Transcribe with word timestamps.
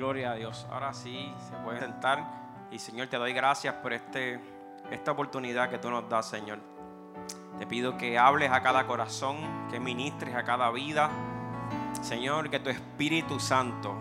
Gloria 0.00 0.30
a 0.30 0.34
Dios. 0.34 0.66
Ahora 0.70 0.94
sí, 0.94 1.30
se 1.46 1.54
puede 1.56 1.78
sentar. 1.78 2.24
Y 2.70 2.78
Señor, 2.78 3.08
te 3.08 3.18
doy 3.18 3.34
gracias 3.34 3.74
por 3.74 3.92
este, 3.92 4.40
esta 4.90 5.12
oportunidad 5.12 5.68
que 5.68 5.76
tú 5.76 5.90
nos 5.90 6.08
das, 6.08 6.26
Señor. 6.26 6.58
Te 7.58 7.66
pido 7.66 7.98
que 7.98 8.18
hables 8.18 8.50
a 8.50 8.62
cada 8.62 8.86
corazón, 8.86 9.36
que 9.70 9.78
ministres 9.78 10.34
a 10.34 10.42
cada 10.42 10.70
vida. 10.70 11.10
Señor, 12.00 12.48
que 12.48 12.60
tu 12.60 12.70
Espíritu 12.70 13.38
Santo 13.38 13.94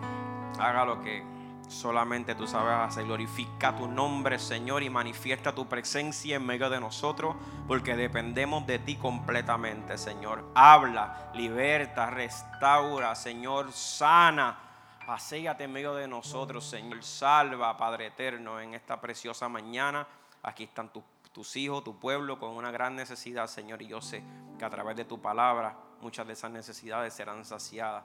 haga 0.57 0.85
lo 0.85 1.01
que 1.01 1.21
solamente 1.67 2.33
tú 2.33 2.47
sabes 2.47 2.75
hacer. 2.75 3.03
Glorifica 3.03 3.75
tu 3.75 3.85
nombre, 3.85 4.39
Señor, 4.39 4.83
y 4.83 4.89
manifiesta 4.89 5.53
tu 5.53 5.67
presencia 5.67 6.37
en 6.37 6.45
medio 6.45 6.69
de 6.69 6.79
nosotros, 6.79 7.35
porque 7.67 7.97
dependemos 7.97 8.65
de 8.65 8.79
ti 8.79 8.95
completamente, 8.95 9.97
Señor. 9.97 10.49
Habla, 10.55 11.29
liberta, 11.33 12.09
restaura, 12.09 13.15
Señor, 13.15 13.73
sana. 13.73 14.68
Paséate 15.09 15.63
en 15.63 15.71
medio 15.71 15.95
de 15.95 16.07
nosotros, 16.07 16.63
Señor. 16.69 17.03
Salva, 17.03 17.75
Padre 17.75 18.05
eterno, 18.05 18.59
en 18.59 18.75
esta 18.75 19.01
preciosa 19.01 19.49
mañana. 19.49 20.07
Aquí 20.43 20.65
están 20.65 20.93
tus, 20.93 21.03
tus 21.31 21.55
hijos, 21.55 21.83
tu 21.83 21.97
pueblo, 21.97 22.37
con 22.37 22.51
una 22.51 22.69
gran 22.69 22.95
necesidad, 22.95 23.47
Señor. 23.47 23.81
Y 23.81 23.87
yo 23.87 24.01
sé 24.01 24.21
que 24.59 24.65
a 24.65 24.69
través 24.69 24.95
de 24.95 25.05
tu 25.05 25.19
palabra 25.19 25.75
muchas 26.01 26.27
de 26.27 26.33
esas 26.33 26.51
necesidades 26.51 27.11
serán 27.11 27.43
saciadas. 27.43 28.03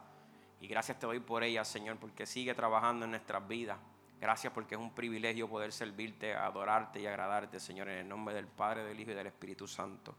Y 0.62 0.66
gracias 0.66 0.98
te 0.98 1.04
doy 1.04 1.20
por 1.20 1.42
ella, 1.42 1.62
Señor, 1.62 1.98
porque 1.98 2.24
sigue 2.24 2.54
trabajando 2.54 3.04
en 3.04 3.10
nuestras 3.10 3.46
vidas. 3.46 3.76
Gracias 4.18 4.50
porque 4.54 4.74
es 4.74 4.80
un 4.80 4.94
privilegio 4.94 5.46
poder 5.46 5.74
servirte, 5.74 6.34
adorarte 6.34 7.00
y 7.00 7.06
agradarte, 7.06 7.60
Señor, 7.60 7.90
en 7.90 7.98
el 7.98 8.08
nombre 8.08 8.34
del 8.34 8.46
Padre, 8.46 8.82
del 8.82 8.98
Hijo 8.98 9.10
y 9.10 9.14
del 9.14 9.26
Espíritu 9.26 9.68
Santo. 9.68 10.14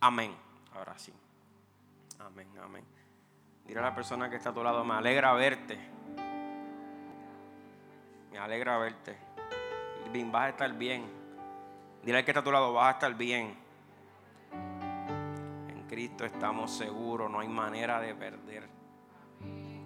Amén. 0.00 0.34
Ahora 0.72 0.98
sí. 0.98 1.12
Amén, 2.20 2.48
amén. 2.58 2.95
Dile 3.66 3.80
a 3.80 3.82
la 3.82 3.94
persona 3.94 4.30
que 4.30 4.36
está 4.36 4.50
a 4.50 4.54
tu 4.54 4.62
lado, 4.62 4.84
me 4.84 4.94
alegra 4.94 5.32
verte. 5.32 5.78
Me 8.30 8.38
alegra 8.38 8.78
verte. 8.78 9.16
Bien, 10.12 10.30
vas 10.30 10.44
a 10.44 10.48
estar 10.50 10.72
bien. 10.72 11.04
Dile 12.02 12.18
al 12.18 12.24
que 12.24 12.30
está 12.30 12.40
a 12.40 12.44
tu 12.44 12.52
lado, 12.52 12.72
vas 12.72 12.86
a 12.86 12.90
estar 12.92 13.14
bien. 13.14 13.56
En 15.68 15.82
Cristo 15.88 16.24
estamos 16.24 16.70
seguros, 16.70 17.30
no 17.30 17.40
hay 17.40 17.48
manera 17.48 18.00
de 18.00 18.14
perder. 18.14 18.68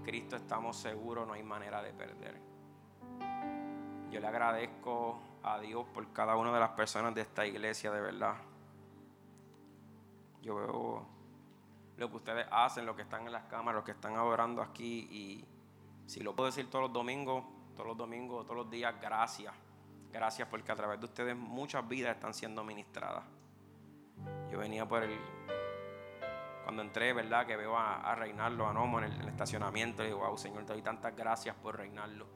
Cristo 0.04 0.36
estamos 0.36 0.76
seguros, 0.76 1.26
no 1.26 1.32
hay 1.32 1.42
manera 1.42 1.82
de 1.82 1.92
perder. 1.92 2.34
Yo 4.10 4.20
le 4.20 4.26
agradezco 4.26 5.20
a 5.42 5.58
Dios 5.58 5.86
por 5.94 6.12
cada 6.12 6.36
una 6.36 6.52
de 6.52 6.60
las 6.60 6.70
personas 6.70 7.14
de 7.14 7.22
esta 7.22 7.46
iglesia, 7.46 7.90
de 7.90 8.00
verdad. 8.00 8.34
Yo 10.42 10.56
veo 10.56 11.06
lo 12.00 12.10
que 12.10 12.16
ustedes 12.16 12.46
hacen, 12.50 12.86
lo 12.86 12.96
que 12.96 13.02
están 13.02 13.26
en 13.26 13.32
las 13.32 13.44
cámaras, 13.44 13.76
los 13.76 13.84
que 13.84 13.92
están 13.92 14.16
adorando 14.16 14.62
aquí. 14.62 15.06
Y 15.10 15.44
si 16.06 16.20
lo 16.20 16.34
puedo 16.34 16.46
decir 16.46 16.68
todos 16.70 16.84
los 16.84 16.92
domingos, 16.92 17.44
todos 17.74 17.88
los 17.88 17.96
domingos, 17.96 18.46
todos 18.46 18.56
los 18.56 18.70
días, 18.70 18.94
gracias. 19.00 19.52
Gracias 20.10 20.48
porque 20.48 20.72
a 20.72 20.74
través 20.74 20.98
de 20.98 21.04
ustedes 21.04 21.36
muchas 21.36 21.86
vidas 21.86 22.16
están 22.16 22.32
siendo 22.32 22.64
ministradas. 22.64 23.22
Yo 24.50 24.58
venía 24.58 24.88
por 24.88 25.04
el, 25.04 25.16
cuando 26.64 26.82
entré, 26.82 27.12
¿verdad? 27.12 27.47
Que 27.47 27.56
veo 27.56 27.76
a, 27.76 28.14
reinarlo, 28.14 28.66
a 28.66 28.72
Nomo 28.72 28.98
en 28.98 29.04
el, 29.04 29.28
estacionamiento, 29.28 30.02
digo, 30.02 30.19
wow, 30.19 30.36
Señor, 30.36 30.64
te 30.64 30.72
doy 30.72 30.82
tantas 30.82 31.14
gracias 31.14 31.54
por 31.54 31.76
reinarlo. 31.76 32.26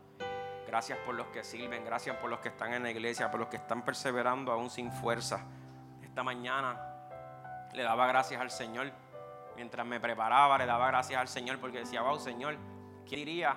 Gracias 0.67 0.99
por 1.07 1.15
los 1.15 1.29
que 1.29 1.43
sirven, 1.43 1.85
gracias 1.85 2.17
por 2.17 2.29
los 2.29 2.41
que 2.41 2.49
están 2.49 2.75
en 2.75 2.83
la 2.83 2.91
iglesia, 2.91 3.31
por 3.31 3.41
los 3.41 3.49
que 3.49 3.57
están 3.57 3.83
perseverando 3.83 4.53
aún 4.53 4.69
sin 4.69 4.93
fuerza. 4.93 5.45
Esta 6.03 6.23
mañana 6.23 6.81
le 7.73 7.83
daba 7.83 8.07
gracias 8.07 8.41
al 8.41 8.51
Señor. 8.51 9.04
Mientras 9.57 9.87
me 9.87 10.01
preparaba, 10.01 10.59
le 10.59 10.67
daba 10.67 10.89
gracias 10.89 11.21
al 11.21 11.29
Señor 11.29 11.59
porque 11.59 11.79
decía, 11.79 12.03
wow, 12.03 12.19
Señor, 12.19 12.57
¿quién 13.07 13.21
diría 13.21 13.57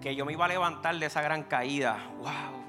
que 0.00 0.14
yo 0.14 0.24
me 0.24 0.32
iba 0.32 0.44
a 0.44 0.48
levantar 0.48 0.96
de 0.96 1.06
esa 1.06 1.22
gran 1.22 1.44
caída? 1.44 1.98
Wow. 2.18 2.62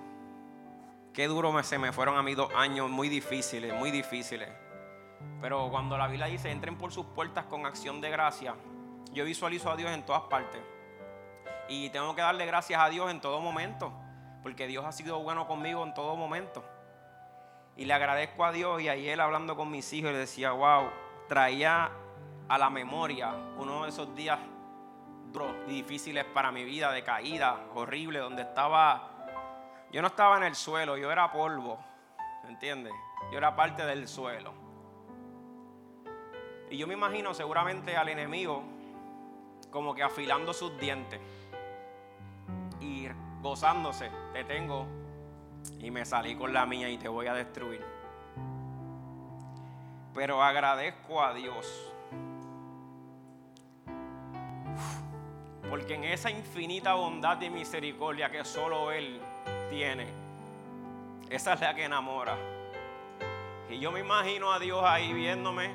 Qué 1.14 1.28
duro 1.28 1.62
se 1.64 1.78
me 1.78 1.92
fueron 1.92 2.18
a 2.18 2.24
mí 2.24 2.34
dos 2.34 2.50
años 2.56 2.90
muy 2.90 3.10
difíciles, 3.10 3.74
muy 3.74 3.92
difíciles. 3.92 4.50
Pero 5.42 5.70
cuando 5.70 5.98
la 5.98 6.08
Biblia 6.08 6.26
dice 6.28 6.50
entren 6.50 6.78
por 6.78 6.92
sus 6.92 7.06
puertas 7.08 7.46
con 7.46 7.66
acción 7.66 8.02
de 8.02 8.10
gracia, 8.10 8.56
yo 9.12 9.26
visualizo 9.26 9.70
a 9.70 9.76
Dios 9.76 9.92
en 9.92 10.04
todas 10.04 10.24
partes. 10.24 10.62
Y 11.68 11.90
tengo 11.90 12.16
que 12.16 12.22
darle 12.22 12.46
gracias 12.46 12.82
a 12.82 12.90
Dios 12.90 13.12
en 13.12 13.22
todo 13.22 13.40
momento, 13.42 13.94
porque 14.42 14.68
Dios 14.68 14.86
ha 14.86 14.92
sido 14.92 15.20
bueno 15.20 15.48
conmigo 15.48 15.84
en 15.84 15.94
todo 15.94 16.16
momento. 16.16 16.64
Y 17.76 17.86
le 17.86 17.94
agradezco 17.94 18.46
a 18.46 18.52
Dios 18.52 18.82
y 18.82 18.90
ayer 18.90 19.20
hablando 19.20 19.56
con 19.56 19.70
mis 19.72 19.92
hijos 19.94 20.12
le 20.12 20.18
decía, 20.18 20.52
wow, 20.52 20.90
traía 21.28 21.92
a 22.48 22.58
la 22.58 22.70
memoria 22.70 23.34
uno 23.58 23.84
de 23.84 23.90
esos 23.90 24.14
días 24.16 24.40
difíciles 25.68 26.26
para 26.26 26.52
mi 26.52 26.64
vida, 26.64 26.92
de 26.92 27.04
caída 27.04 27.66
horrible, 27.74 28.20
donde 28.20 28.44
estaba, 28.44 29.10
yo 29.92 30.02
no 30.02 30.08
estaba 30.08 30.38
en 30.38 30.44
el 30.44 30.56
suelo, 30.56 30.96
yo 30.98 31.12
era 31.12 31.32
polvo, 31.32 31.80
¿entiendes? 32.48 32.94
Yo 33.32 33.38
era 33.38 33.56
parte 33.56 33.86
del 33.86 34.08
suelo. 34.08 34.54
Y 36.70 36.78
yo 36.78 36.88
me 36.88 36.94
imagino 36.94 37.34
seguramente 37.34 37.98
al 37.98 38.10
enemigo 38.10 38.64
como 39.72 39.96
que 39.96 40.04
afilando 40.04 40.54
sus 40.54 40.78
dientes 40.78 41.20
y 42.80 43.08
gozándose, 43.42 44.12
te 44.34 44.44
tengo 44.44 44.86
y 45.80 45.90
me 45.90 46.06
salí 46.06 46.36
con 46.36 46.54
la 46.54 46.66
mía 46.66 46.90
y 46.90 46.98
te 46.98 47.08
voy 47.08 47.28
a 47.28 47.34
destruir. 47.34 47.84
Pero 50.14 50.44
agradezco 50.44 51.24
a 51.24 51.34
Dios. 51.34 51.93
Porque 55.74 55.96
en 55.96 56.04
esa 56.04 56.30
infinita 56.30 56.94
bondad 56.94 57.42
y 57.42 57.50
misericordia 57.50 58.30
que 58.30 58.46
solo 58.46 58.92
Él 58.92 59.20
tiene, 59.72 60.06
esa 61.32 61.54
es 61.54 61.62
la 61.62 61.74
que 61.74 61.86
enamora. 61.86 62.38
Y 63.72 63.80
yo 63.80 63.92
me 63.92 64.02
imagino 64.02 64.54
a 64.54 64.60
Dios 64.60 64.84
ahí 64.86 65.12
viéndome 65.14 65.72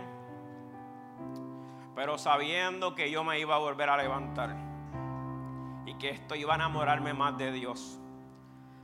pero 1.97 2.17
sabiendo 2.17 2.95
que 2.95 3.11
yo 3.11 3.25
me 3.25 3.41
iba 3.41 3.57
a 3.57 3.59
volver 3.59 3.91
a 3.91 3.97
levantar 3.97 4.55
y 5.85 5.95
que 5.95 6.11
esto 6.11 6.37
iba 6.37 6.53
a 6.53 6.55
enamorarme 6.55 7.13
más 7.13 7.37
de 7.37 7.51
Dios. 7.51 7.99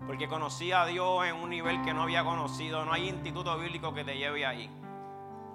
Porque 0.09 0.27
conocí 0.27 0.73
a 0.73 0.85
Dios 0.85 1.25
en 1.27 1.37
un 1.37 1.51
nivel 1.51 1.81
que 1.83 1.95
no 1.95 2.03
había 2.03 2.25
conocido. 2.25 2.85
No 2.85 2.93
hay 2.93 3.09
instituto 3.09 3.57
bíblico 3.57 3.95
que 3.95 4.03
te 4.03 4.19
lleve 4.19 4.45
ahí. 4.45 4.69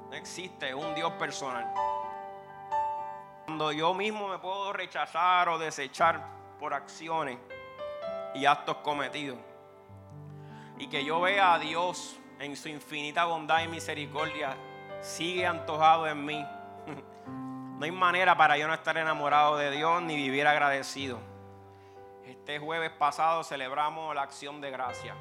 No 0.09 0.15
existe 0.15 0.73
un 0.73 0.95
Dios 0.95 1.11
personal. 1.15 1.98
Cuando 3.49 3.71
yo 3.71 3.95
mismo 3.95 4.27
me 4.27 4.37
puedo 4.37 4.71
rechazar 4.73 5.49
o 5.49 5.57
desechar 5.57 6.23
por 6.59 6.71
acciones 6.71 7.39
y 8.35 8.45
actos 8.45 8.77
cometidos. 8.83 9.39
Y 10.77 10.85
que 10.87 11.03
yo 11.03 11.19
vea 11.19 11.55
a 11.55 11.57
Dios 11.57 12.19
en 12.37 12.55
su 12.55 12.69
infinita 12.69 13.25
bondad 13.25 13.63
y 13.63 13.67
misericordia, 13.67 14.55
sigue 15.01 15.47
antojado 15.47 16.05
en 16.07 16.23
mí 16.23 16.45
no 17.25 17.83
hay 17.83 17.89
manera 17.89 18.37
para 18.37 18.55
yo 18.55 18.67
no 18.67 18.73
estar 18.75 18.95
enamorado 18.99 19.57
de 19.57 19.71
Dios 19.71 19.99
ni 20.03 20.15
vivir 20.15 20.45
agradecido. 20.45 21.17
Este 22.27 22.59
jueves 22.59 22.91
pasado 22.91 23.43
celebramos 23.43 24.13
la 24.13 24.21
acción 24.21 24.61
de 24.61 24.69
gracia. 24.69 25.15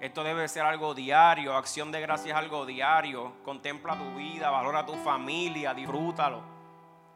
Esto 0.00 0.24
debe 0.24 0.48
ser 0.48 0.64
algo 0.64 0.92
diario. 0.92 1.56
Acción 1.56 1.92
de 1.92 2.00
gracia 2.00 2.32
es 2.32 2.36
algo 2.36 2.66
diario. 2.66 3.34
Contempla 3.44 3.96
tu 3.96 4.16
vida, 4.16 4.50
valora 4.50 4.84
tu 4.84 4.96
familia, 4.96 5.72
disfrútalo. 5.72 6.53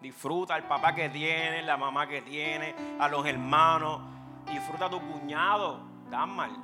Disfruta 0.01 0.55
al 0.55 0.65
papá 0.65 0.95
que 0.95 1.09
tiene, 1.09 1.63
la 1.63 1.77
mamá 1.77 2.07
que 2.07 2.23
tiene, 2.23 2.75
a 3.01 3.09
los 3.09 3.27
hermanos. 3.27 4.01
Disfruta 4.47 4.87
a 4.87 4.91
tu 4.91 5.01
cuñado, 5.01 5.81
mal. 6.11 6.57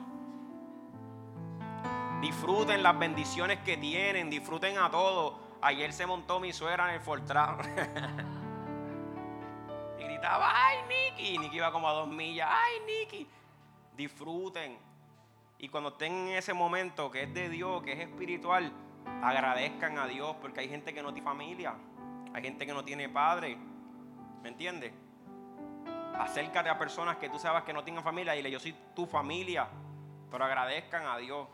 Disfruten 2.21 2.83
las 2.83 2.99
bendiciones 2.99 3.59
que 3.61 3.77
tienen, 3.77 4.31
disfruten 4.31 4.79
a 4.79 4.91
todos. 4.91 5.35
Ayer 5.61 5.93
se 5.93 6.07
montó 6.07 6.41
mi 6.41 6.53
suegra 6.53 6.89
en 6.89 6.95
el 6.95 7.01
Fortran. 7.01 7.59
y 9.99 10.05
gritaba, 10.05 10.53
¡ay, 10.55 10.79
Nicky! 10.89 11.39
Nicky 11.39 11.57
iba 11.57 11.73
como 11.73 11.89
a 11.89 11.93
dos 11.93 12.09
millas, 12.09 12.49
¡ay, 12.51 12.75
Nicky! 12.87 13.29
Disfruten. 13.97 14.79
Y 15.59 15.69
cuando 15.69 15.91
estén 15.91 16.13
en 16.13 16.29
ese 16.37 16.55
momento 16.55 17.11
que 17.11 17.25
es 17.25 17.35
de 17.35 17.49
Dios, 17.49 17.83
que 17.83 17.93
es 17.93 18.01
espiritual, 18.01 18.73
agradezcan 19.23 19.99
a 19.99 20.07
Dios 20.07 20.37
porque 20.41 20.61
hay 20.61 20.69
gente 20.69 20.95
que 20.95 21.03
no 21.03 21.13
tiene 21.13 21.29
familia, 21.29 21.75
hay 22.35 22.43
gente 22.43 22.67
que 22.67 22.75
no 22.75 22.85
tiene 22.85 23.09
padre. 23.09 23.57
¿Me 24.43 24.49
entiendes? 24.49 24.93
Acércate 26.19 26.69
a 26.69 26.77
personas 26.77 27.17
que 27.17 27.29
tú 27.29 27.39
sabes 27.39 27.63
que 27.63 27.73
no 27.73 27.85
tienen 27.85 28.03
familia 28.03 28.37
y 28.37 28.51
yo 28.51 28.59
soy 28.59 28.75
tu 28.95 29.07
familia. 29.07 29.69
Pero 30.31 30.45
agradezcan 30.45 31.07
a 31.07 31.17
Dios 31.17 31.47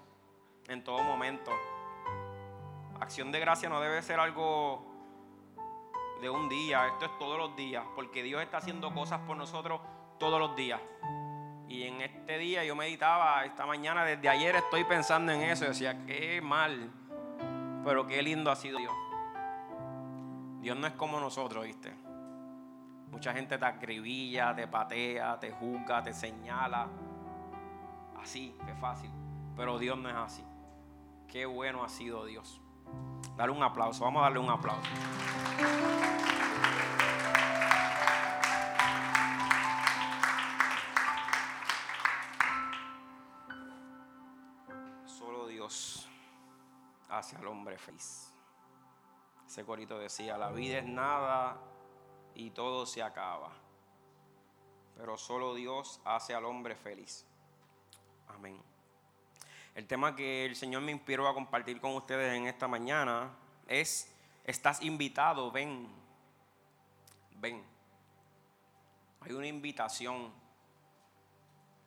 en 0.69 0.83
todo 0.83 1.03
momento. 1.03 1.53
Acción 2.99 3.31
de 3.31 3.41
gracia 3.41 3.69
no 3.69 3.81
debe 3.81 4.01
ser 4.01 4.19
algo 4.19 4.87
de 6.23 6.31
un 6.31 6.49
día, 6.49 6.87
esto 6.87 7.07
es 7.07 7.19
todos 7.19 7.39
los 7.39 7.57
días, 7.57 7.85
porque 7.95 8.23
Dios 8.23 8.43
está 8.43 8.59
haciendo 8.59 8.93
cosas 8.93 9.21
por 9.21 9.37
nosotros 9.37 9.81
todos 10.19 10.39
los 10.39 10.55
días. 10.57 10.81
Y 11.69 11.85
en 11.85 12.01
este 12.01 12.39
día 12.39 12.65
yo 12.65 12.75
meditaba, 12.75 13.45
esta 13.45 13.65
mañana, 13.65 14.05
desde 14.05 14.29
ayer 14.29 14.57
estoy 14.57 14.85
pensando 14.85 15.33
en 15.33 15.43
eso, 15.43 15.67
decía, 15.67 16.05
qué 16.07 16.41
mal, 16.43 16.91
pero 17.85 18.07
qué 18.07 18.23
lindo 18.23 18.51
ha 18.51 18.57
sido 18.57 18.79
Dios. 18.79 18.93
Dios 20.61 20.77
no 20.77 20.87
es 20.87 20.93
como 20.93 21.19
nosotros, 21.19 21.65
¿viste? 21.65 21.95
Mucha 23.11 23.33
gente 23.33 23.57
te 23.57 23.65
acribilla, 23.65 24.55
te 24.55 24.69
patea, 24.69 25.41
te 25.41 25.51
juzga, 25.53 26.03
te 26.03 26.13
señala. 26.13 26.87
Así, 28.21 28.55
qué 28.67 28.75
fácil. 28.75 29.11
Pero 29.57 29.79
Dios 29.79 29.97
no 29.97 30.11
es 30.11 30.17
así. 30.17 30.45
Qué 31.27 31.47
bueno 31.47 31.83
ha 31.83 31.89
sido 31.89 32.27
Dios. 32.27 32.61
Dale 33.37 33.53
un 33.53 33.63
aplauso, 33.63 34.05
vamos 34.05 34.21
a 34.21 34.25
darle 34.25 34.39
un 34.39 34.51
aplauso. 34.51 34.91
Solo 45.07 45.47
Dios 45.47 46.09
hace 47.09 47.37
al 47.37 47.47
hombre 47.47 47.79
feliz. 47.79 48.30
Ese 49.51 49.65
corito 49.65 49.99
decía, 49.99 50.39
la 50.39 50.53
vida 50.53 50.79
es 50.79 50.85
nada 50.85 51.61
y 52.37 52.51
todo 52.51 52.87
se 52.87 53.03
acaba. 53.03 53.51
Pero 54.97 55.19
solo 55.19 55.57
Dios 55.57 56.01
hace 56.05 56.37
al 56.37 56.45
hombre 56.45 56.77
feliz. 56.77 57.27
Amén. 58.29 58.63
El 59.75 59.89
tema 59.89 60.15
que 60.15 60.47
el 60.47 60.55
Señor 60.55 60.83
me 60.83 60.93
inspiró 60.93 61.27
a 61.27 61.35
compartir 61.35 61.81
con 61.81 61.97
ustedes 61.97 62.33
en 62.33 62.47
esta 62.47 62.69
mañana 62.69 63.33
es, 63.67 64.15
estás 64.45 64.83
invitado, 64.83 65.51
ven, 65.51 65.89
ven. 67.41 67.61
Hay 69.23 69.33
una 69.33 69.49
invitación. 69.49 70.33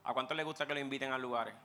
¿A 0.04 0.13
cuánto 0.13 0.33
les 0.33 0.45
gusta 0.45 0.68
que 0.68 0.74
lo 0.74 0.81
inviten 0.81 1.13
a 1.13 1.18
lugares? 1.18 1.56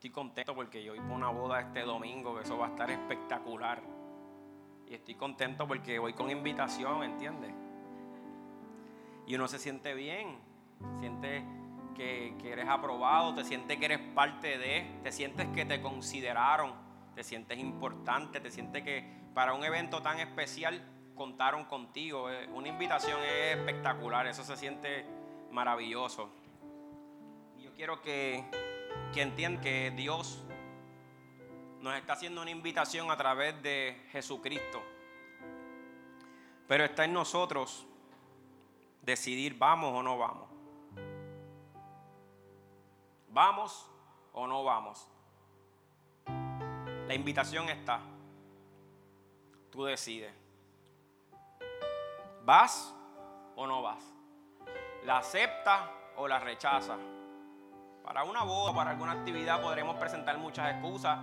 Estoy 0.00 0.12
contento 0.12 0.54
porque 0.54 0.82
yo 0.82 0.94
voy 0.94 1.00
por 1.02 1.10
una 1.10 1.28
boda 1.28 1.60
este 1.60 1.82
domingo, 1.82 2.34
que 2.34 2.44
eso 2.44 2.56
va 2.56 2.68
a 2.68 2.70
estar 2.70 2.90
espectacular. 2.90 3.82
Y 4.86 4.94
estoy 4.94 5.14
contento 5.14 5.68
porque 5.68 5.98
voy 5.98 6.14
con 6.14 6.30
invitación, 6.30 7.02
¿entiendes? 7.02 7.52
Y 9.26 9.34
uno 9.34 9.46
se 9.46 9.58
siente 9.58 9.92
bien, 9.92 10.38
siente 11.00 11.44
que, 11.94 12.34
eres 12.42 12.66
aprobado, 12.66 13.34
te 13.34 13.44
sientes 13.44 13.76
que 13.76 13.84
eres 13.84 13.98
parte 14.14 14.56
de, 14.56 14.90
te 15.02 15.12
sientes 15.12 15.46
que 15.48 15.66
te 15.66 15.82
consideraron, 15.82 16.72
te 17.14 17.22
sientes 17.22 17.58
importante, 17.58 18.40
te 18.40 18.50
sientes 18.50 18.82
que 18.82 19.04
para 19.34 19.52
un 19.52 19.62
evento 19.64 20.00
tan 20.00 20.18
especial 20.18 20.82
contaron 21.14 21.66
contigo. 21.66 22.30
Eh, 22.30 22.48
una 22.54 22.68
invitación 22.68 23.20
es 23.22 23.58
espectacular, 23.58 24.26
eso 24.26 24.44
se 24.44 24.56
siente 24.56 25.04
maravilloso. 25.50 26.30
Yo 27.58 27.74
quiero 27.74 28.00
que, 28.00 28.46
que 29.12 29.22
entiendan 29.22 29.62
que 29.62 29.90
Dios 29.90 30.42
nos 31.80 31.94
está 31.96 32.12
haciendo 32.12 32.42
una 32.42 32.50
invitación 32.50 33.10
a 33.10 33.16
través 33.16 33.60
de 33.62 34.06
Jesucristo. 34.12 34.82
Pero 36.68 36.84
está 36.84 37.04
en 37.04 37.12
nosotros 37.12 37.86
decidir 39.02 39.56
vamos 39.58 39.92
o 39.92 40.02
no 40.02 40.18
vamos. 40.18 40.48
¿Vamos 43.28 43.88
o 44.32 44.46
no 44.46 44.62
vamos? 44.64 45.06
La 47.06 47.14
invitación 47.14 47.68
está. 47.68 48.00
Tú 49.70 49.84
decides. 49.84 50.32
¿Vas 52.44 52.94
o 53.56 53.66
no 53.66 53.82
vas? 53.82 54.04
¿La 55.04 55.18
acepta 55.18 55.90
o 56.16 56.28
la 56.28 56.38
rechaza? 56.38 56.96
Para 58.04 58.24
una 58.24 58.42
boda, 58.42 58.74
para 58.74 58.90
alguna 58.90 59.12
actividad 59.12 59.60
podremos 59.60 59.96
presentar 59.96 60.36
muchas 60.38 60.72
excusas, 60.72 61.18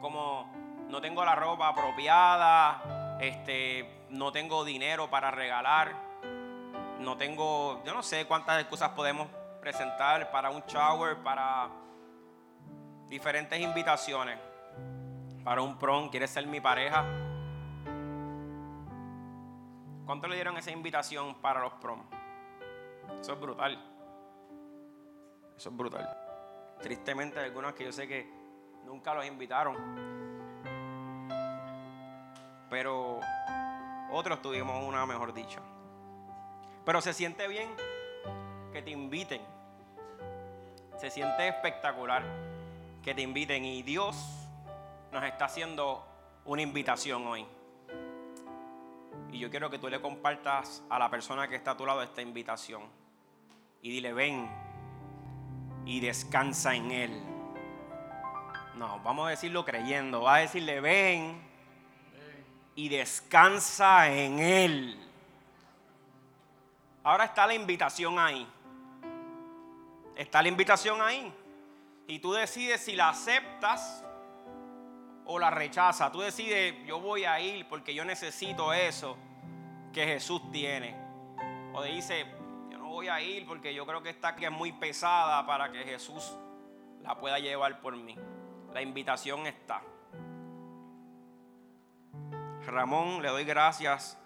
como 0.00 0.50
no 0.88 1.00
tengo 1.00 1.24
la 1.24 1.34
ropa 1.34 1.68
apropiada, 1.68 3.18
este, 3.20 4.06
no 4.10 4.32
tengo 4.32 4.64
dinero 4.64 5.08
para 5.08 5.30
regalar, 5.30 5.92
no 6.98 7.16
tengo, 7.16 7.82
yo 7.84 7.94
no 7.94 8.02
sé 8.02 8.26
cuántas 8.26 8.60
excusas 8.60 8.90
podemos 8.90 9.28
presentar 9.60 10.30
para 10.30 10.50
un 10.50 10.62
shower, 10.62 11.16
para 11.18 11.68
diferentes 13.08 13.60
invitaciones. 13.60 14.38
Para 15.44 15.60
un 15.60 15.78
prom, 15.78 16.08
¿quieres 16.08 16.30
ser 16.30 16.46
mi 16.46 16.60
pareja? 16.60 17.04
¿Cuánto 20.06 20.28
le 20.28 20.34
dieron 20.34 20.56
esa 20.56 20.70
invitación 20.70 21.34
para 21.36 21.60
los 21.60 21.72
prom? 21.74 22.02
Eso 23.20 23.32
es 23.32 23.40
brutal. 23.40 23.78
Eso 25.56 25.68
es 25.68 25.76
brutal. 25.76 26.21
Tristemente 26.82 27.38
algunos 27.38 27.74
que 27.74 27.84
yo 27.84 27.92
sé 27.92 28.08
que 28.08 28.28
nunca 28.84 29.14
los 29.14 29.24
invitaron. 29.24 29.76
Pero 32.68 33.20
otros 34.10 34.42
tuvimos 34.42 34.82
una 34.84 35.06
mejor 35.06 35.32
dicha. 35.32 35.60
Pero 36.84 37.00
se 37.00 37.12
siente 37.12 37.46
bien 37.46 37.68
que 38.72 38.82
te 38.82 38.90
inviten. 38.90 39.40
Se 40.96 41.10
siente 41.10 41.48
espectacular 41.48 42.24
que 43.02 43.14
te 43.14 43.22
inviten 43.22 43.64
y 43.64 43.82
Dios 43.82 44.16
nos 45.12 45.22
está 45.24 45.44
haciendo 45.44 46.04
una 46.44 46.62
invitación 46.62 47.26
hoy. 47.26 47.46
Y 49.30 49.38
yo 49.38 49.50
quiero 49.50 49.70
que 49.70 49.78
tú 49.78 49.88
le 49.88 50.00
compartas 50.00 50.82
a 50.90 50.98
la 50.98 51.08
persona 51.10 51.48
que 51.48 51.56
está 51.56 51.72
a 51.72 51.76
tu 51.76 51.86
lado 51.86 52.02
esta 52.02 52.22
invitación. 52.22 52.82
Y 53.82 53.90
dile, 53.90 54.12
ven 54.12 54.71
y 55.84 56.00
descansa 56.00 56.74
en 56.74 56.90
Él. 56.90 57.22
No, 58.76 59.00
vamos 59.00 59.26
a 59.26 59.30
decirlo 59.30 59.64
creyendo. 59.64 60.22
Va 60.22 60.36
a 60.36 60.38
decirle, 60.38 60.80
ven 60.80 61.40
y 62.74 62.88
descansa 62.88 64.10
en 64.10 64.38
Él. 64.38 65.10
Ahora 67.04 67.24
está 67.24 67.46
la 67.46 67.54
invitación 67.54 68.18
ahí. 68.18 68.46
Está 70.16 70.42
la 70.42 70.48
invitación 70.48 71.00
ahí. 71.02 71.32
Y 72.06 72.18
tú 72.18 72.32
decides 72.32 72.80
si 72.82 72.94
la 72.94 73.10
aceptas 73.10 74.04
o 75.24 75.38
la 75.38 75.50
rechazas. 75.50 76.12
Tú 76.12 76.20
decides, 76.20 76.74
yo 76.86 77.00
voy 77.00 77.24
a 77.24 77.40
ir 77.40 77.68
porque 77.68 77.94
yo 77.94 78.04
necesito 78.04 78.72
eso 78.72 79.16
que 79.92 80.04
Jesús 80.06 80.50
tiene. 80.50 80.96
O 81.72 81.82
dice, 81.82 82.26
voy 82.92 83.08
a 83.08 83.20
ir 83.20 83.46
porque 83.46 83.74
yo 83.74 83.84
creo 83.86 84.02
que 84.02 84.10
esta 84.10 84.28
aquí 84.28 84.44
es 84.44 84.52
muy 84.52 84.72
pesada 84.72 85.44
para 85.46 85.72
que 85.72 85.82
Jesús 85.84 86.36
la 87.02 87.18
pueda 87.18 87.38
llevar 87.38 87.80
por 87.80 87.96
mí. 87.96 88.16
La 88.72 88.82
invitación 88.82 89.46
está. 89.46 89.82
Ramón, 92.66 93.22
le 93.22 93.28
doy 93.28 93.44
gracias 93.44 94.18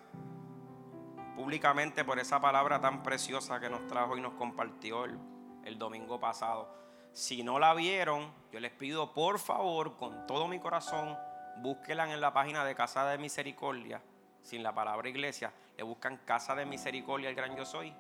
públicamente 1.35 2.05
por 2.05 2.19
esa 2.19 2.41
palabra 2.41 2.81
tan 2.81 3.03
preciosa 3.03 3.59
que 3.61 3.71
nos 3.71 3.87
trajo 3.87 4.17
y 4.17 4.21
nos 4.21 4.35
compartió 4.35 5.05
el 5.05 5.19
el 5.67 5.79
domingo 5.79 6.19
pasado. 6.19 6.69
Si 7.13 7.43
no 7.43 7.59
la 7.59 7.75
vieron, 7.75 8.33
yo 8.53 8.61
les 8.61 8.73
pido 8.73 9.13
por 9.13 9.39
favor, 9.39 9.97
con 9.97 10.27
todo 10.27 10.49
mi 10.49 10.61
corazón, 10.61 11.17
búsquenla 11.59 12.13
en 12.13 12.21
la 12.21 12.33
página 12.33 12.65
de 12.65 12.75
Casa 12.75 13.05
de 13.07 13.19
Misericordia, 13.19 14.01
sin 14.43 14.63
la 14.63 14.75
palabra 14.75 15.09
iglesia, 15.09 15.53
le 15.77 15.83
buscan 15.83 16.19
Casa 16.19 16.55
de 16.55 16.67
Misericordia, 16.67 17.29
el 17.29 17.35
gran 17.35 17.57
yo 17.57 17.65
soy, 17.65 17.93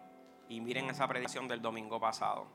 y 0.48 0.60
miren 0.60 0.90
esa 0.90 1.06
predicación 1.08 1.48
del 1.48 1.60
domingo 1.60 1.98
pasado. 1.98 2.46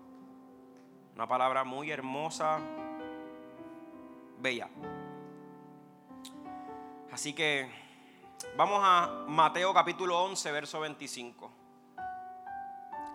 Una 1.16 1.28
palabra 1.28 1.64
muy 1.64 1.92
hermosa, 1.92 2.60
bella. 4.40 4.70
Así 7.12 7.34
que 7.34 7.70
vamos 8.56 8.80
a 8.82 9.26
Mateo 9.28 9.74
capítulo 9.74 10.24
11, 10.24 10.52
verso 10.52 10.80
25. 10.80 11.52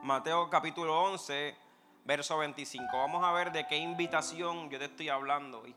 Mateo 0.02 0.50
capítulo 0.50 1.02
11, 1.04 1.56
verso 2.04 2.38
25. 2.38 2.96
Vamos 2.96 3.24
a 3.24 3.32
ver 3.32 3.50
de 3.52 3.66
qué 3.66 3.78
invitación 3.78 4.68
yo 4.70 4.78
te 4.78 4.84
estoy 4.84 5.08
hablando 5.08 5.62
hoy. 5.62 5.74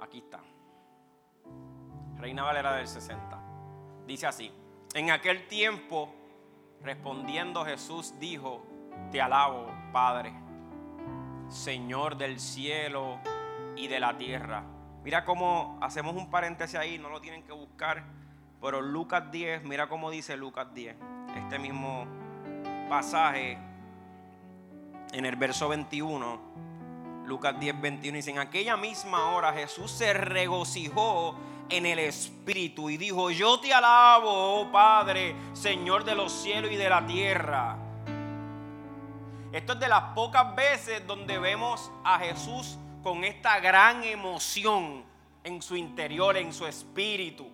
Aquí 0.00 0.18
está. 0.18 0.40
Reina 2.18 2.44
Valera 2.44 2.74
del 2.74 2.88
60. 2.88 3.38
Dice 4.06 4.26
así. 4.26 4.52
En 4.94 5.10
aquel 5.10 5.46
tiempo, 5.48 6.14
respondiendo 6.82 7.64
Jesús, 7.64 8.14
dijo, 8.18 8.64
te 9.10 9.20
alabo, 9.20 9.70
Padre, 9.92 10.32
Señor 11.48 12.16
del 12.16 12.40
cielo 12.40 13.18
y 13.76 13.88
de 13.88 14.00
la 14.00 14.16
tierra. 14.16 14.64
Mira 15.04 15.24
cómo 15.24 15.78
hacemos 15.80 16.16
un 16.16 16.30
paréntesis 16.30 16.76
ahí, 16.76 16.98
no 16.98 17.08
lo 17.08 17.20
tienen 17.20 17.42
que 17.42 17.52
buscar 17.52 18.04
pero 18.60 18.82
Lucas 18.82 19.30
10, 19.30 19.64
mira 19.64 19.88
cómo 19.88 20.10
dice 20.10 20.36
Lucas 20.36 20.66
10, 20.74 20.96
este 21.36 21.58
mismo 21.58 22.06
pasaje 22.88 23.56
en 25.12 25.24
el 25.24 25.36
verso 25.36 25.68
21, 25.68 26.40
Lucas 27.26 27.58
10, 27.60 27.80
21 27.80 28.16
dice, 28.16 28.30
en 28.30 28.38
aquella 28.38 28.76
misma 28.76 29.30
hora 29.30 29.52
Jesús 29.52 29.92
se 29.92 30.12
regocijó 30.12 31.36
en 31.70 31.86
el 31.86 31.98
Espíritu 31.98 32.90
y 32.90 32.96
dijo, 32.96 33.30
yo 33.30 33.60
te 33.60 33.72
alabo, 33.72 34.60
oh 34.60 34.72
Padre, 34.72 35.34
Señor 35.52 36.04
de 36.04 36.14
los 36.14 36.32
cielos 36.32 36.70
y 36.72 36.76
de 36.76 36.88
la 36.88 37.06
tierra. 37.06 37.76
Esto 39.52 39.72
es 39.72 39.80
de 39.80 39.88
las 39.88 40.02
pocas 40.14 40.54
veces 40.54 41.06
donde 41.06 41.38
vemos 41.38 41.90
a 42.04 42.18
Jesús 42.18 42.78
con 43.02 43.24
esta 43.24 43.60
gran 43.60 44.04
emoción 44.04 45.04
en 45.44 45.62
su 45.62 45.76
interior, 45.76 46.36
en 46.36 46.52
su 46.52 46.66
espíritu. 46.66 47.46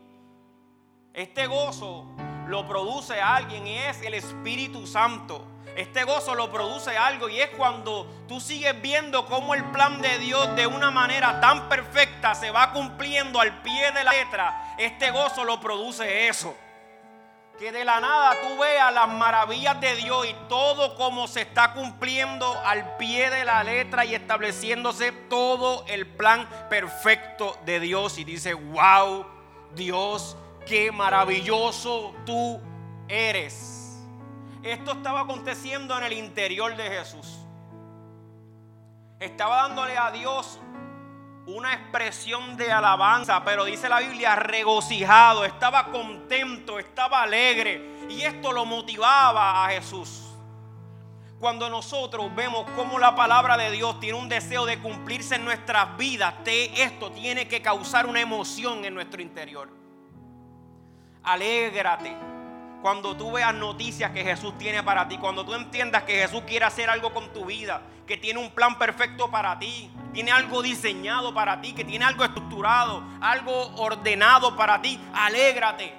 Este 1.12 1.46
gozo 1.46 2.06
lo 2.48 2.66
produce 2.66 3.20
alguien 3.20 3.66
y 3.66 3.76
es 3.78 4.02
el 4.02 4.14
Espíritu 4.14 4.86
Santo. 4.86 5.46
Este 5.76 6.04
gozo 6.04 6.34
lo 6.36 6.52
produce 6.52 6.96
algo 6.96 7.28
y 7.28 7.40
es 7.40 7.50
cuando 7.50 8.06
tú 8.28 8.40
sigues 8.40 8.80
viendo 8.80 9.26
cómo 9.26 9.54
el 9.54 9.64
plan 9.72 10.00
de 10.00 10.18
Dios 10.18 10.54
de 10.54 10.68
una 10.68 10.90
manera 10.92 11.40
tan 11.40 11.68
perfecta 11.68 12.34
se 12.34 12.50
va 12.50 12.72
cumpliendo 12.72 13.40
al 13.40 13.60
pie 13.62 13.90
de 13.90 14.04
la 14.04 14.12
letra. 14.12 14.76
Este 14.78 15.10
gozo 15.10 15.42
lo 15.44 15.60
produce 15.60 16.28
eso. 16.28 16.56
Que 17.58 17.72
de 17.72 17.84
la 17.84 18.00
nada 18.00 18.36
tú 18.42 18.58
veas 18.58 18.92
las 18.92 19.08
maravillas 19.08 19.80
de 19.80 19.96
Dios 19.96 20.26
y 20.26 20.34
todo 20.48 20.96
como 20.96 21.26
se 21.26 21.42
está 21.42 21.72
cumpliendo 21.72 22.60
al 22.64 22.96
pie 22.96 23.30
de 23.30 23.44
la 23.44 23.62
letra 23.64 24.04
y 24.04 24.14
estableciéndose 24.14 25.12
todo 25.12 25.84
el 25.88 26.06
plan 26.06 26.48
perfecto 26.68 27.58
de 27.64 27.80
Dios. 27.80 28.18
Y 28.18 28.24
dice, 28.24 28.54
wow, 28.54 29.26
Dios, 29.74 30.36
qué 30.66 30.92
maravilloso 30.92 32.14
tú 32.24 32.60
eres. 33.08 33.83
Esto 34.64 34.92
estaba 34.92 35.20
aconteciendo 35.20 35.96
en 35.98 36.04
el 36.04 36.14
interior 36.14 36.74
de 36.74 36.84
Jesús. 36.84 37.38
Estaba 39.20 39.68
dándole 39.68 39.98
a 39.98 40.10
Dios 40.10 40.58
una 41.46 41.74
expresión 41.74 42.56
de 42.56 42.72
alabanza, 42.72 43.44
pero 43.44 43.66
dice 43.66 43.90
la 43.90 44.00
Biblia 44.00 44.34
regocijado, 44.36 45.44
estaba 45.44 45.92
contento, 45.92 46.78
estaba 46.78 47.20
alegre 47.20 48.06
y 48.08 48.22
esto 48.22 48.52
lo 48.52 48.64
motivaba 48.64 49.66
a 49.66 49.68
Jesús. 49.68 50.30
Cuando 51.38 51.68
nosotros 51.68 52.34
vemos 52.34 52.64
cómo 52.74 52.98
la 52.98 53.14
palabra 53.14 53.58
de 53.58 53.70
Dios 53.70 54.00
tiene 54.00 54.18
un 54.18 54.30
deseo 54.30 54.64
de 54.64 54.80
cumplirse 54.80 55.34
en 55.34 55.44
nuestras 55.44 55.94
vidas, 55.98 56.36
esto 56.46 57.10
tiene 57.10 57.46
que 57.46 57.60
causar 57.60 58.06
una 58.06 58.22
emoción 58.22 58.82
en 58.86 58.94
nuestro 58.94 59.20
interior. 59.20 59.68
Alégrate 61.22 62.33
cuando 62.84 63.16
tú 63.16 63.32
veas 63.32 63.54
noticias 63.54 64.10
que 64.10 64.22
Jesús 64.22 64.58
tiene 64.58 64.82
para 64.82 65.08
ti, 65.08 65.16
cuando 65.16 65.42
tú 65.42 65.54
entiendas 65.54 66.02
que 66.02 66.20
Jesús 66.20 66.42
quiere 66.46 66.66
hacer 66.66 66.90
algo 66.90 67.14
con 67.14 67.32
tu 67.32 67.46
vida, 67.46 67.80
que 68.06 68.18
tiene 68.18 68.38
un 68.38 68.50
plan 68.50 68.76
perfecto 68.76 69.30
para 69.30 69.58
ti, 69.58 69.90
tiene 70.12 70.30
algo 70.30 70.60
diseñado 70.60 71.32
para 71.32 71.62
ti, 71.62 71.72
que 71.72 71.82
tiene 71.82 72.04
algo 72.04 72.22
estructurado, 72.24 73.02
algo 73.22 73.74
ordenado 73.76 74.54
para 74.54 74.82
ti, 74.82 75.00
alégrate. 75.14 75.94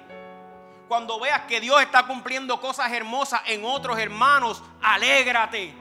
Cuando 0.86 1.18
veas 1.18 1.40
que 1.48 1.60
Dios 1.60 1.82
está 1.82 2.06
cumpliendo 2.06 2.60
cosas 2.60 2.92
hermosas 2.92 3.40
en 3.46 3.64
otros 3.64 3.98
hermanos, 3.98 4.62
alégrate. 4.80 5.74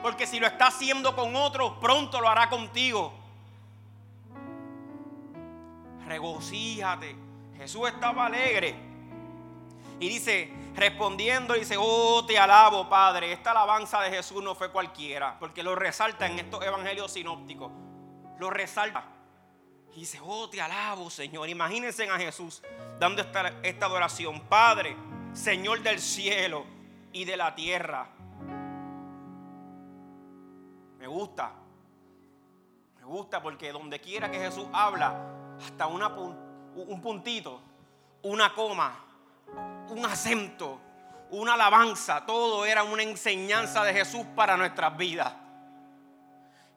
Porque 0.00 0.28
si 0.28 0.38
lo 0.38 0.46
está 0.46 0.68
haciendo 0.68 1.16
con 1.16 1.34
otros, 1.34 1.72
pronto 1.80 2.20
lo 2.20 2.28
hará 2.28 2.48
contigo. 2.48 3.12
Regocíjate. 6.06 7.16
Jesús 7.56 7.88
estaba 7.88 8.26
alegre 8.26 8.89
y 10.00 10.08
dice, 10.08 10.50
respondiendo, 10.74 11.52
dice, 11.52 11.76
oh, 11.78 12.24
te 12.26 12.38
alabo, 12.38 12.88
Padre. 12.88 13.34
Esta 13.34 13.50
alabanza 13.50 14.00
de 14.00 14.10
Jesús 14.10 14.42
no 14.42 14.54
fue 14.54 14.72
cualquiera, 14.72 15.38
porque 15.38 15.62
lo 15.62 15.74
resalta 15.74 16.26
en 16.26 16.38
estos 16.38 16.64
evangelios 16.64 17.12
sinópticos. 17.12 17.70
Lo 18.38 18.48
resalta. 18.48 19.04
Y 19.94 20.00
dice, 20.00 20.18
oh, 20.22 20.48
te 20.48 20.62
alabo, 20.62 21.10
Señor. 21.10 21.50
Imagínense 21.50 22.08
a 22.08 22.16
Jesús 22.16 22.62
dando 22.98 23.20
esta, 23.20 23.52
esta 23.62 23.86
adoración. 23.86 24.40
Padre, 24.48 24.96
Señor 25.34 25.82
del 25.82 26.00
cielo 26.00 26.64
y 27.12 27.26
de 27.26 27.36
la 27.36 27.54
tierra. 27.54 28.08
Me 30.98 31.06
gusta. 31.06 31.52
Me 32.96 33.04
gusta 33.04 33.42
porque 33.42 33.70
donde 33.70 34.00
quiera 34.00 34.30
que 34.30 34.38
Jesús 34.38 34.66
habla, 34.72 35.56
hasta 35.62 35.86
una, 35.88 36.08
un 36.08 37.02
puntito, 37.02 37.60
una 38.22 38.54
coma, 38.54 39.09
un 39.88 40.04
acento, 40.04 40.80
una 41.30 41.54
alabanza, 41.54 42.24
todo 42.26 42.64
era 42.64 42.82
una 42.82 43.02
enseñanza 43.02 43.84
de 43.84 43.92
Jesús 43.92 44.24
para 44.34 44.56
nuestras 44.56 44.96
vidas. 44.96 45.32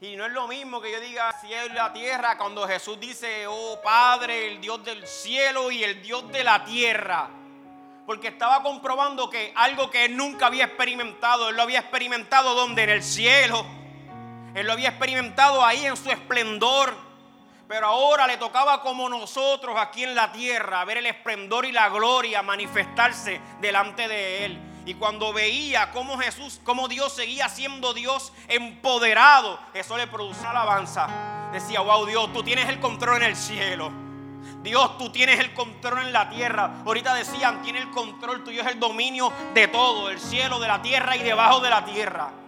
Y 0.02 0.18
no 0.18 0.26
es 0.26 0.34
lo 0.34 0.48
mismo 0.48 0.82
que 0.82 0.92
yo 0.92 1.00
diga 1.00 1.32
cielo 1.40 1.74
y 1.74 1.78
la 1.78 1.94
tierra 1.94 2.38
cuando 2.38 2.68
Jesús 2.68 3.00
dice, 3.00 3.48
oh 3.48 3.80
Padre, 3.82 4.50
el 4.50 4.60
Dios 4.60 4.84
del 4.84 5.08
cielo 5.08 5.72
y 5.72 5.84
el 5.84 6.02
Dios 6.02 6.30
de 6.30 6.44
la 6.44 6.66
tierra. 6.66 7.30
Porque 8.06 8.28
estaba 8.28 8.62
comprobando 8.62 9.30
que 9.30 9.54
algo 9.56 9.90
que 9.90 10.04
él 10.06 10.18
nunca 10.18 10.48
había 10.48 10.66
experimentado, 10.66 11.48
él 11.48 11.56
lo 11.56 11.62
había 11.62 11.80
experimentado 11.80 12.54
donde 12.54 12.84
en 12.84 12.90
el 12.90 13.02
cielo. 13.02 13.66
Él 14.54 14.68
lo 14.68 14.74
había 14.74 14.90
experimentado 14.90 15.64
ahí 15.64 15.86
en 15.86 15.96
su 15.96 16.12
esplendor 16.12 16.94
pero 17.74 17.88
ahora 17.88 18.28
le 18.28 18.38
tocaba 18.38 18.84
como 18.84 19.10
nosotros 19.10 19.76
aquí 19.80 20.04
en 20.04 20.14
la 20.14 20.32
tierra 20.32 20.86
ver 20.86 20.98
el 20.98 21.08
esplendor 21.08 21.66
y 21.66 21.72
la 21.72 21.90
gloria 21.90 22.44
manifestarse 22.44 23.42
delante 23.62 24.08
de 24.08 24.46
él. 24.46 24.60
Y 24.86 24.94
cuando 24.94 25.34
veía 25.34 25.90
cómo 25.90 26.20
Jesús, 26.20 26.62
cómo 26.64 26.88
Dios 26.88 27.16
seguía 27.16 27.50
siendo 27.50 27.96
Dios 27.96 28.32
empoderado, 28.48 29.60
eso 29.74 29.98
le 29.98 30.06
producía 30.06 30.52
alabanza. 30.52 31.08
Decía, 31.52 31.80
wow 31.80 32.06
Dios, 32.06 32.32
tú 32.32 32.44
tienes 32.44 32.70
el 32.70 32.80
control 32.80 33.24
en 33.24 33.30
el 33.30 33.36
cielo. 33.36 33.92
Dios, 34.62 34.96
tú 35.00 35.12
tienes 35.12 35.40
el 35.40 35.56
control 35.56 36.06
en 36.06 36.14
la 36.14 36.30
tierra. 36.30 36.84
Ahorita 36.86 37.16
decían, 37.16 37.64
tiene 37.64 37.80
el 37.80 37.90
control, 37.90 38.44
tuyo 38.44 38.62
es 38.62 38.68
el 38.68 38.80
dominio 38.80 39.34
de 39.56 39.68
todo, 39.68 40.12
el 40.12 40.20
cielo, 40.20 40.60
de 40.60 40.68
la 40.68 40.80
tierra 40.84 41.16
y 41.16 41.24
debajo 41.24 41.60
de 41.60 41.72
la 41.72 41.84
tierra. 41.84 42.43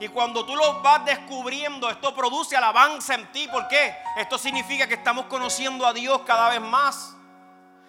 Y 0.00 0.08
cuando 0.08 0.46
tú 0.46 0.56
lo 0.56 0.80
vas 0.80 1.04
descubriendo, 1.04 1.90
esto 1.90 2.14
produce 2.14 2.56
alabanza 2.56 3.14
en 3.14 3.30
ti. 3.32 3.46
¿Por 3.48 3.68
qué? 3.68 3.94
Esto 4.16 4.38
significa 4.38 4.86
que 4.86 4.94
estamos 4.94 5.26
conociendo 5.26 5.86
a 5.86 5.92
Dios 5.92 6.22
cada 6.22 6.48
vez 6.48 6.60
más. 6.62 7.14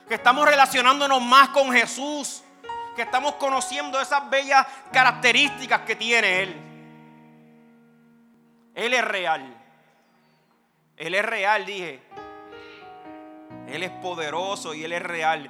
Que 0.09 0.15
estamos 0.15 0.45
relacionándonos 0.45 1.21
más 1.21 1.49
con 1.49 1.71
Jesús. 1.71 2.43
Que 2.97 3.03
estamos 3.03 3.35
conociendo 3.35 3.99
esas 3.99 4.29
bellas 4.29 4.67
características 4.91 5.83
que 5.83 5.95
tiene 5.95 6.43
Él. 6.43 6.61
Él 8.75 8.93
es 8.93 9.05
real. 9.05 9.57
Él 10.97 11.15
es 11.15 11.25
real, 11.25 11.65
dije. 11.65 12.01
Él 13.69 13.83
es 13.83 13.91
poderoso 14.01 14.73
y 14.73 14.83
Él 14.83 14.91
es 14.91 15.01
real. 15.01 15.49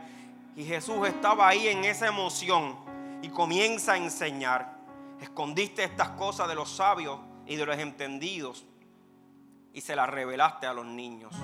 Y 0.55 0.63
Jesús 0.65 1.07
estaba 1.07 1.47
ahí 1.47 1.69
en 1.69 1.85
esa 1.85 2.05
emoción 2.05 2.77
y 3.23 3.29
comienza 3.29 3.93
a 3.93 3.97
enseñar. 3.97 4.70
Escondiste 5.21 5.83
estas 5.83 6.09
cosas 6.09 6.47
de 6.47 6.55
los 6.55 6.69
sabios 6.69 7.19
y 7.45 7.55
de 7.55 7.65
los 7.65 7.77
entendidos 7.77 8.65
y 9.71 9.81
se 9.81 9.95
las 9.95 10.09
revelaste 10.09 10.65
a 10.65 10.73
los 10.73 10.85
niños. 10.85 11.35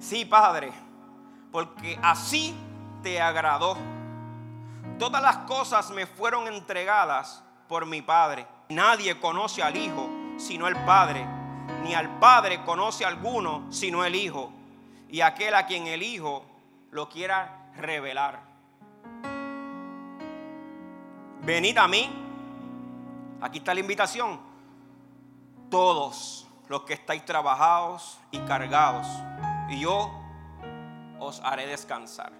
Sí, 0.00 0.24
Padre, 0.24 0.72
porque 1.52 1.96
así 2.02 2.52
te 3.04 3.22
agradó. 3.22 3.76
Todas 4.98 5.22
las 5.22 5.38
cosas 5.38 5.90
me 5.92 6.06
fueron 6.06 6.48
entregadas 6.48 7.44
por 7.68 7.86
mi 7.86 8.02
Padre. 8.02 8.44
Nadie 8.70 9.20
conoce 9.20 9.62
al 9.62 9.76
Hijo 9.76 10.10
sino 10.36 10.66
el 10.66 10.74
Padre, 10.84 11.24
ni 11.84 11.94
al 11.94 12.18
Padre 12.18 12.64
conoce 12.64 13.04
alguno 13.04 13.70
sino 13.70 14.04
el 14.04 14.16
Hijo, 14.16 14.50
y 15.08 15.20
aquel 15.20 15.54
a 15.54 15.66
quien 15.66 15.86
el 15.86 16.02
Hijo 16.02 16.44
lo 16.90 17.08
quiera 17.08 17.70
revelar. 17.76 18.53
Venid 21.44 21.76
a 21.76 21.86
mí. 21.86 22.10
Aquí 23.42 23.58
está 23.58 23.74
la 23.74 23.80
invitación. 23.80 24.40
Todos 25.70 26.48
los 26.68 26.82
que 26.82 26.94
estáis 26.94 27.24
trabajados 27.24 28.18
y 28.30 28.38
cargados, 28.40 29.06
y 29.68 29.80
yo 29.80 30.10
os 31.20 31.40
haré 31.40 31.66
descansar. 31.66 32.32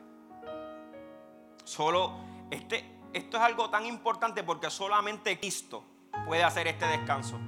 Solo 1.64 2.12
este, 2.50 2.98
esto 3.12 3.36
es 3.36 3.42
algo 3.42 3.68
tan 3.68 3.84
importante 3.84 4.42
porque 4.42 4.70
solamente 4.70 5.38
Cristo 5.38 5.84
puede 6.26 6.42
hacer 6.42 6.66
este 6.68 6.86
descanso. 6.86 7.38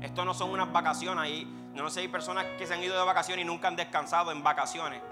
Esto 0.00 0.24
no 0.24 0.32
son 0.32 0.50
unas 0.50 0.72
vacaciones 0.72 1.22
ahí. 1.22 1.44
No 1.74 1.90
sé, 1.90 2.00
hay 2.00 2.08
personas 2.08 2.46
que 2.56 2.66
se 2.66 2.74
han 2.74 2.82
ido 2.82 2.96
de 2.98 3.04
vacaciones 3.04 3.44
y 3.44 3.46
nunca 3.46 3.68
han 3.68 3.76
descansado 3.76 4.32
en 4.32 4.42
vacaciones. 4.42 5.02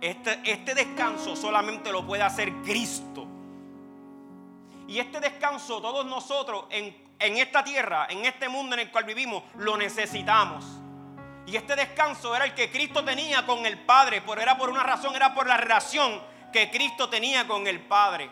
Este, 0.00 0.40
este 0.44 0.74
descanso 0.74 1.34
solamente 1.34 1.92
lo 1.92 2.06
puede 2.06 2.22
hacer 2.22 2.52
Cristo. 2.62 3.31
Y 4.92 5.00
este 5.00 5.20
descanso 5.20 5.80
todos 5.80 6.04
nosotros 6.04 6.66
en, 6.68 6.94
esta 7.18 7.64
tierra, 7.64 8.08
en 8.10 8.26
este 8.26 8.50
mundo 8.50 8.74
en 8.74 8.80
el 8.80 8.90
cual 8.90 9.04
vivimos, 9.04 9.42
lo 9.54 9.78
necesitamos. 9.78 10.66
Y 11.46 11.56
este 11.56 11.74
descanso 11.74 12.36
era 12.36 12.44
el 12.44 12.52
que 12.52 12.70
Cristo 12.70 13.02
tenía 13.02 13.46
con 13.46 13.64
el 13.64 13.78
Padre, 13.86 14.20
pero 14.20 14.38
era 14.38 14.58
por 14.58 14.68
una 14.68 14.82
razón, 14.82 15.16
era 15.16 15.34
por 15.34 15.46
la 15.46 15.56
relación 15.56 16.20
que 16.52 16.70
Cristo 16.70 17.08
tenía 17.08 17.48
con 17.48 17.66
el 17.66 17.80
Padre. 17.80 18.30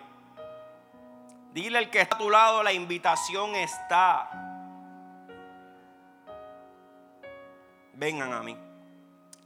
Dile 1.54 1.78
al 1.78 1.88
que 1.88 2.02
está 2.02 2.16
a 2.16 2.18
tu 2.18 2.28
lado, 2.28 2.62
la 2.62 2.74
invitación 2.74 3.56
está. 3.56 4.28
Vengan 7.94 8.34
a 8.34 8.42
mí. 8.42 8.54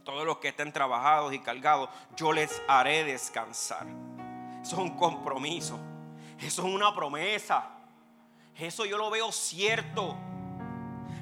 Todos 0.03 0.25
los 0.25 0.39
que 0.39 0.49
estén 0.49 0.73
trabajados 0.73 1.33
y 1.33 1.39
cargados, 1.39 1.89
yo 2.17 2.33
les 2.33 2.61
haré 2.67 3.05
descansar. 3.05 3.87
Son 4.63 4.97
compromisos. 4.97 5.79
Eso 6.39 6.67
es 6.67 6.73
una 6.73 6.93
promesa. 6.93 7.69
Eso 8.57 8.85
yo 8.85 8.97
lo 8.97 9.09
veo 9.09 9.31
cierto. 9.31 10.15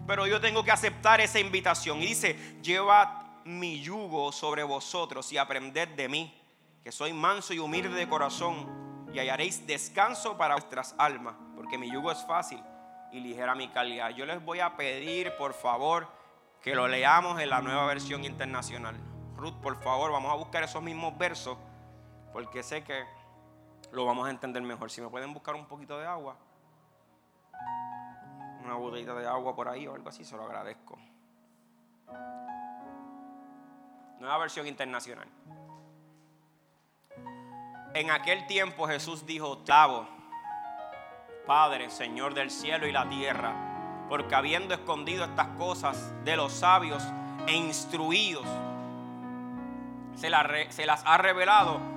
Pero 0.06 0.28
yo 0.28 0.42
tengo 0.42 0.64
que 0.64 0.72
aceptar 0.72 1.22
esa 1.22 1.40
invitación. 1.40 2.02
Y 2.02 2.08
dice, 2.08 2.60
lleva 2.62 3.42
mi 3.46 3.82
yugo 3.82 4.32
sobre 4.32 4.64
vosotros 4.64 5.32
y 5.32 5.38
aprended 5.38 5.90
de 5.90 6.10
mí, 6.10 6.42
que 6.84 6.92
soy 6.92 7.14
manso 7.14 7.54
y 7.54 7.60
humilde 7.60 7.90
de 7.90 8.08
corazón, 8.08 9.08
y 9.14 9.20
hallaréis 9.20 9.66
descanso 9.68 10.38
para 10.38 10.56
vuestras 10.56 10.96
almas, 10.98 11.36
porque 11.56 11.78
mi 11.78 11.92
yugo 11.92 12.12
es 12.12 12.26
fácil 12.26 12.62
y 13.12 13.20
ligera 13.20 13.54
mi 13.54 13.70
calidad. 13.70 14.10
Yo 14.10 14.26
les 14.26 14.44
voy 14.44 14.60
a 14.60 14.76
pedir, 14.76 15.36
por 15.38 15.54
favor, 15.54 16.08
que 16.62 16.76
lo 16.76 16.88
leamos 16.88 17.40
en 17.40 17.50
la 17.50 17.62
nueva 17.62 17.86
versión 17.86 18.26
internacional. 18.26 18.96
Ruth, 19.36 19.56
por 19.62 19.82
favor, 19.84 20.12
vamos 20.12 20.32
a 20.32 20.36
buscar 20.36 20.64
esos 20.64 20.82
mismos 20.82 21.18
versos, 21.18 21.58
porque 22.32 22.64
sé 22.64 22.84
que 22.84 23.04
lo 23.94 24.06
vamos 24.06 24.28
a 24.28 24.32
entender 24.32 24.62
mejor. 24.64 24.90
Si 24.90 25.02
me 25.02 25.08
pueden 25.08 25.34
buscar 25.34 25.56
un 25.56 25.68
poquito 25.68 25.98
de 26.00 26.06
agua, 26.06 26.36
una 28.64 28.74
botellita 28.76 29.14
de 29.14 29.28
agua 29.28 29.56
por 29.56 29.68
ahí 29.68 29.88
o 29.88 29.94
algo 29.94 30.10
así, 30.10 30.26
se 30.26 30.36
lo 30.36 30.44
agradezco. 30.44 30.98
Nueva 34.20 34.38
versión 34.40 34.66
internacional. 34.66 35.28
En 37.94 38.10
aquel 38.10 38.48
tiempo 38.48 38.88
Jesús 38.88 39.28
dijo, 39.28 39.60
Tavo, 39.60 40.08
Padre, 41.46 41.92
Señor 41.92 42.34
del 42.34 42.50
cielo 42.50 42.88
y 42.88 42.92
la 42.92 43.08
tierra, 43.08 44.06
porque 44.10 44.34
habiendo 44.34 44.74
escondido 44.74 45.24
estas 45.26 45.50
cosas 45.50 46.12
de 46.24 46.36
los 46.36 46.52
sabios 46.52 47.04
e 47.46 47.54
instruidos, 47.54 48.48
se, 50.16 50.32
se 50.72 50.86
las 50.88 51.04
ha 51.06 51.18
revelado 51.18 51.93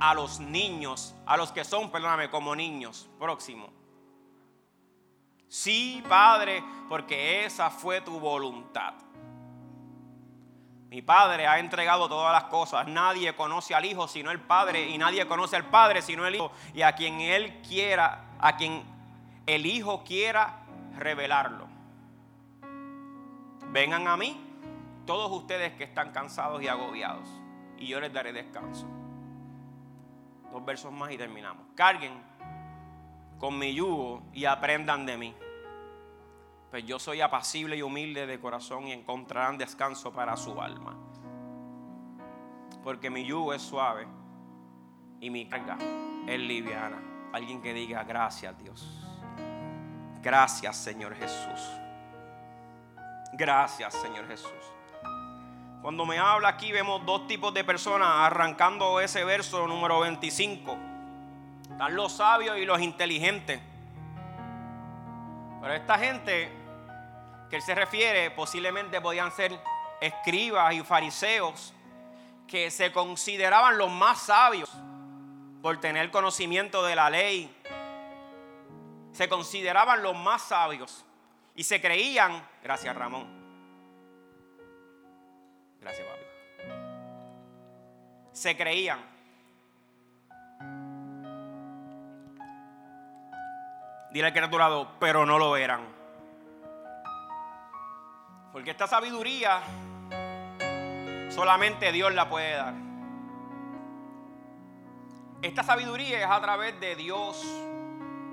a 0.00 0.14
los 0.14 0.40
niños, 0.40 1.14
a 1.26 1.36
los 1.36 1.52
que 1.52 1.64
son, 1.64 1.90
perdóname, 1.90 2.30
como 2.30 2.56
niños. 2.56 3.08
Próximo. 3.18 3.70
Sí, 5.46 6.02
Padre, 6.08 6.64
porque 6.88 7.44
esa 7.44 7.70
fue 7.70 8.00
tu 8.00 8.18
voluntad. 8.18 8.94
Mi 10.88 11.02
Padre 11.02 11.46
ha 11.46 11.58
entregado 11.58 12.08
todas 12.08 12.32
las 12.32 12.50
cosas. 12.50 12.88
Nadie 12.88 13.34
conoce 13.36 13.74
al 13.74 13.84
Hijo 13.84 14.08
sino 14.08 14.30
el 14.30 14.40
Padre 14.40 14.88
y 14.88 14.98
nadie 14.98 15.26
conoce 15.26 15.54
al 15.54 15.66
Padre 15.66 16.02
sino 16.02 16.26
el 16.26 16.36
Hijo. 16.36 16.50
Y 16.74 16.82
a 16.82 16.94
quien 16.94 17.20
Él 17.20 17.60
quiera, 17.62 18.36
a 18.40 18.56
quien 18.56 18.82
el 19.46 19.66
Hijo 19.66 20.02
quiera 20.02 20.64
revelarlo. 20.96 21.68
Vengan 23.72 24.08
a 24.08 24.16
mí 24.16 24.40
todos 25.06 25.30
ustedes 25.30 25.74
que 25.74 25.84
están 25.84 26.10
cansados 26.10 26.60
y 26.62 26.68
agobiados 26.68 27.28
y 27.78 27.86
yo 27.86 28.00
les 28.00 28.12
daré 28.12 28.32
descanso. 28.32 28.99
Dos 30.52 30.64
versos 30.64 30.92
más 30.92 31.12
y 31.12 31.18
terminamos. 31.18 31.66
Carguen 31.74 32.12
con 33.38 33.58
mi 33.58 33.74
yugo 33.74 34.22
y 34.32 34.44
aprendan 34.44 35.06
de 35.06 35.16
mí. 35.16 35.34
Pues 36.70 36.84
yo 36.84 36.98
soy 36.98 37.20
apacible 37.20 37.76
y 37.76 37.82
humilde 37.82 38.26
de 38.26 38.38
corazón 38.38 38.86
y 38.86 38.92
encontrarán 38.92 39.58
descanso 39.58 40.12
para 40.12 40.36
su 40.36 40.60
alma. 40.60 40.96
Porque 42.84 43.10
mi 43.10 43.24
yugo 43.24 43.52
es 43.52 43.62
suave 43.62 44.06
y 45.20 45.30
mi 45.30 45.48
carga 45.48 45.76
es 46.26 46.38
liviana. 46.38 47.02
Alguien 47.32 47.60
que 47.60 47.74
diga 47.74 48.04
gracias 48.04 48.56
Dios. 48.58 49.06
Gracias 50.22 50.76
Señor 50.76 51.14
Jesús. 51.14 51.60
Gracias 53.32 53.94
Señor 53.94 54.26
Jesús. 54.28 54.79
Cuando 55.82 56.04
me 56.04 56.18
habla 56.18 56.48
aquí 56.48 56.72
vemos 56.72 57.06
dos 57.06 57.26
tipos 57.26 57.54
de 57.54 57.64
personas 57.64 58.08
arrancando 58.10 59.00
ese 59.00 59.24
verso 59.24 59.66
número 59.66 60.00
25. 60.00 60.76
Están 61.70 61.96
los 61.96 62.12
sabios 62.12 62.58
y 62.58 62.66
los 62.66 62.82
inteligentes. 62.82 63.60
Pero 65.62 65.72
esta 65.72 65.98
gente 65.98 66.52
que 67.48 67.56
él 67.56 67.62
se 67.62 67.74
refiere 67.74 68.30
posiblemente 68.30 69.00
podían 69.00 69.32
ser 69.32 69.58
escribas 70.02 70.74
y 70.74 70.82
fariseos 70.82 71.72
que 72.46 72.70
se 72.70 72.92
consideraban 72.92 73.78
los 73.78 73.90
más 73.90 74.20
sabios 74.20 74.70
por 75.62 75.80
tener 75.80 76.10
conocimiento 76.10 76.84
de 76.84 76.94
la 76.94 77.08
ley. 77.08 77.56
Se 79.12 79.30
consideraban 79.30 80.02
los 80.02 80.14
más 80.14 80.42
sabios 80.42 81.06
y 81.54 81.64
se 81.64 81.80
creían, 81.80 82.46
gracias 82.62 82.94
Ramón, 82.94 83.39
Gracias, 85.80 86.06
papi. 86.06 86.24
Se 88.32 88.56
creían. 88.56 88.98
Dile 94.12 94.26
al 94.26 94.32
que 94.32 94.40
pero 94.98 95.24
no 95.24 95.38
lo 95.38 95.56
eran. 95.56 95.80
Porque 98.52 98.72
esta 98.72 98.86
sabiduría 98.86 99.60
solamente 101.30 101.92
Dios 101.92 102.12
la 102.12 102.28
puede 102.28 102.56
dar. 102.56 102.74
Esta 105.42 105.62
sabiduría 105.62 106.20
es 106.20 106.26
a 106.26 106.40
través 106.40 106.78
de 106.80 106.96
Dios, 106.96 107.42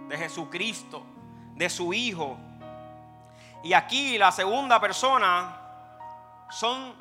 de 0.09 0.17
Jesucristo, 0.17 1.03
de 1.55 1.69
su 1.69 1.93
Hijo. 1.93 2.37
Y 3.63 3.73
aquí 3.73 4.17
la 4.17 4.31
segunda 4.31 4.79
persona 4.81 5.61
son 6.49 6.95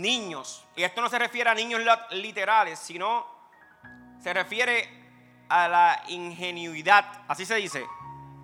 niños. 0.00 0.64
Y 0.76 0.82
esto 0.82 1.00
no 1.00 1.08
se 1.08 1.18
refiere 1.18 1.50
a 1.50 1.54
niños 1.54 1.80
literales, 2.10 2.78
sino 2.78 3.26
se 4.20 4.32
refiere 4.32 4.88
a 5.48 5.68
la 5.68 6.02
ingenuidad. 6.08 7.04
Así 7.28 7.44
se 7.44 7.56
dice. 7.56 7.86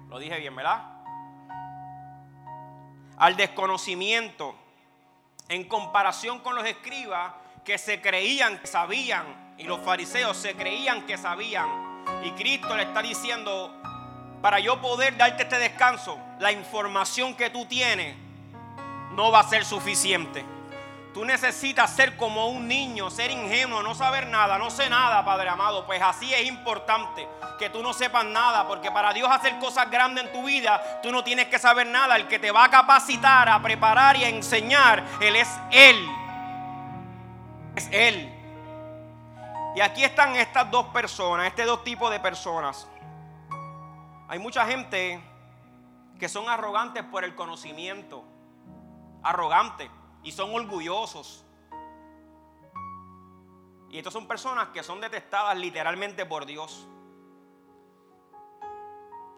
Lo 0.09 0.19
dije 0.19 0.39
bien, 0.39 0.55
¿verdad? 0.55 0.83
Al 3.17 3.37
desconocimiento 3.37 4.55
en 5.49 5.65
comparación 5.65 6.41
con 6.41 6.55
los 6.55 6.65
escribas 6.65 7.33
que 7.65 7.79
se 7.79 8.01
creían 8.01 8.59
que 8.59 8.67
sabían 8.67 9.55
y 9.59 9.65
los 9.65 9.81
fariseos 9.81 10.37
se 10.37 10.55
creían 10.55 11.07
que 11.07 11.17
sabían. 11.17 12.05
Y 12.23 12.33
Cristo 12.33 12.77
le 12.77 12.85
está 12.85 13.03
diciendo, 13.03 13.75
para 14.43 14.59
yo 14.61 14.81
poder 14.81 15.17
darte 15.17 15.45
este 15.45 15.59
descanso, 15.59 16.19
la 16.39 16.53
información 16.53 17.35
que 17.35 17.51
tú 17.51 17.67
tienes 17.67 18.17
no 19.13 19.31
va 19.31 19.41
a 19.41 19.49
ser 19.49 19.65
suficiente. 19.65 20.45
Tú 21.15 21.25
necesitas 21.25 21.95
ser 21.95 22.17
como 22.17 22.49
un 22.49 22.67
niño, 22.67 23.09
ser 23.09 23.31
ingenuo, 23.31 23.85
no 23.85 23.95
saber 23.95 24.27
nada, 24.27 24.59
no 24.59 24.69
sé 24.69 24.91
nada, 24.91 25.25
Padre 25.25 25.49
amado. 25.49 25.87
Pues 25.87 26.03
así 26.03 26.35
es 26.35 26.45
importante 26.45 27.29
que 27.57 27.71
tú 27.71 27.85
no 27.85 27.93
sepas 27.93 28.25
nada, 28.25 28.67
porque 28.67 28.91
para 28.91 29.13
Dios 29.13 29.31
hacer 29.31 29.57
cosas 29.61 29.89
grandes 29.89 30.25
en 30.25 30.33
tu 30.33 30.43
vida, 30.43 31.01
tú 31.05 31.13
no 31.13 31.23
tienes 31.23 31.47
que 31.47 31.61
saber 31.61 31.87
nada. 31.87 32.17
El 32.17 32.27
que 32.27 32.41
te 32.41 32.51
va 32.51 32.65
a 32.65 32.69
capacitar, 32.69 33.49
a 33.49 33.63
preparar 33.63 34.17
y 34.17 34.25
a 34.25 34.29
enseñar, 34.29 35.05
Él 35.21 35.37
es 35.37 35.49
Él. 35.71 36.05
Es 37.77 37.89
Él. 37.93 38.35
Y 39.77 39.81
aquí 39.83 40.03
están 40.03 40.35
estas 40.35 40.69
dos 40.69 40.87
personas, 40.87 41.47
este 41.47 41.65
dos 41.65 41.85
tipos 41.85 42.11
de 42.11 42.19
personas. 42.19 42.89
Hay 44.27 44.41
mucha 44.41 44.67
gente 44.67 45.23
que 46.19 46.29
son 46.29 46.49
arrogantes 46.49 47.05
por 47.05 47.23
el 47.23 47.37
conocimiento. 47.37 48.25
Arrogantes 49.23 49.89
y 50.25 50.33
son 50.33 50.53
orgullosos. 50.55 51.45
Y 53.91 53.99
estas 53.99 54.13
son 54.13 54.27
personas 54.27 54.69
que 54.69 54.83
son 54.83 55.01
detestadas 55.01 55.57
literalmente 55.57 56.27
por 56.27 56.47
Dios. 56.47 56.89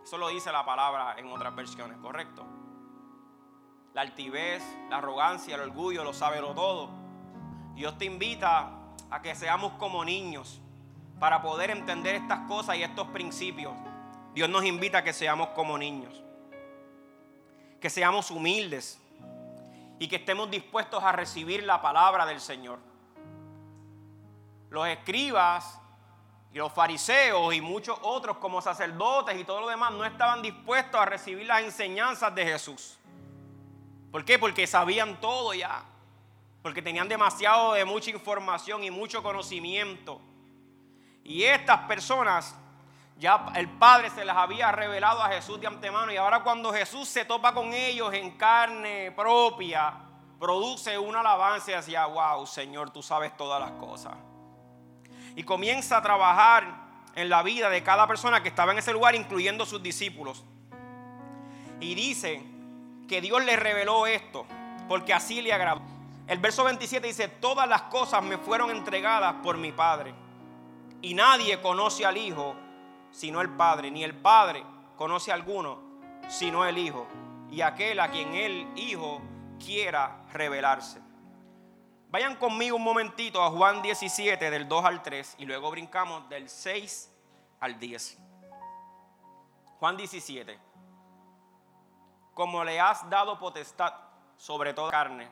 Eso 0.03 0.16
lo 0.16 0.29
dice 0.29 0.51
la 0.53 0.64
palabra 0.64 1.16
en 1.18 1.31
otras 1.31 1.55
versiones, 1.55 1.99
¿correcto? 1.99 2.46
La 3.92 4.03
altivez, 4.03 4.62
la 4.88 4.99
arrogancia, 4.99 5.57
el 5.57 5.62
orgullo, 5.62 6.05
lo 6.05 6.14
sabe 6.14 6.38
todo. 6.38 6.88
Dios 7.75 7.99
te 7.99 8.05
invita 8.05 8.70
a 9.11 9.20
que 9.20 9.35
seamos 9.35 9.72
como 9.72 10.05
niños 10.05 10.61
para 11.18 11.42
poder 11.42 11.70
entender 11.70 12.14
estas 12.14 12.46
cosas 12.46 12.77
y 12.77 12.83
estos 12.83 13.09
principios. 13.09 13.75
Dios 14.33 14.49
nos 14.49 14.64
invita 14.64 14.99
a 14.99 15.05
que 15.05 15.12
seamos 15.12 15.49
como 15.49 15.77
niños. 15.77 16.22
Que 17.81 17.90
seamos 17.90 18.31
humildes 18.31 19.01
y 19.99 20.09
que 20.09 20.17
estemos 20.17 20.51
dispuestos 20.51 21.03
a 21.03 21.13
recibir 21.13 21.63
la 21.65 21.81
palabra 21.81 22.27
del 22.27 22.41
Señor. 22.41 22.79
Los 24.71 24.87
escribas 24.89 25.81
y 26.53 26.59
los 26.59 26.73
fariseos 26.73 27.55
y 27.55 27.61
muchos 27.61 27.99
otros 28.03 28.39
como 28.39 28.61
sacerdotes 28.61 29.39
y 29.39 29.45
todo 29.45 29.61
lo 29.61 29.69
demás 29.69 29.93
no 29.93 30.05
estaban 30.05 30.43
dispuestos 30.43 31.01
a 31.01 31.05
recibir 31.05 31.47
las 31.47 31.63
enseñanzas 31.63 32.35
de 32.35 32.45
Jesús. 32.45 32.99
¿Por 34.11 34.25
qué? 34.25 34.39
Porque 34.39 34.67
sabían 34.67 35.21
todo 35.21 35.55
ya. 35.55 35.85
Porque 36.63 36.83
tenían 36.83 37.09
demasiado 37.09 37.75
de 37.75 37.85
mucha 37.85 38.11
información 38.11 38.83
y 38.85 38.91
mucho 38.91 39.23
conocimiento. 39.23 40.21
Y 41.23 41.45
estas 41.45 41.81
personas 41.83 42.57
ya 43.19 43.47
el 43.55 43.69
Padre 43.69 44.11
se 44.11 44.25
las 44.25 44.37
había 44.37 44.71
revelado 44.73 45.23
a 45.23 45.29
Jesús 45.29 45.59
de 45.61 45.67
antemano 45.67 46.13
y 46.13 46.17
ahora 46.17 46.43
cuando 46.43 46.73
Jesús 46.73 47.09
se 47.09 47.25
topa 47.25 47.55
con 47.55 47.73
ellos 47.73 48.13
en 48.13 48.33
carne 48.33 49.11
propia, 49.13 49.95
produce 50.39 50.99
una 50.99 51.21
alabanza 51.21 51.79
hacia, 51.79 52.05
wow, 52.07 52.47
Señor, 52.47 52.91
tú 52.91 53.03
sabes 53.03 53.35
todas 53.37 53.59
las 53.61 53.73
cosas. 53.73 54.13
Y 55.35 55.43
comienza 55.45 55.97
a 55.97 56.03
trabajar 56.03 56.65
en 57.15 57.31
la 57.31 57.43
vida 57.43 57.71
de 57.71 57.83
cada 57.83 58.07
persona 58.07 58.43
que 58.43 58.51
estaba 58.51 58.73
en 58.73 58.79
ese 58.79 58.93
lugar, 58.93 59.15
incluyendo 59.15 59.65
sus 59.65 59.83
discípulos. 59.83 60.45
Y 61.81 61.95
dice 61.95 62.43
que 63.09 63.23
Dios 63.23 63.43
le 63.45 63.57
reveló 63.57 64.07
esto, 64.07 64.45
porque 64.89 65.15
así 65.15 65.41
le 65.41 65.55
agradó. 65.55 65.81
El 66.27 66.39
verso 66.39 66.65
27 66.65 67.07
dice, 67.07 67.29
todas 67.29 67.67
las 67.67 67.83
cosas 67.83 68.23
me 68.23 68.37
fueron 68.37 68.71
entregadas 68.71 69.37
por 69.43 69.57
mi 69.57 69.73
Padre. 69.73 70.15
Y 71.01 71.15
nadie 71.15 71.61
conoce 71.63 72.05
al 72.05 72.17
Hijo 72.19 72.57
sino 73.11 73.40
el 73.40 73.51
Padre, 73.51 73.90
ni 73.90 74.05
el 74.05 74.14
Padre 74.14 74.64
conoce 74.97 75.31
a 75.31 75.35
alguno 75.35 75.85
sino 76.29 76.64
el 76.64 76.79
Hijo, 76.79 77.07
y 77.51 77.61
aquel 77.61 78.01
a 78.01 78.11
quien 78.11 78.35
el 78.35 78.66
Hijo 78.77 79.21
quiera 79.64 80.25
revelarse. 80.33 81.01
Vayan 82.09 82.37
conmigo 82.37 82.77
un 82.77 82.83
momentito 82.83 83.42
a 83.42 83.51
Juan 83.51 83.83
17 83.83 84.51
del 84.51 84.69
2 84.69 84.85
al 84.85 85.03
3 85.03 85.37
y 85.38 85.45
luego 85.45 85.71
brincamos 85.71 86.29
del 86.29 86.49
6 86.49 87.12
al 87.61 87.79
10. 87.79 88.19
Juan 89.79 89.97
17. 89.97 90.59
Como 92.33 92.64
le 92.64 92.81
has 92.81 93.09
dado 93.11 93.38
potestad 93.38 93.92
sobre 94.37 94.73
toda 94.73 94.90
carne, 94.90 95.29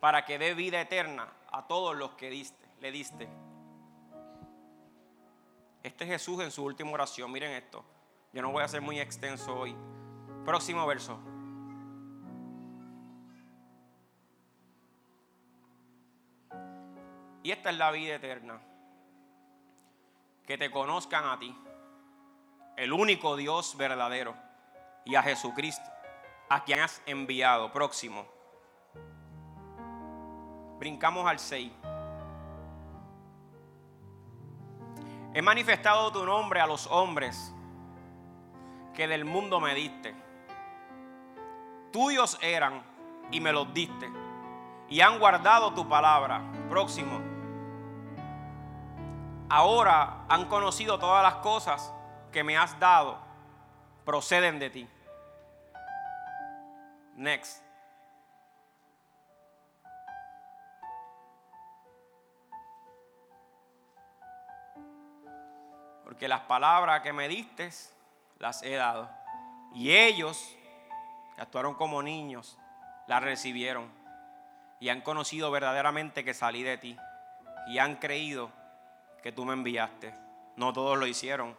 para 0.00 0.24
que 0.24 0.38
dé 0.38 0.54
vida 0.54 0.80
eterna 0.80 1.28
a 1.50 1.66
todos 1.66 1.96
los 1.96 2.12
que 2.12 2.30
diste, 2.30 2.68
le 2.80 2.90
diste. 2.90 3.28
Este 5.82 6.04
es 6.04 6.10
Jesús 6.10 6.42
en 6.42 6.50
su 6.50 6.64
última 6.64 6.90
oración. 6.90 7.30
Miren 7.30 7.52
esto. 7.52 7.84
Yo 8.32 8.42
no 8.42 8.50
voy 8.50 8.62
a 8.62 8.68
ser 8.68 8.80
muy 8.80 9.00
extenso 9.00 9.54
hoy. 9.54 9.74
Próximo 10.44 10.86
verso. 10.86 11.18
Y 17.42 17.50
esta 17.50 17.70
es 17.70 17.78
la 17.78 17.90
vida 17.90 18.16
eterna. 18.16 18.60
Que 20.46 20.58
te 20.58 20.70
conozcan 20.70 21.26
a 21.26 21.38
ti, 21.38 21.54
el 22.76 22.92
único 22.92 23.36
Dios 23.36 23.76
verdadero, 23.76 24.34
y 25.04 25.14
a 25.14 25.22
Jesucristo, 25.22 25.90
a 26.48 26.64
quien 26.64 26.80
has 26.80 27.02
enviado. 27.06 27.72
Próximo. 27.72 28.26
Brincamos 30.78 31.26
al 31.26 31.38
6. 31.38 31.72
He 35.34 35.42
manifestado 35.42 36.10
tu 36.10 36.24
nombre 36.24 36.60
a 36.60 36.66
los 36.66 36.86
hombres 36.86 37.54
que 38.94 39.06
del 39.06 39.24
mundo 39.24 39.60
me 39.60 39.74
diste. 39.74 40.14
Tuyos 41.92 42.38
eran 42.42 42.82
y 43.30 43.40
me 43.40 43.52
los 43.52 43.72
diste. 43.72 44.10
Y 44.88 45.00
han 45.00 45.18
guardado 45.18 45.72
tu 45.74 45.88
palabra. 45.88 46.42
Próximo. 46.68 47.20
Ahora 49.50 50.24
han 50.28 50.46
conocido 50.46 50.98
todas 50.98 51.22
las 51.22 51.36
cosas 51.36 51.92
que 52.32 52.42
me 52.42 52.56
has 52.56 52.78
dado. 52.80 53.18
Proceden 54.04 54.58
de 54.58 54.70
ti. 54.70 54.88
Next. 57.16 57.67
Porque 66.08 66.26
las 66.26 66.40
palabras 66.40 67.02
que 67.02 67.12
me 67.12 67.28
diste 67.28 67.68
las 68.38 68.62
he 68.62 68.76
dado. 68.76 69.10
Y 69.74 69.94
ellos, 69.94 70.56
que 71.34 71.42
actuaron 71.42 71.74
como 71.74 72.02
niños, 72.02 72.56
las 73.06 73.22
recibieron. 73.22 73.92
Y 74.80 74.88
han 74.88 75.02
conocido 75.02 75.50
verdaderamente 75.50 76.24
que 76.24 76.32
salí 76.32 76.62
de 76.62 76.78
ti. 76.78 76.96
Y 77.66 77.76
han 77.76 77.96
creído 77.96 78.50
que 79.22 79.32
tú 79.32 79.44
me 79.44 79.52
enviaste. 79.52 80.14
No 80.56 80.72
todos 80.72 80.96
lo 80.96 81.06
hicieron, 81.06 81.54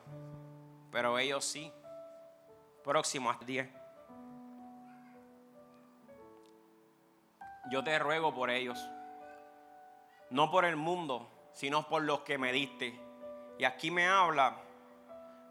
pero 0.91 1.19
ellos 1.19 1.45
sí. 1.45 1.71
Próximo 2.83 3.29
a 3.29 3.38
10. 3.45 3.69
Yo 7.69 7.83
te 7.83 7.99
ruego 7.99 8.33
por 8.33 8.49
ellos, 8.49 8.83
no 10.31 10.49
por 10.49 10.65
el 10.65 10.75
mundo, 10.75 11.29
sino 11.53 11.88
por 11.88 12.01
los 12.01 12.21
que 12.21 12.39
me 12.39 12.51
diste 12.51 13.09
y 13.60 13.65
aquí 13.65 13.91
me 13.91 14.08
habla 14.08 14.56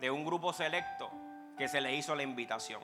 de 0.00 0.10
un 0.10 0.24
grupo 0.24 0.54
selecto 0.54 1.10
que 1.58 1.68
se 1.68 1.78
le 1.78 1.94
hizo 1.94 2.14
la 2.14 2.22
invitación. 2.22 2.82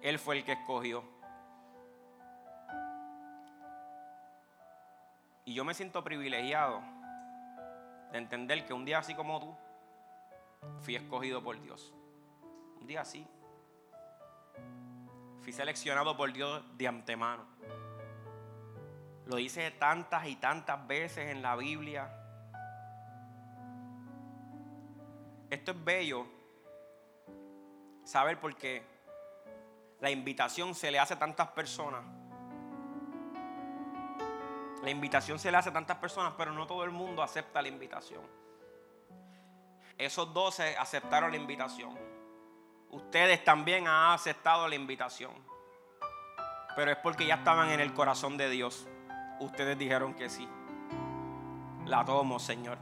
Él 0.00 0.18
fue 0.18 0.38
el 0.38 0.44
que 0.44 0.52
escogió. 0.52 1.04
Y 5.44 5.52
yo 5.52 5.62
me 5.64 5.74
siento 5.74 6.02
privilegiado 6.02 6.80
de 8.12 8.16
entender 8.18 8.64
que 8.64 8.72
un 8.72 8.86
día 8.86 9.00
así 9.00 9.14
como 9.14 9.40
tú, 9.40 9.54
fui 10.80 10.96
escogido 10.96 11.44
por 11.44 11.60
Dios. 11.60 11.92
Un 12.80 12.86
día 12.86 13.02
así. 13.02 13.26
Fui 15.42 15.52
seleccionado 15.52 16.16
por 16.16 16.32
Dios 16.32 16.62
de 16.78 16.88
antemano. 16.88 17.44
Lo 19.26 19.36
dice 19.36 19.70
tantas 19.72 20.26
y 20.26 20.36
tantas 20.36 20.86
veces 20.86 21.30
en 21.30 21.40
la 21.40 21.56
Biblia. 21.56 22.10
Esto 25.48 25.70
es 25.70 25.84
bello 25.84 26.26
saber 28.04 28.38
por 28.38 28.54
qué 28.56 28.84
la 30.00 30.10
invitación 30.10 30.74
se 30.74 30.90
le 30.90 30.98
hace 30.98 31.14
a 31.14 31.18
tantas 31.18 31.48
personas. 31.48 32.04
La 34.82 34.90
invitación 34.90 35.38
se 35.38 35.50
le 35.50 35.56
hace 35.56 35.70
a 35.70 35.72
tantas 35.72 35.96
personas, 35.96 36.34
pero 36.36 36.52
no 36.52 36.66
todo 36.66 36.84
el 36.84 36.90
mundo 36.90 37.22
acepta 37.22 37.62
la 37.62 37.68
invitación. 37.68 38.20
Esos 39.96 40.34
doce 40.34 40.76
aceptaron 40.76 41.30
la 41.30 41.38
invitación. 41.38 41.96
Ustedes 42.90 43.42
también 43.42 43.88
han 43.88 44.12
aceptado 44.12 44.68
la 44.68 44.74
invitación. 44.74 45.32
Pero 46.76 46.90
es 46.90 46.98
porque 46.98 47.24
ya 47.24 47.36
estaban 47.36 47.70
en 47.70 47.80
el 47.80 47.94
corazón 47.94 48.36
de 48.36 48.50
Dios 48.50 48.86
ustedes 49.40 49.78
dijeron 49.78 50.14
que 50.14 50.28
sí. 50.28 50.48
La 51.86 52.04
tomo, 52.04 52.38
Señor. 52.38 52.78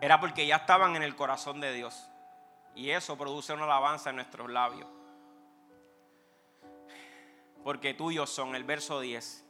Era 0.00 0.20
porque 0.20 0.46
ya 0.46 0.56
estaban 0.56 0.96
en 0.96 1.02
el 1.02 1.16
corazón 1.16 1.60
de 1.60 1.72
Dios. 1.72 2.08
Y 2.74 2.90
eso 2.90 3.16
produce 3.16 3.52
una 3.52 3.64
alabanza 3.64 4.10
en 4.10 4.16
nuestros 4.16 4.50
labios. 4.50 4.88
Porque 7.64 7.94
tuyos 7.94 8.30
son, 8.30 8.54
el 8.54 8.64
verso 8.64 9.00
10. 9.00 9.44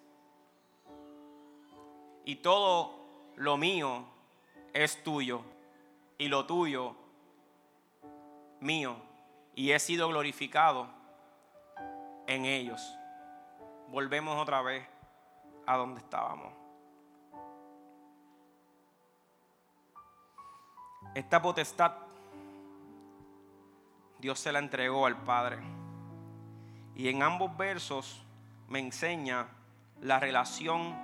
Y 2.25 2.37
todo 2.37 3.07
lo 3.37 3.57
mío 3.57 4.05
es 4.73 5.03
tuyo. 5.03 5.43
Y 6.19 6.29
lo 6.29 6.47
tuyo 6.47 6.95
mío. 8.61 8.97
Y 9.55 9.73
he 9.73 9.79
sido 9.79 10.09
glorificado 10.09 10.89
en 12.27 12.45
ellos. 12.45 12.81
Volvemos 13.89 14.41
otra 14.41 14.63
vez 14.63 14.92
a 15.67 15.77
donde 15.77 16.01
estábamos. 16.01 16.53
Esta 21.15 21.43
potestad 21.43 21.93
Dios 24.23 24.39
se 24.39 24.53
la 24.53 24.61
entregó 24.61 25.05
al 25.05 25.17
Padre. 25.17 25.59
Y 26.95 27.09
en 27.09 27.25
ambos 27.25 27.57
versos 27.57 28.23
me 28.69 28.79
enseña 28.79 29.49
la 30.01 30.21
relación 30.21 30.97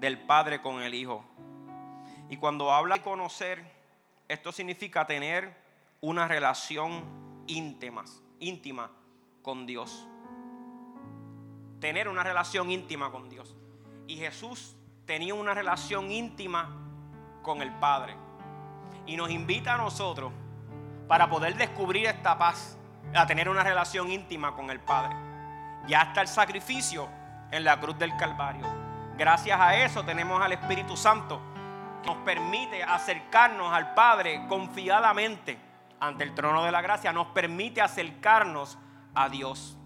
del 0.00 0.18
Padre 0.18 0.60
con 0.60 0.82
el 0.82 0.92
Hijo. 0.92 1.24
Y 2.28 2.36
cuando 2.36 2.70
habla 2.70 2.96
de 2.96 3.02
conocer, 3.02 3.64
esto 4.28 4.52
significa 4.52 5.06
tener 5.06 5.56
una 6.02 6.28
relación 6.28 7.02
íntima, 7.46 8.04
íntima 8.38 8.90
con 9.40 9.64
Dios. 9.64 10.06
Tener 11.80 12.06
una 12.06 12.22
relación 12.22 12.70
íntima 12.70 13.10
con 13.10 13.30
Dios. 13.30 13.56
Y 14.12 14.16
Jesús 14.16 14.76
tenía 15.06 15.32
una 15.32 15.54
relación 15.54 16.10
íntima 16.10 16.68
con 17.40 17.62
el 17.62 17.72
Padre. 17.72 18.14
Y 19.06 19.16
nos 19.16 19.30
invita 19.30 19.72
a 19.72 19.78
nosotros, 19.78 20.30
para 21.08 21.30
poder 21.30 21.56
descubrir 21.56 22.04
esta 22.04 22.36
paz, 22.36 22.76
a 23.14 23.26
tener 23.26 23.48
una 23.48 23.64
relación 23.64 24.10
íntima 24.10 24.54
con 24.54 24.68
el 24.68 24.80
Padre. 24.80 25.16
Ya 25.86 26.02
está 26.02 26.20
el 26.20 26.28
sacrificio 26.28 27.08
en 27.50 27.64
la 27.64 27.80
cruz 27.80 27.98
del 27.98 28.14
Calvario. 28.18 28.66
Gracias 29.16 29.58
a 29.58 29.76
eso 29.76 30.04
tenemos 30.04 30.42
al 30.42 30.52
Espíritu 30.52 30.94
Santo 30.94 31.40
que 32.02 32.08
nos 32.10 32.18
permite 32.18 32.82
acercarnos 32.82 33.72
al 33.72 33.94
Padre 33.94 34.46
confiadamente 34.46 35.58
ante 36.00 36.24
el 36.24 36.34
trono 36.34 36.64
de 36.64 36.70
la 36.70 36.82
gracia. 36.82 37.14
Nos 37.14 37.28
permite 37.28 37.80
acercarnos 37.80 38.76
a 39.14 39.30
Dios. 39.30 39.78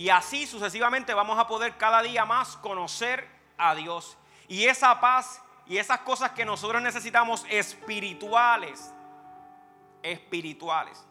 Y 0.00 0.08
así 0.08 0.46
sucesivamente 0.46 1.12
vamos 1.12 1.38
a 1.38 1.46
poder 1.46 1.76
cada 1.76 2.00
día 2.00 2.24
más 2.24 2.56
conocer 2.56 3.28
a 3.58 3.74
Dios. 3.74 4.16
Y 4.48 4.64
esa 4.64 4.98
paz 4.98 5.42
y 5.66 5.76
esas 5.76 6.00
cosas 6.00 6.30
que 6.30 6.42
nosotros 6.42 6.80
necesitamos 6.80 7.44
espirituales, 7.50 8.94
espirituales. 10.02 11.06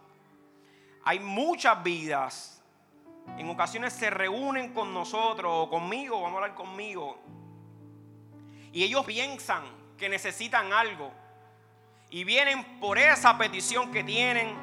Hay 1.06 1.20
muchas 1.20 1.84
vidas, 1.84 2.64
en 3.38 3.48
ocasiones 3.52 3.94
se 3.94 4.10
reúnen 4.10 4.74
con 4.74 4.92
nosotros 4.92 5.52
o 5.54 5.70
conmigo, 5.70 6.20
vamos 6.24 6.42
a 6.42 6.44
hablar 6.46 6.56
conmigo, 6.56 7.20
y 8.74 8.84
ellos 8.84 9.06
piensan 9.06 9.66
que 10.00 10.10
necesitan 10.10 10.74
algo 10.74 11.12
y 12.10 12.24
vienen 12.24 12.80
por 12.80 12.98
esa 12.98 13.38
petición 13.38 13.92
que 13.92 14.04
tienen 14.04 14.56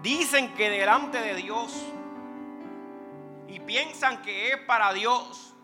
dicen 0.00 0.54
que 0.54 0.70
delante 0.70 1.20
de 1.20 1.34
Dios 1.34 1.74
y 3.48 3.60
piensan 3.60 4.22
que 4.22 4.52
es 4.52 4.58
para 4.58 4.92
Dios. 4.92 5.54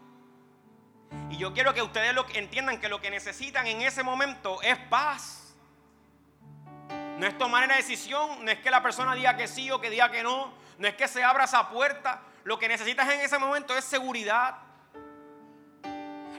Y 1.31 1.37
yo 1.37 1.53
quiero 1.53 1.75
que 1.75 1.83
ustedes 1.83 2.14
lo, 2.14 2.27
entiendan 2.31 2.81
que 2.81 2.88
lo 2.88 3.01
que 3.01 3.11
necesitan 3.11 3.66
en 3.66 3.83
ese 3.83 4.03
momento 4.03 4.61
es 4.62 4.79
paz. 4.88 5.55
No 7.18 7.27
es 7.27 7.38
tomar 7.38 7.64
una 7.64 7.77
decisión, 7.77 8.44
no 8.44 8.51
es 8.51 8.59
que 8.59 8.70
la 8.70 8.83
persona 8.83 9.14
diga 9.14 9.37
que 9.37 9.47
sí 9.47 9.70
o 9.70 9.81
que 9.81 9.90
diga 9.90 10.11
que 10.11 10.23
no, 10.23 10.53
no 10.79 10.88
es 10.88 10.94
que 10.94 11.07
se 11.07 11.23
abra 11.23 11.44
esa 11.44 11.68
puerta. 11.68 12.23
Lo 12.42 12.59
que 12.59 12.68
necesitas 12.68 13.09
en 13.09 13.20
ese 13.20 13.38
momento 13.38 13.77
es 13.77 13.85
seguridad. 13.85 14.57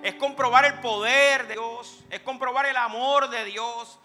Es 0.03 0.15
comprobar 0.15 0.65
el 0.65 0.79
poder 0.81 1.47
de 1.47 1.53
Dios, 1.53 2.03
es 2.10 2.19
comprobar 2.19 2.65
el 2.65 2.77
amor 2.77 3.29
de 3.29 3.45
Dios. 3.45 3.99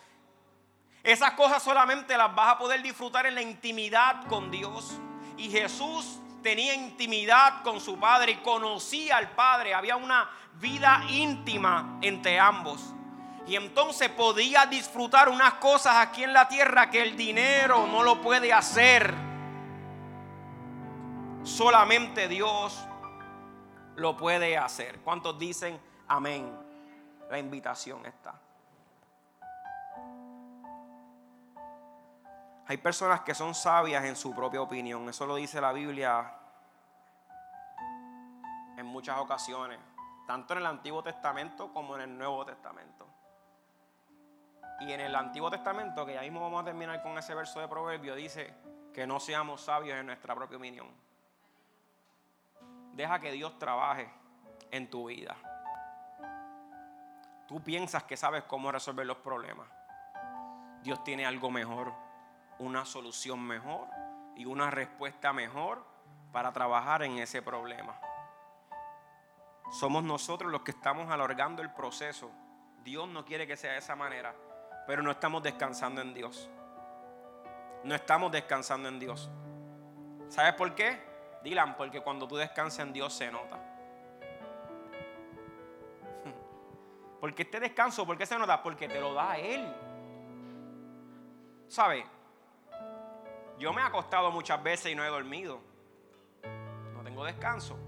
Esas 1.02 1.32
cosas 1.32 1.62
solamente 1.62 2.16
las 2.16 2.34
vas 2.34 2.54
a 2.54 2.58
poder 2.58 2.82
disfrutar 2.82 3.26
en 3.26 3.34
la 3.34 3.42
intimidad 3.42 4.26
con 4.26 4.50
Dios. 4.50 4.98
Y 5.36 5.50
Jesús 5.50 6.20
tenía 6.42 6.74
intimidad 6.74 7.62
con 7.62 7.80
su 7.80 7.98
Padre 7.98 8.32
y 8.32 8.36
conocía 8.36 9.16
al 9.16 9.30
Padre. 9.30 9.74
Había 9.74 9.96
una 9.96 10.28
vida 10.54 11.04
íntima 11.08 11.98
entre 12.02 12.38
ambos. 12.38 12.94
Y 13.46 13.56
entonces 13.56 14.08
podía 14.10 14.66
disfrutar 14.66 15.28
unas 15.28 15.54
cosas 15.54 15.96
aquí 15.96 16.22
en 16.22 16.32
la 16.32 16.46
tierra 16.48 16.90
que 16.90 17.02
el 17.02 17.16
dinero 17.16 17.86
no 17.86 18.02
lo 18.02 18.20
puede 18.20 18.52
hacer. 18.52 19.12
Solamente 21.42 22.28
Dios 22.28 22.78
lo 23.96 24.16
puede 24.16 24.56
hacer. 24.56 25.00
¿Cuántos 25.00 25.38
dicen 25.38 25.80
amén? 26.06 26.52
La 27.30 27.38
invitación 27.38 28.04
está. 28.06 28.40
Hay 32.70 32.76
personas 32.76 33.22
que 33.22 33.34
son 33.34 33.52
sabias 33.52 34.04
en 34.04 34.14
su 34.14 34.32
propia 34.32 34.62
opinión. 34.62 35.08
Eso 35.08 35.26
lo 35.26 35.34
dice 35.34 35.60
la 35.60 35.72
Biblia 35.72 36.32
en 38.76 38.86
muchas 38.86 39.18
ocasiones, 39.18 39.80
tanto 40.24 40.52
en 40.52 40.60
el 40.60 40.66
Antiguo 40.66 41.02
Testamento 41.02 41.72
como 41.72 41.96
en 41.96 42.02
el 42.02 42.16
Nuevo 42.16 42.44
Testamento. 42.44 43.08
Y 44.78 44.92
en 44.92 45.00
el 45.00 45.16
Antiguo 45.16 45.50
Testamento, 45.50 46.06
que 46.06 46.14
ya 46.14 46.20
mismo 46.20 46.42
vamos 46.42 46.62
a 46.62 46.66
terminar 46.66 47.02
con 47.02 47.18
ese 47.18 47.34
verso 47.34 47.58
de 47.58 47.66
Proverbio, 47.66 48.14
dice 48.14 48.54
que 48.94 49.04
no 49.04 49.18
seamos 49.18 49.62
sabios 49.62 49.98
en 49.98 50.06
nuestra 50.06 50.36
propia 50.36 50.56
opinión. 50.56 50.86
Deja 52.92 53.18
que 53.18 53.32
Dios 53.32 53.58
trabaje 53.58 54.08
en 54.70 54.88
tu 54.88 55.08
vida. 55.08 55.34
Tú 57.48 57.60
piensas 57.64 58.04
que 58.04 58.16
sabes 58.16 58.44
cómo 58.44 58.70
resolver 58.70 59.06
los 59.06 59.16
problemas. 59.16 59.66
Dios 60.84 61.02
tiene 61.02 61.26
algo 61.26 61.50
mejor 61.50 62.09
una 62.60 62.84
solución 62.84 63.42
mejor 63.42 63.88
y 64.36 64.44
una 64.44 64.70
respuesta 64.70 65.32
mejor 65.32 65.82
para 66.30 66.52
trabajar 66.52 67.02
en 67.02 67.18
ese 67.18 67.42
problema. 67.42 67.98
Somos 69.70 70.04
nosotros 70.04 70.52
los 70.52 70.62
que 70.62 70.72
estamos 70.72 71.10
alargando 71.10 71.62
el 71.62 71.72
proceso. 71.72 72.30
Dios 72.84 73.08
no 73.08 73.24
quiere 73.24 73.46
que 73.46 73.56
sea 73.56 73.72
de 73.72 73.78
esa 73.78 73.96
manera, 73.96 74.34
pero 74.86 75.02
no 75.02 75.10
estamos 75.10 75.42
descansando 75.42 76.02
en 76.02 76.12
Dios. 76.12 76.50
No 77.82 77.94
estamos 77.94 78.30
descansando 78.30 78.88
en 78.88 78.98
Dios. 78.98 79.30
¿Sabes 80.28 80.52
por 80.54 80.74
qué? 80.74 81.00
Dylan, 81.42 81.76
porque 81.76 82.02
cuando 82.02 82.28
tú 82.28 82.36
descansas 82.36 82.80
en 82.80 82.92
Dios 82.92 83.14
se 83.14 83.32
nota. 83.32 83.58
Porque 87.20 87.42
este 87.42 87.58
descanso, 87.58 88.06
¿por 88.06 88.18
qué 88.18 88.26
se 88.26 88.38
nota? 88.38 88.62
Porque 88.62 88.88
te 88.88 89.00
lo 89.00 89.14
da 89.14 89.38
Él. 89.38 89.74
¿Sabes? 91.68 92.04
Yo 93.60 93.74
me 93.74 93.82
he 93.82 93.84
acostado 93.84 94.30
muchas 94.32 94.62
veces 94.62 94.90
y 94.90 94.94
no 94.94 95.04
he 95.04 95.08
dormido. 95.08 95.60
No 96.94 97.02
tengo 97.02 97.26
descanso. 97.26 97.78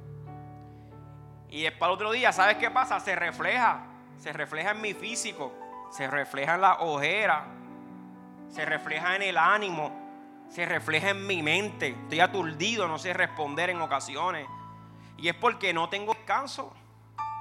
Y 1.49 1.65
es 1.65 1.73
para 1.73 1.93
el 1.93 1.95
otro 1.95 2.13
día, 2.13 2.31
¿sabes 2.31 2.59
qué 2.59 2.71
pasa? 2.71 3.01
Se 3.01 3.17
refleja. 3.17 3.87
Se 4.19 4.35
refleja 4.35 4.73
en 4.73 4.83
mi 4.83 4.93
físico. 4.93 5.51
Se 5.91 6.07
refleja 6.09 6.57
en 6.57 6.61
la 6.61 6.75
ojera. 6.81 7.47
Se 8.51 8.67
refleja 8.67 9.17
en 9.17 9.23
el 9.23 9.39
ánimo. 9.39 10.47
Se 10.51 10.67
refleja 10.67 11.09
en 11.09 11.27
mi 11.27 11.43
mente. 11.43 11.89
Estoy 12.03 12.21
aturdido, 12.21 12.87
no 12.87 12.99
sé 12.99 13.15
responder 13.15 13.71
en 13.71 13.81
ocasiones. 13.81 14.47
Y 15.17 15.29
es 15.29 15.35
porque 15.35 15.73
no 15.73 15.89
tengo 15.89 16.13
descanso. 16.13 16.75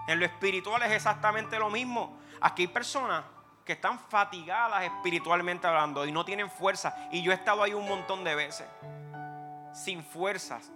En 0.08 0.20
lo 0.20 0.26
espiritual 0.26 0.82
es 0.84 0.91
exactamente 0.94 1.60
lo 1.60 1.70
mismo. 1.70 2.17
Aquí 2.39 2.62
hay 2.62 2.67
personas 2.70 3.26
que 3.65 3.74
están 3.74 4.00
fatigadas 4.00 4.84
espiritualmente 4.84 5.67
hablando 5.67 6.06
y 6.06 6.12
no 6.12 6.26
tienen 6.26 6.50
fuerza. 6.50 7.10
Y 7.12 7.21
yo 7.21 7.32
he 7.32 7.36
estado 7.36 7.63
ahí 7.63 7.74
un 7.74 7.88
montón 7.88 8.24
de 8.24 8.36
veces, 8.36 8.67
sin 9.74 10.04
fuerzas. 10.04 10.71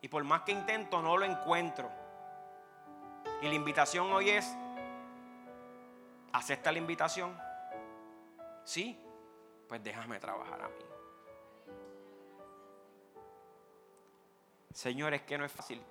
Y 0.00 0.08
por 0.08 0.22
más 0.24 0.42
que 0.42 0.52
intento, 0.52 1.02
no 1.02 1.16
lo 1.16 1.24
encuentro. 1.24 1.90
Y 3.42 3.48
la 3.48 3.54
invitación 3.54 4.12
hoy 4.12 4.30
es, 4.30 4.56
¿acepta 6.32 6.72
la 6.72 6.78
invitación? 6.78 7.36
Sí, 8.64 8.98
pues 9.68 9.82
déjame 9.82 10.18
trabajar 10.18 10.62
a 10.62 10.68
mí. 10.68 10.74
Señores, 14.72 15.22
que 15.22 15.38
no 15.38 15.44
es 15.44 15.52
fácil. 15.52 15.82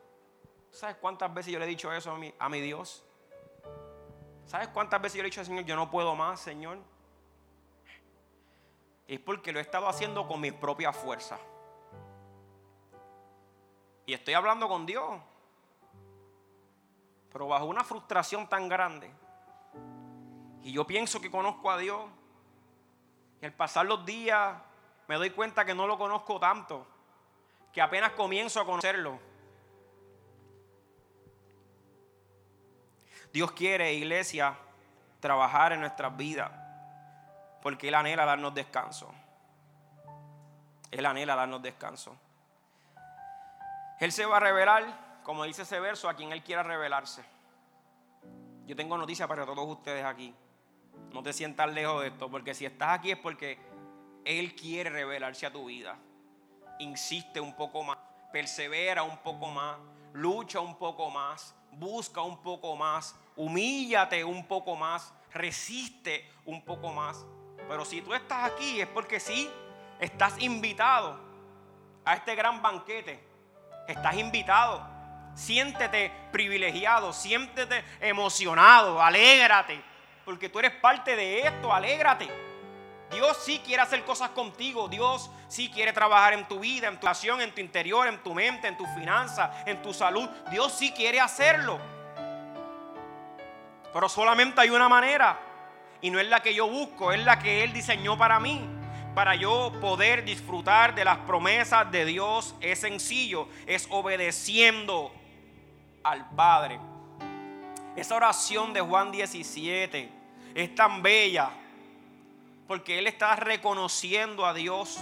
¿Sabes 0.69 0.97
cuántas 0.97 1.33
veces 1.33 1.53
yo 1.53 1.59
le 1.59 1.65
he 1.65 1.67
dicho 1.69 1.91
eso 1.91 2.11
a 2.11 2.17
mi, 2.17 2.33
a 2.37 2.49
mi 2.49 2.61
Dios? 2.61 3.03
¿Sabes 4.45 4.67
cuántas 4.69 5.01
veces 5.01 5.17
yo 5.17 5.23
le 5.23 5.27
he 5.27 5.31
dicho 5.31 5.41
al 5.41 5.47
Señor, 5.47 5.65
yo 5.65 5.75
no 5.75 5.89
puedo 5.89 6.15
más, 6.15 6.39
Señor? 6.39 6.77
Es 9.07 9.19
porque 9.19 9.51
lo 9.51 9.59
he 9.59 9.61
estado 9.61 9.87
haciendo 9.87 10.27
con 10.27 10.39
mis 10.39 10.53
propias 10.53 10.95
fuerzas. 10.95 11.39
Y 14.05 14.13
estoy 14.13 14.35
hablando 14.35 14.67
con 14.67 14.85
Dios. 14.85 15.19
Pero 17.31 17.47
bajo 17.47 17.65
una 17.65 17.83
frustración 17.83 18.47
tan 18.47 18.69
grande. 18.69 19.11
Y 20.63 20.71
yo 20.71 20.85
pienso 20.85 21.19
que 21.19 21.29
conozco 21.29 21.69
a 21.69 21.77
Dios. 21.77 22.05
Y 23.41 23.45
al 23.45 23.53
pasar 23.53 23.85
los 23.85 24.05
días 24.05 24.55
me 25.07 25.15
doy 25.15 25.31
cuenta 25.31 25.65
que 25.65 25.75
no 25.75 25.87
lo 25.87 25.97
conozco 25.97 26.39
tanto. 26.39 26.85
Que 27.73 27.81
apenas 27.81 28.11
comienzo 28.11 28.61
a 28.61 28.65
conocerlo. 28.65 29.19
Dios 33.35 33.51
quiere, 33.51 33.93
iglesia, 33.93 34.55
trabajar 35.19 35.73
en 35.73 35.81
nuestras 35.81 36.15
vidas, 36.15 36.49
porque 37.61 37.89
Él 37.89 37.95
anhela 37.95 38.23
darnos 38.23 38.55
descanso. 38.55 39.13
Él 40.89 41.05
anhela 41.05 41.35
darnos 41.35 41.61
descanso. 41.61 42.15
Él 43.99 44.13
se 44.13 44.25
va 44.25 44.37
a 44.37 44.39
revelar, 44.39 45.19
como 45.21 45.43
dice 45.43 45.63
ese 45.63 45.81
verso, 45.81 46.07
a 46.07 46.13
quien 46.13 46.31
Él 46.31 46.43
quiera 46.43 46.63
revelarse. 46.63 47.25
Yo 48.67 48.73
tengo 48.73 48.97
noticias 48.97 49.27
para 49.27 49.45
todos 49.45 49.67
ustedes 49.67 50.05
aquí. 50.05 50.33
No 51.11 51.21
te 51.21 51.33
sientas 51.33 51.69
lejos 51.73 52.03
de 52.03 52.07
esto, 52.07 52.31
porque 52.31 52.53
si 52.53 52.65
estás 52.65 52.97
aquí 52.97 53.11
es 53.11 53.17
porque 53.17 53.59
Él 54.23 54.55
quiere 54.55 54.91
revelarse 54.91 55.45
a 55.45 55.51
tu 55.51 55.65
vida. 55.65 55.97
Insiste 56.79 57.41
un 57.41 57.53
poco 57.53 57.83
más, 57.83 57.97
persevera 58.31 59.03
un 59.03 59.17
poco 59.17 59.47
más, 59.47 59.75
lucha 60.15 60.61
un 60.61 60.77
poco 60.77 61.09
más, 61.09 61.53
busca 61.71 62.21
un 62.21 62.41
poco 62.41 62.75
más, 62.75 63.15
humíllate 63.35 64.23
un 64.23 64.47
poco 64.47 64.75
más, 64.75 65.13
resiste 65.31 66.31
un 66.45 66.63
poco 66.63 66.91
más. 66.93 67.25
Pero 67.67 67.83
si 67.83 68.01
tú 68.01 68.13
estás 68.13 68.51
aquí 68.51 68.79
es 68.79 68.87
porque 68.87 69.19
sí, 69.19 69.49
estás 69.99 70.39
invitado 70.39 71.19
a 72.05 72.15
este 72.15 72.33
gran 72.35 72.61
banquete. 72.61 73.21
Estás 73.87 74.15
invitado. 74.15 74.87
Siéntete 75.35 76.11
privilegiado, 76.31 77.11
siéntete 77.11 77.83
emocionado, 77.99 79.01
alégrate, 79.01 79.83
porque 80.23 80.47
tú 80.47 80.59
eres 80.59 80.71
parte 80.71 81.13
de 81.17 81.41
esto, 81.41 81.73
alégrate. 81.73 82.54
Dios 83.11 83.37
sí 83.43 83.61
quiere 83.63 83.81
hacer 83.81 84.03
cosas 84.03 84.29
contigo. 84.29 84.87
Dios 84.87 85.29
sí 85.47 85.69
quiere 85.69 85.93
trabajar 85.93 86.33
en 86.33 86.47
tu 86.47 86.59
vida, 86.59 86.87
en 86.87 86.99
tu 86.99 87.07
acción, 87.07 87.41
en 87.41 87.53
tu 87.53 87.61
interior, 87.61 88.07
en 88.07 88.21
tu 88.23 88.33
mente, 88.33 88.67
en 88.67 88.77
tu 88.77 88.85
finanzas, 88.87 89.49
en 89.65 89.81
tu 89.81 89.93
salud. 89.93 90.27
Dios 90.49 90.73
sí 90.73 90.91
quiere 90.91 91.19
hacerlo. 91.19 91.79
Pero 93.93 94.09
solamente 94.09 94.61
hay 94.61 94.69
una 94.69 94.89
manera. 94.89 95.39
Y 96.01 96.09
no 96.09 96.19
es 96.19 96.27
la 96.27 96.41
que 96.41 96.53
yo 96.53 96.67
busco, 96.67 97.11
es 97.11 97.23
la 97.23 97.39
que 97.39 97.63
Él 97.63 97.73
diseñó 97.73 98.17
para 98.17 98.39
mí. 98.39 98.61
Para 99.13 99.35
yo 99.35 99.71
poder 99.79 100.25
disfrutar 100.25 100.93
de 100.93 101.05
las 101.05 101.19
promesas 101.19 101.89
de 101.89 102.03
Dios 102.03 102.53
es 102.59 102.79
sencillo, 102.79 103.47
es 103.65 103.87
obedeciendo 103.89 105.13
al 106.03 106.29
Padre. 106.31 106.79
Esa 107.95 108.15
oración 108.15 108.73
de 108.73 108.81
Juan 108.81 109.13
17 109.13 110.09
es 110.53 110.75
tan 110.75 111.01
bella 111.01 111.49
porque 112.67 112.97
Él 112.99 113.07
está 113.07 113.35
reconociendo 113.35 114.45
a 114.45 114.53
Dios 114.53 114.99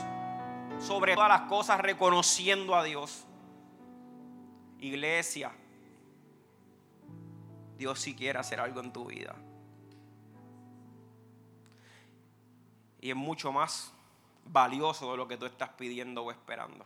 sobre 0.80 1.16
todas 1.16 1.30
las 1.30 1.42
cosas, 1.42 1.80
reconociendo 1.80 2.76
a 2.76 2.84
Dios. 2.84 3.26
Iglesia, 4.80 5.52
Dios 7.78 8.00
si 8.00 8.16
quiere 8.16 8.40
hacer 8.40 8.60
algo 8.60 8.82
en 8.82 8.92
tu 8.92 9.06
vida. 9.06 9.36
Y 13.00 13.10
es 13.10 13.16
mucho 13.16 13.52
más 13.52 13.94
valioso 14.46 15.12
de 15.12 15.18
lo 15.18 15.28
que 15.28 15.38
tú 15.38 15.46
estás 15.46 15.70
pidiendo 15.70 16.24
o 16.24 16.32
esperando. 16.32 16.86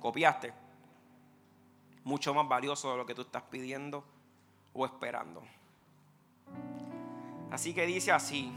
¿Copiaste? 0.00 0.52
Mucho 2.04 2.32
más 2.34 2.48
valioso 2.48 2.90
de 2.92 2.96
lo 2.96 3.06
que 3.06 3.14
tú 3.14 3.22
estás 3.22 3.42
pidiendo 3.42 4.04
o 4.72 4.86
esperando. 4.86 5.42
Así 7.50 7.74
que 7.74 7.86
dice 7.86 8.12
así, 8.12 8.52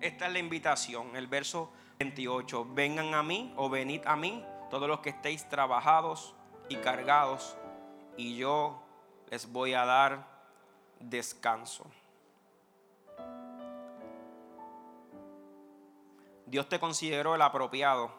esta 0.00 0.26
es 0.26 0.32
la 0.32 0.38
invitación, 0.38 1.14
el 1.16 1.26
verso 1.26 1.70
28, 1.98 2.66
vengan 2.74 3.14
a 3.14 3.22
mí 3.22 3.52
o 3.56 3.68
venid 3.68 4.02
a 4.06 4.16
mí 4.16 4.44
todos 4.70 4.88
los 4.88 5.00
que 5.00 5.10
estéis 5.10 5.48
trabajados 5.48 6.34
y 6.68 6.76
cargados 6.76 7.56
y 8.16 8.36
yo 8.36 8.82
les 9.30 9.50
voy 9.50 9.74
a 9.74 9.84
dar 9.84 10.26
descanso. 11.00 11.84
Dios 16.46 16.68
te 16.68 16.78
consideró 16.78 17.34
el 17.34 17.42
apropiado 17.42 18.10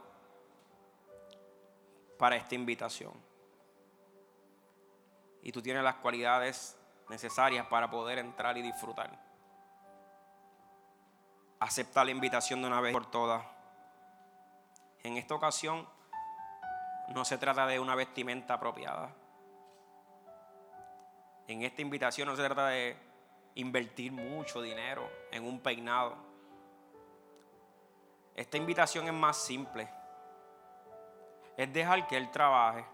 para 2.18 2.36
esta 2.36 2.56
invitación. 2.56 3.14
Y 5.42 5.52
tú 5.52 5.62
tienes 5.62 5.84
las 5.84 5.96
cualidades 5.96 6.78
necesarias 7.10 7.68
para 7.68 7.90
poder 7.90 8.18
entrar 8.18 8.58
y 8.58 8.62
disfrutar. 8.62 9.25
Acepta 11.66 12.06
la 12.06 12.12
invitación 12.12 12.62
de 12.62 12.68
una 12.68 12.80
vez 12.80 12.94
por 12.94 13.10
todas. 13.10 13.44
En 15.02 15.18
esta 15.18 15.34
ocasión 15.34 15.88
no 17.08 17.26
se 17.26 17.40
trata 17.40 17.66
de 17.66 17.80
una 17.80 17.96
vestimenta 17.96 18.54
apropiada. 18.54 19.10
En 21.48 21.64
esta 21.64 21.82
invitación 21.82 22.28
no 22.28 22.36
se 22.36 22.44
trata 22.44 22.68
de 22.68 22.96
invertir 23.56 24.12
mucho 24.12 24.62
dinero 24.62 25.10
en 25.32 25.44
un 25.44 25.60
peinado. 25.60 26.16
Esta 28.36 28.58
invitación 28.58 29.08
es 29.08 29.14
más 29.14 29.36
simple. 29.36 29.90
Es 31.58 31.74
dejar 31.74 32.06
que 32.06 32.16
Él 32.16 32.30
trabaje. 32.30 32.86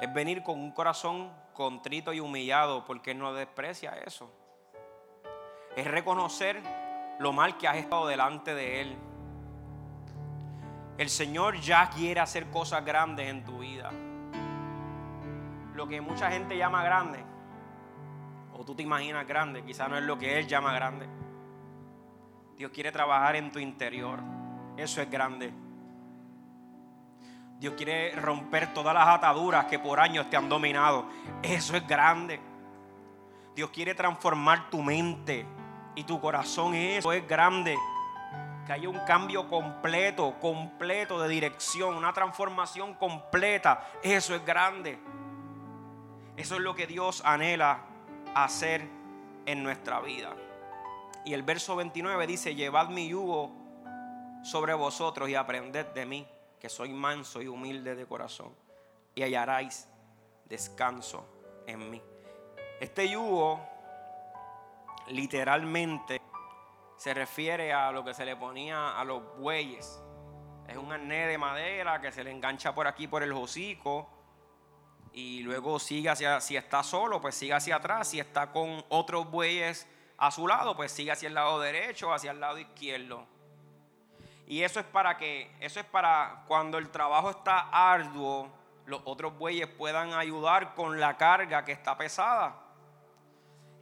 Es 0.00 0.14
venir 0.14 0.44
con 0.44 0.56
un 0.56 0.70
corazón 0.70 1.32
contrito 1.52 2.12
y 2.12 2.20
humillado 2.20 2.84
porque 2.84 3.10
Él 3.10 3.18
no 3.18 3.34
desprecia 3.34 3.90
eso. 4.06 4.30
Es 5.74 5.84
reconocer 5.88 6.62
lo 7.20 7.34
mal 7.34 7.58
que 7.58 7.68
has 7.68 7.76
estado 7.76 8.06
delante 8.06 8.54
de 8.54 8.80
Él. 8.80 8.96
El 10.96 11.10
Señor 11.10 11.60
ya 11.60 11.90
quiere 11.90 12.18
hacer 12.18 12.46
cosas 12.50 12.82
grandes 12.82 13.28
en 13.28 13.44
tu 13.44 13.58
vida. 13.58 13.90
Lo 15.74 15.86
que 15.86 16.00
mucha 16.00 16.30
gente 16.30 16.56
llama 16.56 16.82
grande, 16.82 17.22
o 18.54 18.64
tú 18.64 18.74
te 18.74 18.82
imaginas 18.82 19.26
grande, 19.26 19.62
quizás 19.62 19.90
no 19.90 19.98
es 19.98 20.04
lo 20.04 20.18
que 20.18 20.38
Él 20.38 20.48
llama 20.48 20.72
grande. 20.72 21.06
Dios 22.56 22.70
quiere 22.70 22.90
trabajar 22.90 23.36
en 23.36 23.52
tu 23.52 23.58
interior. 23.58 24.20
Eso 24.78 25.02
es 25.02 25.10
grande. 25.10 25.52
Dios 27.58 27.74
quiere 27.74 28.16
romper 28.16 28.72
todas 28.72 28.94
las 28.94 29.06
ataduras 29.06 29.66
que 29.66 29.78
por 29.78 30.00
años 30.00 30.30
te 30.30 30.38
han 30.38 30.48
dominado. 30.48 31.04
Eso 31.42 31.76
es 31.76 31.86
grande. 31.86 32.40
Dios 33.54 33.68
quiere 33.68 33.94
transformar 33.94 34.70
tu 34.70 34.80
mente 34.80 35.59
y 35.94 36.04
tu 36.04 36.20
corazón. 36.20 36.74
Eso 36.74 37.12
es 37.12 37.26
grande. 37.26 37.76
Que 38.66 38.72
haya 38.72 38.88
un 38.88 39.00
cambio 39.06 39.48
completo, 39.48 40.36
completo 40.40 41.20
de 41.20 41.28
dirección, 41.28 41.94
una 41.94 42.12
transformación 42.12 42.94
completa. 42.94 43.90
Eso 44.02 44.34
es 44.34 44.44
grande. 44.44 44.98
Eso 46.36 46.54
es 46.54 46.60
lo 46.60 46.74
que 46.74 46.86
Dios 46.86 47.22
anhela 47.24 47.80
hacer 48.34 48.86
en 49.46 49.62
nuestra 49.62 50.00
vida. 50.00 50.34
Y 51.24 51.34
el 51.34 51.42
verso 51.42 51.76
29 51.76 52.26
dice, 52.26 52.54
llevad 52.54 52.88
mi 52.88 53.08
yugo 53.08 53.50
sobre 54.42 54.72
vosotros 54.74 55.28
y 55.28 55.34
aprended 55.34 55.86
de 55.88 56.06
mí, 56.06 56.26
que 56.58 56.68
soy 56.68 56.90
manso 56.90 57.42
y 57.42 57.48
humilde 57.48 57.94
de 57.94 58.06
corazón, 58.06 58.54
y 59.14 59.22
hallaréis 59.22 59.86
descanso 60.46 61.26
en 61.66 61.90
mí. 61.90 62.02
Este 62.80 63.08
yugo 63.08 63.60
literalmente 65.10 66.20
se 66.96 67.14
refiere 67.14 67.72
a 67.72 67.90
lo 67.92 68.04
que 68.04 68.14
se 68.14 68.24
le 68.24 68.36
ponía 68.36 68.98
a 68.98 69.04
los 69.04 69.36
bueyes. 69.38 70.02
Es 70.68 70.76
un 70.76 70.92
arnés 70.92 71.28
de 71.28 71.38
madera 71.38 72.00
que 72.00 72.12
se 72.12 72.22
le 72.22 72.30
engancha 72.30 72.74
por 72.74 72.86
aquí 72.86 73.08
por 73.08 73.22
el 73.22 73.32
hocico 73.32 74.08
y 75.12 75.40
luego 75.40 75.78
sigue 75.80 76.08
hacia, 76.08 76.40
si 76.40 76.56
está 76.56 76.82
solo, 76.82 77.20
pues 77.20 77.34
sigue 77.34 77.54
hacia 77.54 77.76
atrás, 77.76 78.08
si 78.08 78.20
está 78.20 78.52
con 78.52 78.84
otros 78.88 79.30
bueyes 79.30 79.88
a 80.18 80.30
su 80.30 80.46
lado, 80.46 80.76
pues 80.76 80.92
sigue 80.92 81.10
hacia 81.10 81.28
el 81.28 81.34
lado 81.34 81.58
derecho, 81.58 82.12
hacia 82.12 82.30
el 82.30 82.40
lado 82.40 82.58
izquierdo. 82.58 83.26
Y 84.46 84.62
eso 84.62 84.80
es 84.80 84.86
para 84.86 85.16
que, 85.16 85.50
eso 85.60 85.80
es 85.80 85.86
para 85.86 86.44
cuando 86.46 86.78
el 86.78 86.90
trabajo 86.90 87.30
está 87.30 87.68
arduo, 87.70 88.50
los 88.86 89.00
otros 89.04 89.36
bueyes 89.38 89.68
puedan 89.68 90.12
ayudar 90.12 90.74
con 90.74 91.00
la 91.00 91.16
carga 91.16 91.64
que 91.64 91.72
está 91.72 91.96
pesada. 91.96 92.59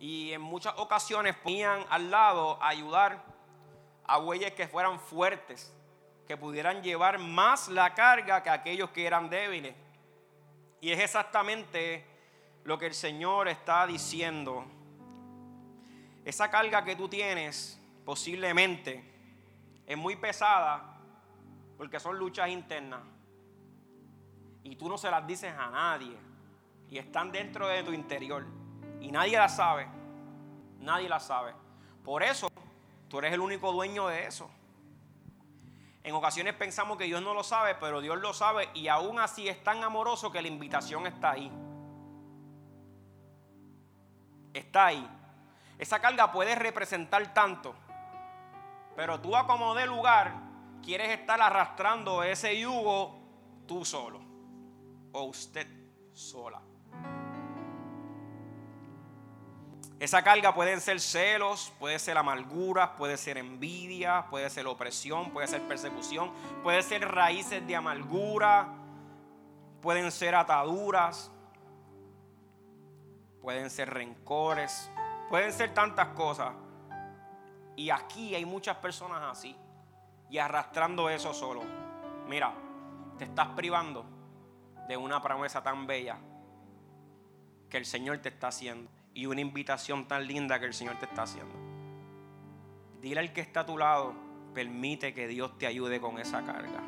Y 0.00 0.32
en 0.32 0.40
muchas 0.40 0.74
ocasiones 0.76 1.36
ponían 1.36 1.84
al 1.90 2.10
lado 2.10 2.62
a 2.62 2.68
ayudar 2.68 3.24
a 4.04 4.18
bueyes 4.18 4.52
que 4.52 4.68
fueran 4.68 5.00
fuertes, 5.00 5.74
que 6.26 6.36
pudieran 6.36 6.82
llevar 6.82 7.18
más 7.18 7.68
la 7.68 7.94
carga 7.94 8.42
que 8.42 8.50
aquellos 8.50 8.90
que 8.90 9.06
eran 9.06 9.28
débiles. 9.28 9.74
Y 10.80 10.92
es 10.92 11.00
exactamente 11.00 12.06
lo 12.64 12.78
que 12.78 12.86
el 12.86 12.94
Señor 12.94 13.48
está 13.48 13.86
diciendo 13.86 14.64
esa 16.28 16.50
carga 16.50 16.84
que 16.84 16.94
tú 16.94 17.08
tienes 17.08 17.80
posiblemente 18.04 19.02
es 19.86 19.96
muy 19.96 20.14
pesada 20.14 21.00
porque 21.78 21.98
son 21.98 22.18
luchas 22.18 22.50
internas. 22.50 23.00
Y 24.62 24.76
tú 24.76 24.90
no 24.90 24.98
se 24.98 25.10
las 25.10 25.26
dices 25.26 25.54
a 25.56 25.70
nadie. 25.70 26.14
Y 26.90 26.98
están 26.98 27.32
dentro 27.32 27.66
de 27.66 27.82
tu 27.82 27.92
interior. 27.92 28.44
Y 29.00 29.10
nadie 29.10 29.36
las 29.38 29.56
sabe. 29.56 29.86
Nadie 30.80 31.08
las 31.08 31.26
sabe. 31.26 31.54
Por 32.04 32.22
eso 32.22 32.48
tú 33.08 33.18
eres 33.18 33.32
el 33.32 33.40
único 33.40 33.72
dueño 33.72 34.08
de 34.08 34.26
eso. 34.26 34.50
En 36.02 36.14
ocasiones 36.14 36.54
pensamos 36.54 36.96
que 36.96 37.04
Dios 37.04 37.20
no 37.22 37.34
lo 37.34 37.42
sabe, 37.42 37.74
pero 37.74 38.00
Dios 38.00 38.18
lo 38.18 38.32
sabe 38.32 38.70
y 38.74 38.88
aún 38.88 39.18
así 39.18 39.48
es 39.48 39.62
tan 39.62 39.82
amoroso 39.84 40.32
que 40.32 40.40
la 40.40 40.48
invitación 40.48 41.06
está 41.06 41.32
ahí. 41.32 41.52
Está 44.54 44.86
ahí. 44.86 45.08
Esa 45.78 46.00
carga 46.00 46.32
puede 46.32 46.54
representar 46.54 47.34
tanto, 47.34 47.74
pero 48.96 49.20
tú 49.20 49.36
a 49.36 49.46
como 49.46 49.74
de 49.74 49.86
lugar 49.86 50.32
quieres 50.82 51.10
estar 51.10 51.40
arrastrando 51.40 52.22
ese 52.22 52.58
yugo 52.58 53.18
tú 53.66 53.84
solo 53.84 54.20
o 55.12 55.24
usted 55.24 55.68
sola. 56.14 56.60
Esa 59.98 60.22
carga 60.22 60.54
pueden 60.54 60.80
ser 60.80 61.00
celos, 61.00 61.72
puede 61.78 61.98
ser 61.98 62.16
amargura, 62.18 62.94
puede 62.96 63.16
ser 63.16 63.36
envidia, 63.36 64.26
puede 64.30 64.48
ser 64.48 64.66
opresión, 64.66 65.30
puede 65.30 65.48
ser 65.48 65.62
persecución, 65.62 66.32
puede 66.62 66.82
ser 66.82 67.06
raíces 67.08 67.66
de 67.66 67.74
amargura, 67.74 68.68
pueden 69.82 70.12
ser 70.12 70.36
ataduras, 70.36 71.32
pueden 73.40 73.70
ser 73.70 73.90
rencores, 73.90 74.88
Pueden 75.28 75.52
ser 75.52 75.74
tantas 75.74 76.08
cosas. 76.08 76.54
Y 77.76 77.90
aquí 77.90 78.34
hay 78.34 78.44
muchas 78.44 78.76
personas 78.78 79.22
así. 79.22 79.54
Y 80.30 80.38
arrastrando 80.38 81.08
eso 81.10 81.34
solo. 81.34 81.62
Mira, 82.26 82.52
te 83.18 83.24
estás 83.24 83.48
privando 83.48 84.04
de 84.88 84.96
una 84.96 85.20
promesa 85.22 85.62
tan 85.62 85.86
bella 85.86 86.18
que 87.68 87.76
el 87.76 87.84
Señor 87.84 88.18
te 88.18 88.30
está 88.30 88.48
haciendo. 88.48 88.90
Y 89.18 89.26
una 89.26 89.40
invitación 89.40 90.06
tan 90.06 90.28
linda 90.28 90.60
que 90.60 90.66
el 90.66 90.72
Señor 90.72 90.94
te 91.00 91.06
está 91.06 91.24
haciendo. 91.24 91.52
Dile 93.02 93.18
al 93.18 93.32
que 93.32 93.40
está 93.40 93.60
a 93.60 93.66
tu 93.66 93.76
lado, 93.76 94.14
permite 94.54 95.12
que 95.12 95.26
Dios 95.26 95.58
te 95.58 95.66
ayude 95.66 96.00
con 96.00 96.20
esa 96.20 96.44
carga. 96.44 96.80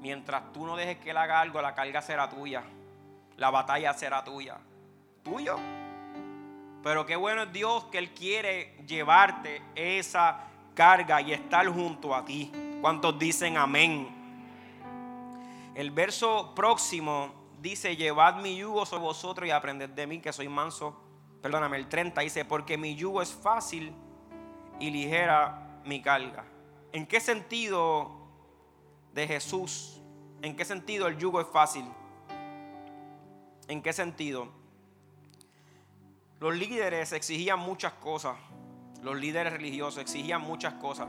Mientras 0.00 0.54
tú 0.54 0.64
no 0.64 0.74
dejes 0.74 0.96
que 0.96 1.10
Él 1.10 1.18
haga 1.18 1.42
algo, 1.42 1.60
la 1.60 1.74
carga 1.74 2.00
será 2.00 2.30
tuya. 2.30 2.64
La 3.36 3.50
batalla 3.50 3.92
será 3.92 4.24
tuya. 4.24 4.56
Tuyo. 5.22 5.58
Pero 6.82 7.04
qué 7.04 7.16
bueno 7.16 7.42
es 7.42 7.52
Dios 7.52 7.84
que 7.84 7.98
Él 7.98 8.14
quiere 8.14 8.74
llevarte 8.86 9.60
esa 9.74 10.44
carga 10.74 11.20
y 11.20 11.34
estar 11.34 11.66
junto 11.66 12.14
a 12.14 12.24
ti. 12.24 12.50
¿Cuántos 12.80 13.18
dicen 13.18 13.58
amén? 13.58 14.08
El 15.74 15.90
verso 15.90 16.54
próximo 16.54 17.35
dice, 17.60 17.96
llevad 17.96 18.36
mi 18.36 18.56
yugo 18.56 18.86
sobre 18.86 19.04
vosotros 19.04 19.48
y 19.48 19.50
aprended 19.50 19.90
de 19.90 20.06
mí 20.06 20.20
que 20.20 20.32
soy 20.32 20.48
manso. 20.48 21.00
Perdóname, 21.42 21.76
el 21.76 21.88
30 21.88 22.20
dice, 22.22 22.44
porque 22.44 22.76
mi 22.76 22.94
yugo 22.94 23.22
es 23.22 23.32
fácil 23.32 23.92
y 24.80 24.90
ligera 24.90 25.80
mi 25.84 26.02
carga. 26.02 26.44
¿En 26.92 27.06
qué 27.06 27.20
sentido 27.20 28.10
de 29.12 29.26
Jesús? 29.26 30.00
¿En 30.42 30.56
qué 30.56 30.64
sentido 30.64 31.06
el 31.06 31.16
yugo 31.18 31.40
es 31.40 31.46
fácil? 31.46 31.84
¿En 33.68 33.82
qué 33.82 33.92
sentido? 33.92 34.48
Los 36.40 36.54
líderes 36.54 37.12
exigían 37.12 37.58
muchas 37.58 37.92
cosas. 37.94 38.36
los 39.02 39.16
líderes 39.16 39.52
religiosos 39.52 39.98
exigían 39.98 40.40
muchas 40.40 40.74
cosas. 40.74 41.06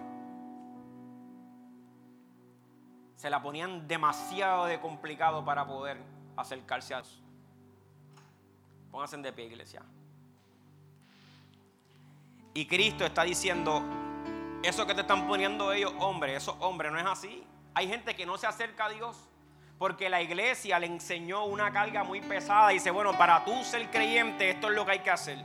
Se 3.16 3.30
la 3.32 3.42
ponían 3.42 3.88
demasiado 3.88 4.66
de 4.66 4.80
complicado 4.80 5.44
para 5.44 5.66
poder 5.66 5.98
acercarse 6.38 6.94
a 6.94 7.00
eso. 7.00 7.18
Pónganse 8.92 9.18
de 9.18 9.34
pie, 9.34 9.46
iglesia. 9.46 9.82
Y 12.54 12.66
Cristo 12.66 13.06
está 13.06 13.24
diciendo, 13.24 13.84
eso 14.64 14.88
que 14.88 14.96
te 14.96 15.02
están 15.02 15.28
poniendo 15.28 15.72
ellos, 15.74 15.94
hombres, 16.00 16.44
esos 16.44 16.56
hombres, 16.60 16.92
no 16.92 17.00
es 17.00 17.06
así. 17.06 17.44
Hay 17.74 17.88
gente 17.88 18.16
que 18.16 18.26
no 18.26 18.38
se 18.38 18.48
acerca 18.48 18.86
a 18.86 18.90
Dios 18.90 19.18
porque 19.78 20.10
la 20.10 20.22
iglesia 20.22 20.80
le 20.80 20.88
enseñó 20.88 21.46
una 21.46 21.72
carga 21.72 22.04
muy 22.04 22.22
pesada 22.22 22.72
y 22.72 22.76
dice, 22.76 22.90
bueno, 22.90 23.16
para 23.16 23.46
tú 23.46 23.64
ser 23.64 23.90
creyente, 23.92 24.50
esto 24.50 24.70
es 24.70 24.76
lo 24.76 24.86
que 24.86 24.94
hay 24.94 25.00
que 25.00 25.12
hacer. 25.12 25.38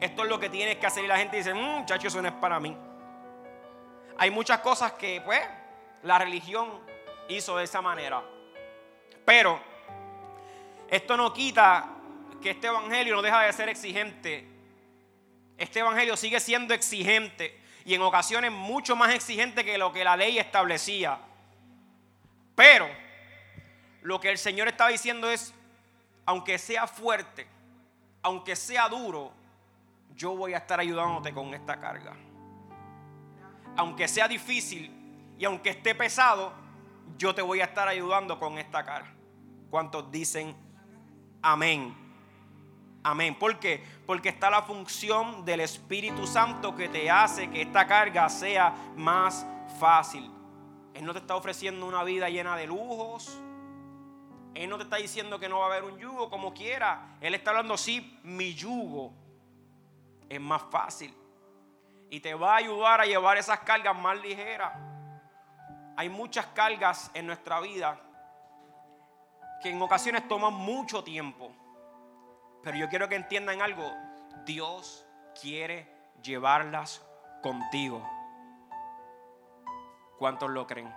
Esto 0.00 0.22
es 0.22 0.28
lo 0.28 0.40
que 0.40 0.48
tienes 0.48 0.78
que 0.78 0.86
hacer. 0.86 1.04
Y 1.04 1.06
la 1.06 1.18
gente 1.18 1.36
dice, 1.36 1.52
mm, 1.52 1.80
muchachos, 1.80 2.06
eso 2.06 2.22
no 2.22 2.28
es 2.28 2.34
para 2.34 2.58
mí. 2.58 2.76
Hay 4.16 4.30
muchas 4.30 4.60
cosas 4.60 4.92
que, 4.92 5.20
pues, 5.22 5.40
la 6.02 6.18
religión 6.18 6.80
hizo 7.28 7.56
de 7.58 7.64
esa 7.64 7.82
manera. 7.82 8.22
Pero 9.24 9.60
esto 10.92 11.16
no 11.16 11.32
quita 11.32 11.86
que 12.42 12.50
este 12.50 12.66
evangelio 12.66 13.16
no 13.16 13.22
deja 13.22 13.40
de 13.40 13.52
ser 13.54 13.70
exigente. 13.70 14.46
Este 15.56 15.80
evangelio 15.80 16.18
sigue 16.18 16.38
siendo 16.38 16.74
exigente 16.74 17.58
y 17.86 17.94
en 17.94 18.02
ocasiones 18.02 18.52
mucho 18.52 18.94
más 18.94 19.14
exigente 19.14 19.64
que 19.64 19.78
lo 19.78 19.90
que 19.90 20.04
la 20.04 20.18
ley 20.18 20.38
establecía. 20.38 21.18
Pero 22.54 22.86
lo 24.02 24.20
que 24.20 24.28
el 24.28 24.36
Señor 24.36 24.68
estaba 24.68 24.90
diciendo 24.90 25.30
es, 25.30 25.54
aunque 26.26 26.58
sea 26.58 26.86
fuerte, 26.86 27.46
aunque 28.20 28.54
sea 28.54 28.86
duro, 28.90 29.32
yo 30.14 30.36
voy 30.36 30.52
a 30.52 30.58
estar 30.58 30.78
ayudándote 30.78 31.32
con 31.32 31.54
esta 31.54 31.80
carga. 31.80 32.14
Aunque 33.78 34.08
sea 34.08 34.28
difícil 34.28 34.92
y 35.38 35.46
aunque 35.46 35.70
esté 35.70 35.94
pesado, 35.94 36.52
yo 37.16 37.34
te 37.34 37.40
voy 37.40 37.62
a 37.62 37.64
estar 37.64 37.88
ayudando 37.88 38.38
con 38.38 38.58
esta 38.58 38.84
carga. 38.84 39.14
¿Cuántos 39.70 40.10
dicen 40.10 40.54
amén? 41.42 42.02
Amén. 43.04 43.36
¿Por 43.36 43.58
qué? 43.58 43.84
Porque 44.06 44.28
está 44.28 44.48
la 44.48 44.62
función 44.62 45.44
del 45.44 45.60
Espíritu 45.60 46.26
Santo 46.26 46.74
que 46.76 46.88
te 46.88 47.10
hace 47.10 47.50
que 47.50 47.62
esta 47.62 47.86
carga 47.86 48.28
sea 48.28 48.72
más 48.96 49.44
fácil. 49.80 50.30
Él 50.94 51.04
no 51.04 51.12
te 51.12 51.18
está 51.18 51.34
ofreciendo 51.34 51.86
una 51.86 52.04
vida 52.04 52.28
llena 52.28 52.56
de 52.56 52.66
lujos. 52.66 53.40
Él 54.54 54.68
no 54.68 54.76
te 54.76 54.84
está 54.84 54.96
diciendo 54.96 55.38
que 55.40 55.48
no 55.48 55.58
va 55.58 55.66
a 55.66 55.68
haber 55.70 55.84
un 55.84 55.98
yugo 55.98 56.30
como 56.30 56.54
quiera. 56.54 57.16
Él 57.20 57.34
está 57.34 57.50
hablando, 57.50 57.76
sí, 57.76 58.20
mi 58.22 58.54
yugo 58.54 59.12
es 60.28 60.40
más 60.40 60.62
fácil. 60.70 61.12
Y 62.08 62.20
te 62.20 62.34
va 62.34 62.52
a 62.52 62.56
ayudar 62.58 63.00
a 63.00 63.06
llevar 63.06 63.36
esas 63.36 63.60
cargas 63.60 63.96
más 63.96 64.20
ligeras. 64.20 64.72
Hay 65.96 66.08
muchas 66.08 66.46
cargas 66.48 67.10
en 67.14 67.26
nuestra 67.26 67.58
vida 67.60 67.98
que 69.62 69.70
en 69.70 69.80
ocasiones 69.80 70.26
toman 70.28 70.52
mucho 70.52 71.04
tiempo. 71.04 71.50
Pero 72.62 72.76
yo 72.76 72.88
quiero 72.88 73.08
que 73.08 73.14
entiendan 73.14 73.62
algo. 73.62 73.90
Dios 74.44 75.06
quiere 75.40 75.88
llevarlas 76.22 77.04
contigo. 77.42 78.06
¿Cuántos 80.18 80.50
lo 80.50 80.66
creen? 80.66 80.92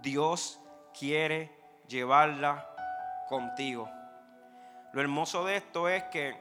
Dios 0.00 0.60
quiere 0.98 1.50
llevarla 1.86 2.68
contigo. 3.28 3.88
Lo 4.92 5.00
hermoso 5.00 5.44
de 5.44 5.56
esto 5.56 5.88
es 5.88 6.02
que 6.04 6.36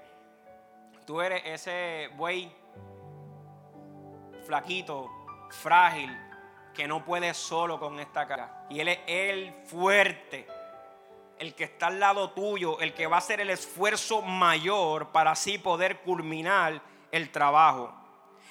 tú 1.06 1.22
eres 1.22 1.42
ese 1.46 2.10
buey 2.18 2.54
flaquito, 4.46 5.10
frágil, 5.50 6.18
que 6.74 6.88
no 6.88 7.04
puede 7.06 7.34
solo 7.34 7.80
con 7.80 8.00
esta 8.00 8.28
cara. 8.28 8.66
Y 8.70 8.80
Él 8.80 8.90
es 8.90 9.00
el 9.08 9.54
fuerte 9.66 10.48
el 11.42 11.56
que 11.56 11.64
está 11.64 11.88
al 11.88 12.00
lado 12.00 12.30
tuyo, 12.30 12.80
el 12.82 12.94
que 12.94 13.08
va 13.08 13.16
a 13.16 13.20
hacer 13.20 13.42
el 13.42 13.50
esfuerzo 13.50 14.22
mayor 14.22 15.08
para 15.12 15.32
así 15.32 15.58
poder 15.58 16.02
culminar 16.02 16.84
el 17.12 17.32
trabajo. 17.32 17.92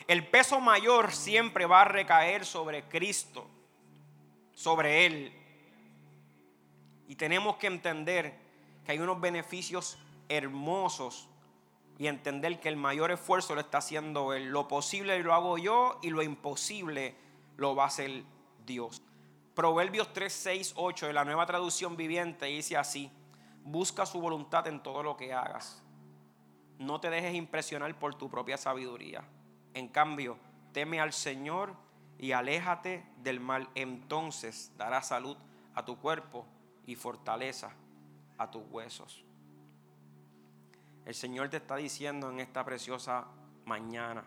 El 0.09 0.26
peso 0.26 0.59
mayor 0.59 1.12
siempre 1.12 1.66
va 1.66 1.82
a 1.82 1.84
recaer 1.84 2.45
sobre 2.45 2.82
Cristo, 2.88 3.47
sobre 4.55 5.07
Él. 5.07 5.32
Y 7.07 7.14
tenemos 7.14 7.59
que 7.59 7.68
entender 7.68 8.36
que 8.84 8.91
hay 8.91 8.99
unos 8.99 9.20
beneficios 9.20 9.97
hermosos 10.28 11.28
y 11.97 12.09
entender 12.09 12.59
que 12.59 12.70
el 12.70 12.76
mayor 12.76 13.12
esfuerzo 13.12 13.55
lo 13.55 13.61
está 13.61 13.78
haciendo 13.78 14.32
Él. 14.32 14.49
Lo 14.49 14.66
posible 14.66 15.16
lo 15.20 15.32
hago 15.32 15.59
yo 15.59 16.01
y 16.03 16.11
lo 16.11 16.24
imposible 16.24 17.14
lo 17.57 17.76
va 17.76 17.84
a 17.84 17.86
hacer 17.86 18.24
Dios. 18.66 19.01
Proverbios 19.55 20.13
3, 20.13 20.33
6, 20.33 20.75
8 20.77 21.07
de 21.09 21.13
la 21.13 21.25
nueva 21.25 21.47
traducción 21.47 21.97
viviente 21.97 22.47
dice 22.47 22.77
así, 22.77 23.11
busca 23.65 24.07
su 24.07 24.21
voluntad 24.21 24.67
en 24.67 24.83
todo 24.83 25.03
lo 25.03 25.17
que 25.17 25.33
hagas. 25.33 25.83
No 26.79 27.01
te 27.01 27.11
dejes 27.11 27.35
impresionar 27.35 27.99
por 27.99 28.15
tu 28.15 28.31
propia 28.31 28.57
sabiduría. 28.57 29.23
En 29.75 29.89
cambio, 29.89 30.39
teme 30.73 31.01
al 31.01 31.13
Señor 31.13 31.75
y 32.19 32.33
aléjate 32.33 33.05
del 33.23 33.41
mal. 33.41 33.69
Entonces 33.75 34.73
dará 34.77 35.03
salud 35.03 35.37
a 35.75 35.85
tu 35.85 35.99
cuerpo 35.99 36.47
y 36.87 36.95
fortaleza 36.95 37.73
a 38.39 38.51
tus 38.51 38.63
huesos. 38.71 39.25
El 41.05 41.15
Señor 41.15 41.49
te 41.49 41.57
está 41.57 41.77
diciendo 41.77 42.31
en 42.31 42.41
esta 42.41 42.65
preciosa 42.65 43.27
mañana. 43.65 44.25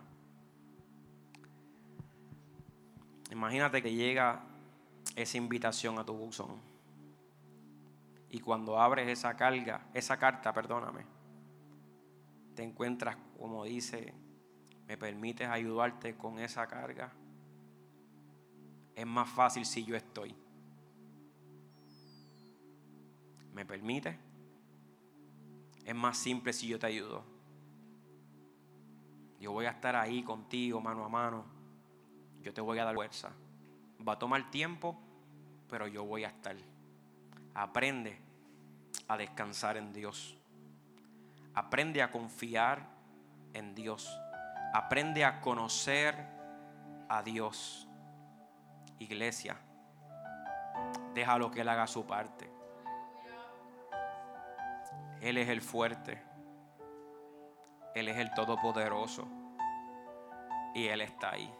Imagínate 3.30 3.82
que 3.82 3.92
llega 3.92 4.42
esa 5.14 5.36
invitación 5.36 5.98
a 5.98 6.04
tu 6.04 6.14
buzón. 6.14 6.60
Y 8.30 8.40
cuando 8.40 8.78
abres 8.80 9.08
esa 9.08 9.36
carga, 9.36 9.86
esa 9.94 10.18
carta, 10.18 10.52
perdóname, 10.52 11.06
te 12.54 12.62
encuentras, 12.62 13.16
como 13.38 13.64
dice, 13.64 14.14
me 14.86 14.96
permites 14.96 15.48
ayudarte 15.48 16.16
con 16.16 16.38
esa 16.38 16.66
carga. 16.66 17.12
Es 18.94 19.06
más 19.06 19.28
fácil 19.28 19.64
si 19.64 19.84
yo 19.84 19.96
estoy. 19.96 20.34
¿Me 23.52 23.64
permite? 23.64 24.18
Es 25.84 25.94
más 25.94 26.16
simple 26.16 26.52
si 26.52 26.68
yo 26.68 26.78
te 26.78 26.86
ayudo. 26.86 27.24
Yo 29.38 29.52
voy 29.52 29.66
a 29.66 29.70
estar 29.70 29.94
ahí 29.94 30.22
contigo, 30.22 30.80
mano 30.80 31.04
a 31.04 31.08
mano. 31.08 31.44
Yo 32.40 32.52
te 32.52 32.60
voy 32.60 32.78
a 32.78 32.84
dar 32.84 32.94
fuerza. 32.94 33.30
Va 34.06 34.14
a 34.14 34.18
tomar 34.18 34.50
tiempo, 34.50 34.96
pero 35.68 35.86
yo 35.86 36.04
voy 36.04 36.24
a 36.24 36.28
estar. 36.28 36.56
Aprende 37.54 38.18
a 39.08 39.16
descansar 39.16 39.76
en 39.76 39.92
Dios. 39.92 40.36
Aprende 41.54 42.02
a 42.02 42.10
confiar 42.10 42.86
en 43.52 43.74
Dios. 43.74 44.20
Aprende 44.74 45.24
a 45.24 45.40
conocer 45.40 46.14
a 47.08 47.22
Dios. 47.22 47.88
Iglesia, 48.98 49.56
déjalo 51.14 51.50
que 51.50 51.60
Él 51.60 51.68
haga 51.68 51.86
su 51.86 52.04
parte. 52.06 52.50
Él 55.20 55.38
es 55.38 55.48
el 55.48 55.62
fuerte. 55.62 56.20
Él 57.94 58.08
es 58.08 58.18
el 58.18 58.32
todopoderoso. 58.34 59.26
Y 60.74 60.88
Él 60.88 61.00
está 61.00 61.30
ahí. 61.30 61.52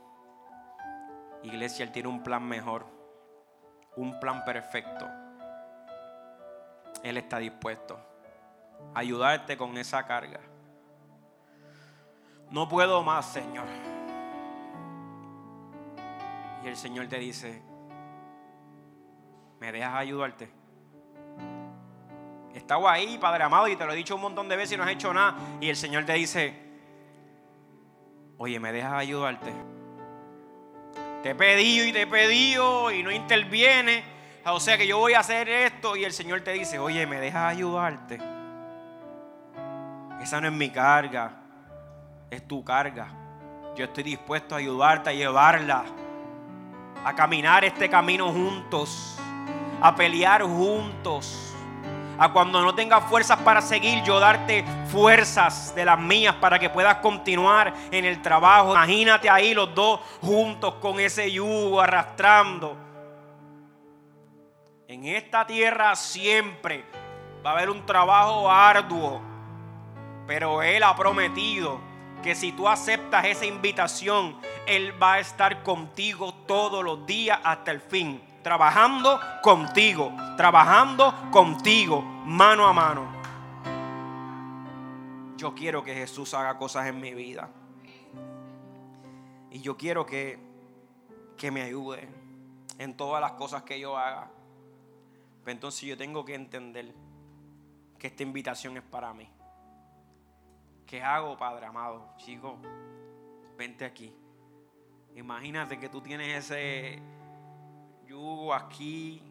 Iglesia, 1.44 1.84
Él 1.84 1.92
tiene 1.92 2.08
un 2.08 2.22
plan 2.22 2.42
mejor, 2.42 2.86
un 3.96 4.18
plan 4.18 4.44
perfecto. 4.44 5.06
Él 7.02 7.18
está 7.18 7.38
dispuesto 7.38 7.98
a 8.94 8.98
ayudarte 8.98 9.56
con 9.56 9.76
esa 9.76 10.06
carga. 10.06 10.40
No 12.50 12.68
puedo 12.68 13.02
más, 13.02 13.26
Señor. 13.26 13.66
Y 16.64 16.66
el 16.66 16.76
Señor 16.76 17.08
te 17.08 17.18
dice, 17.18 17.62
¿me 19.60 19.70
dejas 19.70 19.94
ayudarte? 19.94 20.50
Estaba 22.54 22.92
ahí, 22.92 23.18
Padre 23.18 23.44
amado, 23.44 23.68
y 23.68 23.76
te 23.76 23.84
lo 23.84 23.92
he 23.92 23.96
dicho 23.96 24.14
un 24.14 24.22
montón 24.22 24.48
de 24.48 24.56
veces 24.56 24.72
y 24.72 24.76
no 24.78 24.84
has 24.84 24.90
hecho 24.90 25.12
nada. 25.12 25.36
Y 25.60 25.68
el 25.68 25.76
Señor 25.76 26.06
te 26.06 26.14
dice, 26.14 26.56
oye, 28.38 28.58
¿me 28.58 28.72
dejas 28.72 28.94
ayudarte? 28.94 29.73
Te 31.24 31.30
he 31.30 31.34
pedido 31.34 31.86
y 31.86 31.92
te 31.92 32.02
he 32.02 32.06
pedido 32.06 32.92
y 32.92 33.02
no 33.02 33.10
interviene. 33.10 34.04
O 34.44 34.60
sea 34.60 34.76
que 34.76 34.86
yo 34.86 34.98
voy 34.98 35.14
a 35.14 35.20
hacer 35.20 35.48
esto 35.48 35.96
y 35.96 36.04
el 36.04 36.12
Señor 36.12 36.42
te 36.42 36.52
dice, 36.52 36.78
oye, 36.78 37.06
¿me 37.06 37.18
dejas 37.18 37.50
ayudarte? 37.50 38.20
Esa 40.20 40.38
no 40.42 40.48
es 40.48 40.52
mi 40.52 40.68
carga, 40.68 41.32
es 42.30 42.46
tu 42.46 42.62
carga. 42.62 43.08
Yo 43.74 43.86
estoy 43.86 44.04
dispuesto 44.04 44.54
a 44.54 44.58
ayudarte 44.58 45.08
a 45.08 45.12
llevarla, 45.14 45.86
a 47.02 47.14
caminar 47.14 47.64
este 47.64 47.88
camino 47.88 48.30
juntos, 48.30 49.16
a 49.80 49.96
pelear 49.96 50.42
juntos, 50.42 51.53
A 52.18 52.32
cuando 52.32 52.62
no 52.62 52.74
tengas 52.74 53.04
fuerzas 53.04 53.38
para 53.40 53.60
seguir, 53.60 54.02
yo 54.04 54.20
darte 54.20 54.64
fuerzas 54.86 55.74
de 55.74 55.84
las 55.84 55.98
mías 55.98 56.34
para 56.36 56.58
que 56.58 56.70
puedas 56.70 56.96
continuar 56.96 57.74
en 57.90 58.04
el 58.04 58.22
trabajo. 58.22 58.70
Imagínate 58.70 59.28
ahí 59.28 59.52
los 59.52 59.74
dos 59.74 60.00
juntos 60.20 60.74
con 60.76 61.00
ese 61.00 61.30
yugo 61.30 61.80
arrastrando. 61.80 62.76
En 64.86 65.06
esta 65.06 65.44
tierra 65.46 65.96
siempre 65.96 66.84
va 67.44 67.50
a 67.50 67.52
haber 67.54 67.68
un 67.68 67.84
trabajo 67.84 68.50
arduo, 68.50 69.20
pero 70.26 70.62
Él 70.62 70.82
ha 70.82 70.94
prometido 70.94 71.80
que 72.22 72.34
si 72.34 72.52
tú 72.52 72.68
aceptas 72.68 73.24
esa 73.26 73.44
invitación, 73.44 74.40
Él 74.66 74.94
va 75.02 75.14
a 75.14 75.18
estar 75.18 75.62
contigo 75.62 76.32
todos 76.46 76.82
los 76.82 77.04
días 77.04 77.38
hasta 77.44 77.70
el 77.70 77.80
fin. 77.80 78.22
Trabajando 78.44 79.18
contigo, 79.42 80.12
trabajando 80.36 81.30
contigo, 81.30 82.02
mano 82.02 82.66
a 82.66 82.74
mano. 82.74 83.08
Yo 85.38 85.54
quiero 85.54 85.82
que 85.82 85.94
Jesús 85.94 86.34
haga 86.34 86.58
cosas 86.58 86.86
en 86.86 87.00
mi 87.00 87.14
vida. 87.14 87.48
Y 89.50 89.62
yo 89.62 89.78
quiero 89.78 90.04
que, 90.04 90.38
que 91.38 91.50
me 91.50 91.62
ayude 91.62 92.06
en 92.76 92.94
todas 92.94 93.18
las 93.22 93.32
cosas 93.32 93.62
que 93.62 93.80
yo 93.80 93.96
haga. 93.96 94.28
Pero 95.42 95.52
entonces 95.52 95.80
yo 95.88 95.96
tengo 95.96 96.22
que 96.22 96.34
entender 96.34 96.94
que 97.98 98.08
esta 98.08 98.24
invitación 98.24 98.76
es 98.76 98.82
para 98.82 99.14
mí. 99.14 99.26
¿Qué 100.86 101.02
hago, 101.02 101.38
Padre 101.38 101.64
amado? 101.64 102.14
Chico, 102.18 102.58
vente 103.56 103.86
aquí. 103.86 104.14
Imagínate 105.16 105.78
que 105.78 105.88
tú 105.88 106.02
tienes 106.02 106.44
ese 106.44 107.00
yugo 108.06 108.54
aquí 108.54 109.22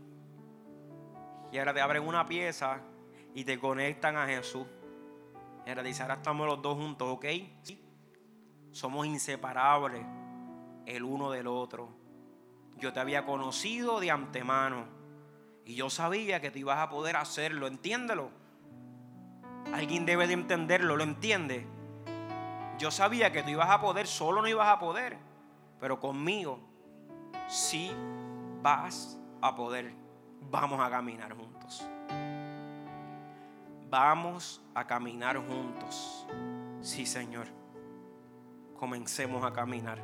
y 1.51 1.57
ahora 1.59 1.73
te 1.73 1.81
abren 1.81 2.07
una 2.07 2.25
pieza 2.25 2.81
y 3.35 3.43
te 3.43 3.59
conectan 3.59 4.17
a 4.17 4.25
Jesús. 4.25 4.65
Y 5.65 5.69
ahora 5.69 5.83
dice, 5.83 6.01
ahora 6.01 6.15
estamos 6.15 6.47
los 6.47 6.61
dos 6.61 6.77
juntos, 6.77 7.07
¿ok? 7.11 7.25
Somos 8.71 9.05
inseparables 9.05 10.03
el 10.87 11.03
uno 11.03 11.29
del 11.29 11.45
otro. 11.45 11.89
Yo 12.77 12.91
te 12.91 12.99
había 12.99 13.23
conocido 13.23 13.99
de 13.99 14.09
antemano 14.09 14.85
y 15.63 15.75
yo 15.75 15.91
sabía 15.91 16.41
que 16.41 16.49
tú 16.49 16.57
ibas 16.57 16.79
a 16.79 16.89
poder 16.89 17.15
hacerlo, 17.15 17.67
entiéndelo. 17.67 18.31
Alguien 19.73 20.05
debe 20.05 20.25
de 20.25 20.33
entenderlo, 20.33 20.97
¿lo 20.97 21.03
entiende? 21.03 21.67
Yo 22.79 22.89
sabía 22.89 23.31
que 23.31 23.43
tú 23.43 23.51
ibas 23.51 23.69
a 23.69 23.79
poder, 23.79 24.07
solo 24.07 24.41
no 24.41 24.47
ibas 24.47 24.67
a 24.67 24.79
poder, 24.79 25.17
pero 25.79 25.99
conmigo 25.99 26.59
sí 27.47 27.91
vas 28.63 29.19
a 29.41 29.53
poder. 29.53 29.93
Vamos 30.49 30.79
a 30.79 30.89
caminar 30.89 31.35
juntos. 31.35 31.85
Vamos 33.89 34.63
a 34.73 34.87
caminar 34.87 35.37
juntos. 35.37 36.25
Sí, 36.81 37.05
Señor. 37.05 37.47
Comencemos 38.79 39.43
a 39.43 39.53
caminar. 39.53 39.99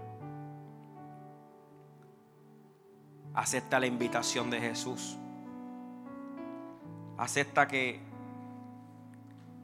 Acepta 3.34 3.80
la 3.80 3.88
invitación 3.88 4.50
de 4.50 4.60
Jesús. 4.60 5.18
Acepta 7.18 7.68
que 7.68 8.02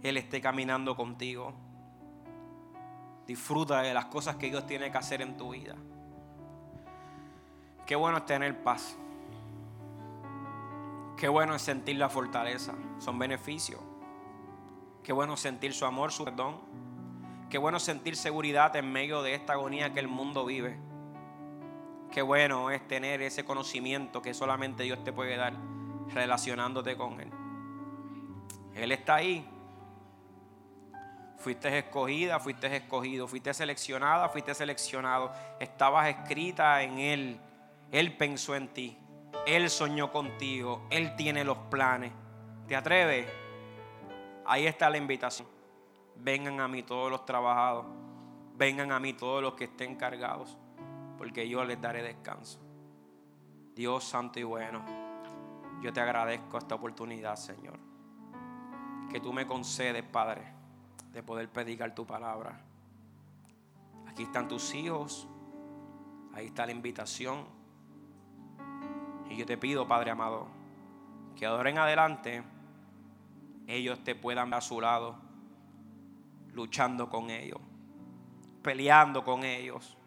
él 0.03 0.17
esté 0.17 0.41
caminando 0.41 0.95
contigo. 0.95 1.53
Disfruta 3.27 3.81
de 3.81 3.93
las 3.93 4.05
cosas 4.05 4.37
que 4.37 4.47
Dios 4.47 4.65
tiene 4.65 4.91
que 4.91 4.97
hacer 4.97 5.21
en 5.21 5.35
tu 5.35 5.51
vida. 5.51 5.75
Qué 7.85 7.95
bueno 7.95 8.17
es 8.17 8.25
tener 8.25 8.63
paz. 8.63 8.97
Qué 11.17 11.27
bueno 11.27 11.55
es 11.55 11.61
sentir 11.61 11.97
la 11.97 12.09
fortaleza. 12.09 12.73
Son 12.99 13.17
beneficios. 13.17 13.79
Qué 15.03 15.13
bueno 15.13 15.37
sentir 15.37 15.73
su 15.73 15.85
amor, 15.85 16.11
su 16.11 16.25
perdón. 16.25 16.57
Qué 17.49 17.57
bueno 17.57 17.79
sentir 17.79 18.15
seguridad 18.15 18.75
en 18.75 18.91
medio 18.91 19.21
de 19.21 19.35
esta 19.35 19.53
agonía 19.53 19.93
que 19.93 19.99
el 19.99 20.07
mundo 20.07 20.45
vive. 20.45 20.77
Qué 22.11 22.21
bueno 22.21 22.71
es 22.71 22.87
tener 22.87 23.21
ese 23.21 23.45
conocimiento 23.45 24.21
que 24.21 24.33
solamente 24.33 24.83
Dios 24.83 25.03
te 25.03 25.13
puede 25.13 25.35
dar 25.35 25.53
relacionándote 26.13 26.97
con 26.97 27.19
Él. 27.19 27.29
Él 28.73 28.91
está 28.91 29.15
ahí 29.15 29.47
Fuiste 31.45 31.77
escogida, 31.77 32.39
fuiste 32.39 32.75
escogido, 32.75 33.27
fuiste 33.27 33.53
seleccionada, 33.53 34.29
fuiste 34.29 34.55
seleccionado. 34.55 35.31
Estabas 35.59 36.07
escrita 36.07 36.81
en 36.81 36.97
Él. 36.97 37.39
Él 37.91 38.15
pensó 38.17 38.55
en 38.55 38.69
ti. 38.69 38.97
Él 39.45 39.69
soñó 39.69 40.11
contigo. 40.11 40.85
Él 40.89 41.15
tiene 41.15 41.43
los 41.43 41.57
planes. 41.69 42.11
¿Te 42.67 42.75
atreves? 42.75 43.27
Ahí 44.45 44.67
está 44.67 44.89
la 44.89 44.97
invitación. 44.97 45.47
Vengan 46.15 46.59
a 46.59 46.67
mí 46.67 46.83
todos 46.83 47.11
los 47.11 47.25
trabajados. 47.25 47.85
Vengan 48.55 48.91
a 48.91 48.99
mí 48.99 49.13
todos 49.13 49.41
los 49.41 49.53
que 49.53 49.65
estén 49.65 49.95
cargados. 49.95 50.57
Porque 51.17 51.47
yo 51.47 51.63
les 51.63 51.79
daré 51.79 52.01
descanso. 52.01 52.59
Dios 53.75 54.03
santo 54.03 54.39
y 54.39 54.43
bueno. 54.43 54.83
Yo 55.81 55.91
te 55.93 56.01
agradezco 56.01 56.57
esta 56.57 56.75
oportunidad, 56.75 57.35
Señor. 57.35 57.77
Que 59.11 59.19
tú 59.19 59.31
me 59.33 59.45
concedes, 59.45 60.03
Padre 60.03 60.55
de 61.15 61.23
poder 61.23 61.49
predicar 61.49 61.95
tu 61.95 62.05
palabra. 62.05 62.59
Aquí 64.05 64.23
están 64.23 64.49
tus 64.49 64.75
hijos, 64.75 65.29
ahí 66.33 66.47
está 66.47 66.65
la 66.65 66.73
invitación. 66.73 67.45
Y 69.29 69.37
yo 69.37 69.45
te 69.45 69.57
pido, 69.57 69.87
Padre 69.87 70.11
amado, 70.11 70.47
que 71.35 71.45
ahora 71.45 71.69
en 71.69 71.77
adelante 71.77 72.43
ellos 73.67 74.03
te 74.03 74.15
puedan 74.15 74.49
ver 74.49 74.59
a 74.59 74.61
su 74.61 74.79
lado, 74.79 75.15
luchando 76.53 77.09
con 77.09 77.29
ellos, 77.29 77.59
peleando 78.61 79.23
con 79.23 79.43
ellos, 79.43 79.97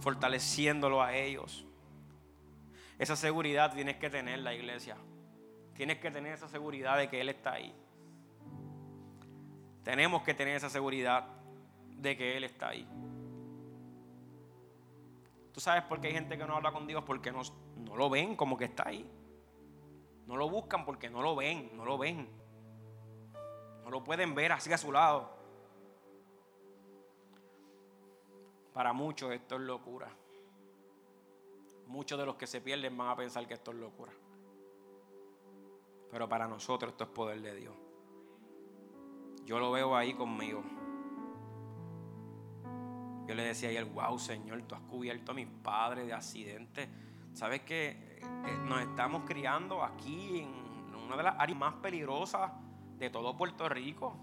fortaleciéndolo 0.00 1.02
a 1.02 1.14
ellos. 1.14 1.64
Esa 2.98 3.16
seguridad 3.16 3.72
tienes 3.72 3.96
que 3.96 4.10
tener 4.10 4.40
la 4.40 4.54
iglesia. 4.54 4.96
Tienes 5.74 5.98
que 5.98 6.10
tener 6.10 6.34
esa 6.34 6.48
seguridad 6.48 6.98
de 6.98 7.08
que 7.08 7.20
Él 7.20 7.30
está 7.30 7.54
ahí. 7.54 7.74
Tenemos 9.82 10.22
que 10.22 10.34
tener 10.34 10.56
esa 10.56 10.68
seguridad 10.68 11.26
de 11.96 12.16
que 12.16 12.36
Él 12.36 12.44
está 12.44 12.68
ahí. 12.68 12.86
¿Tú 15.52 15.60
sabes 15.60 15.82
por 15.84 16.00
qué 16.00 16.08
hay 16.08 16.12
gente 16.14 16.36
que 16.36 16.44
no 16.44 16.56
habla 16.56 16.72
con 16.72 16.86
Dios? 16.86 17.02
Porque 17.04 17.32
no, 17.32 17.40
no 17.84 17.96
lo 17.96 18.10
ven 18.10 18.36
como 18.36 18.56
que 18.56 18.66
está 18.66 18.88
ahí. 18.88 19.08
No 20.26 20.36
lo 20.36 20.48
buscan 20.48 20.84
porque 20.84 21.10
no 21.10 21.22
lo 21.22 21.34
ven, 21.34 21.76
no 21.76 21.84
lo 21.84 21.98
ven. 21.98 22.28
No 23.82 23.90
lo 23.90 24.04
pueden 24.04 24.34
ver 24.34 24.52
así 24.52 24.72
a 24.72 24.78
su 24.78 24.92
lado. 24.92 25.28
Para 28.72 28.92
muchos 28.92 29.32
esto 29.32 29.56
es 29.56 29.62
locura. 29.62 30.08
Muchos 31.86 32.18
de 32.18 32.24
los 32.24 32.36
que 32.36 32.46
se 32.46 32.60
pierden 32.60 32.96
van 32.96 33.08
a 33.08 33.16
pensar 33.16 33.46
que 33.48 33.54
esto 33.54 33.72
es 33.72 33.78
locura. 33.78 34.12
Pero 36.10 36.28
para 36.28 36.46
nosotros 36.46 36.92
esto 36.92 37.04
es 37.04 37.10
poder 37.10 37.40
de 37.40 37.54
Dios. 37.56 37.74
Yo 39.44 39.58
lo 39.58 39.72
veo 39.72 39.96
ahí 39.96 40.14
conmigo. 40.14 40.62
Yo 43.26 43.34
le 43.34 43.42
decía 43.42 43.68
ayer, 43.68 43.84
wow, 43.84 44.18
Señor, 44.18 44.62
tú 44.62 44.74
has 44.74 44.80
cubierto 44.82 45.32
a 45.32 45.34
mis 45.34 45.48
padres 45.48 46.06
de 46.06 46.12
accidentes. 46.12 46.88
¿Sabes 47.32 47.62
que 47.62 47.88
eh, 47.88 48.22
Nos 48.66 48.80
estamos 48.82 49.22
criando 49.26 49.82
aquí 49.82 50.40
en 50.40 50.94
una 50.94 51.16
de 51.16 51.22
las 51.22 51.36
áreas 51.38 51.58
más 51.58 51.74
peligrosas 51.76 52.50
de 52.98 53.10
todo 53.10 53.36
Puerto 53.36 53.68
Rico. 53.68 54.16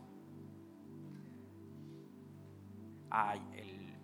Ay, 3.09 3.41
el, 3.53 3.95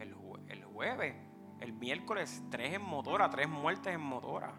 el, 0.00 0.14
el 0.48 0.64
jueves, 0.64 1.14
el 1.60 1.72
miércoles, 1.72 2.42
tres 2.50 2.74
en 2.74 2.82
motora, 2.82 3.30
tres 3.30 3.48
muertes 3.48 3.94
en 3.94 4.00
motora. 4.00 4.52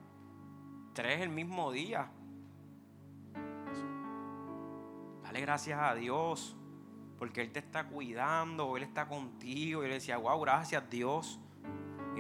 Tres 0.94 1.22
el 1.22 1.30
mismo 1.30 1.72
día. 1.72 2.10
gracias 5.42 5.80
a 5.80 5.96
Dios 5.96 6.56
porque 7.18 7.42
Él 7.42 7.52
te 7.52 7.60
está 7.60 7.88
cuidando, 7.88 8.76
Él 8.78 8.84
está 8.84 9.08
contigo. 9.08 9.84
Y 9.84 9.88
le 9.88 9.96
decía, 9.96 10.18
wow, 10.18 10.40
gracias 10.42 10.90
Dios. 10.90 11.40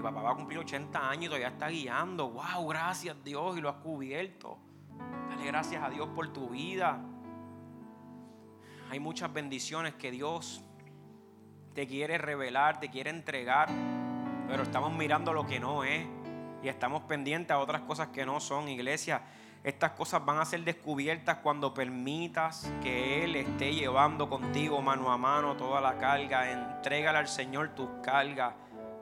Papá 0.06 0.22
va 0.22 0.32
a 0.34 0.36
cumplir 0.36 0.60
80 0.60 1.10
años 1.10 1.24
y 1.24 1.28
todavía 1.30 1.48
está 1.48 1.68
guiando. 1.68 2.30
Wow, 2.30 2.68
gracias 2.68 3.16
Dios 3.24 3.58
y 3.58 3.62
lo 3.62 3.70
has 3.70 3.78
cubierto. 3.78 4.60
Dale 5.30 5.48
gracias 5.48 5.82
a 5.82 5.90
Dios 5.90 6.08
por 6.10 6.32
tu 6.32 6.50
vida. 6.50 7.02
Hay 8.92 9.00
muchas 9.00 9.34
bendiciones 9.34 9.96
que 9.96 10.12
Dios 10.12 10.64
te 11.74 11.88
quiere 11.88 12.20
revelar, 12.20 12.80
te 12.80 12.92
quiere 12.92 13.10
entregar. 13.10 13.68
Pero 14.48 14.62
estamos 14.62 14.94
mirando 14.94 15.34
lo 15.34 15.48
que 15.48 15.60
no 15.60 15.84
es. 15.84 16.06
Y 16.62 16.68
estamos 16.68 17.02
pendientes 17.06 17.50
a 17.50 17.58
otras 17.58 17.82
cosas 17.82 18.10
que 18.10 18.28
no 18.28 18.40
son, 18.40 18.70
iglesia. 18.70 19.24
Estas 19.64 19.94
cosas 19.94 20.24
van 20.24 20.38
a 20.38 20.46
ser 20.46 20.64
descubiertas 20.64 21.40
cuando 21.40 21.74
permitas 21.74 22.72
que 22.84 23.24
Él 23.24 23.36
esté 23.36 23.74
llevando 23.74 24.30
contigo 24.30 24.84
mano 24.84 25.12
a 25.12 25.18
mano 25.18 25.58
toda 25.58 25.82
la 25.82 25.98
carga. 25.98 26.52
Entrégale 26.52 27.18
al 27.18 27.28
Señor 27.28 27.70
tus 27.70 27.90
cargas. 28.04 28.54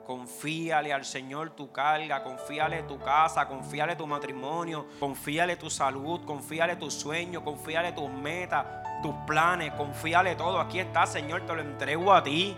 Confíale 0.06 0.92
al 0.92 1.04
Señor 1.04 1.50
tu 1.50 1.72
carga, 1.72 2.22
confíale 2.22 2.82
tu 2.82 2.98
casa, 2.98 3.48
confíale 3.48 3.96
tu 3.96 4.06
matrimonio, 4.06 4.86
confíale 5.00 5.56
tu 5.56 5.70
salud, 5.70 6.20
confíale 6.26 6.76
tus 6.76 6.92
sueños, 6.92 7.42
confíale 7.42 7.92
tus 7.92 8.10
metas, 8.10 8.66
tus 9.02 9.14
planes, 9.26 9.72
confíale 9.72 10.34
todo. 10.36 10.60
Aquí 10.60 10.78
está, 10.78 11.06
Señor, 11.06 11.46
te 11.46 11.54
lo 11.54 11.62
entrego 11.62 12.12
a 12.12 12.22
ti. 12.22 12.54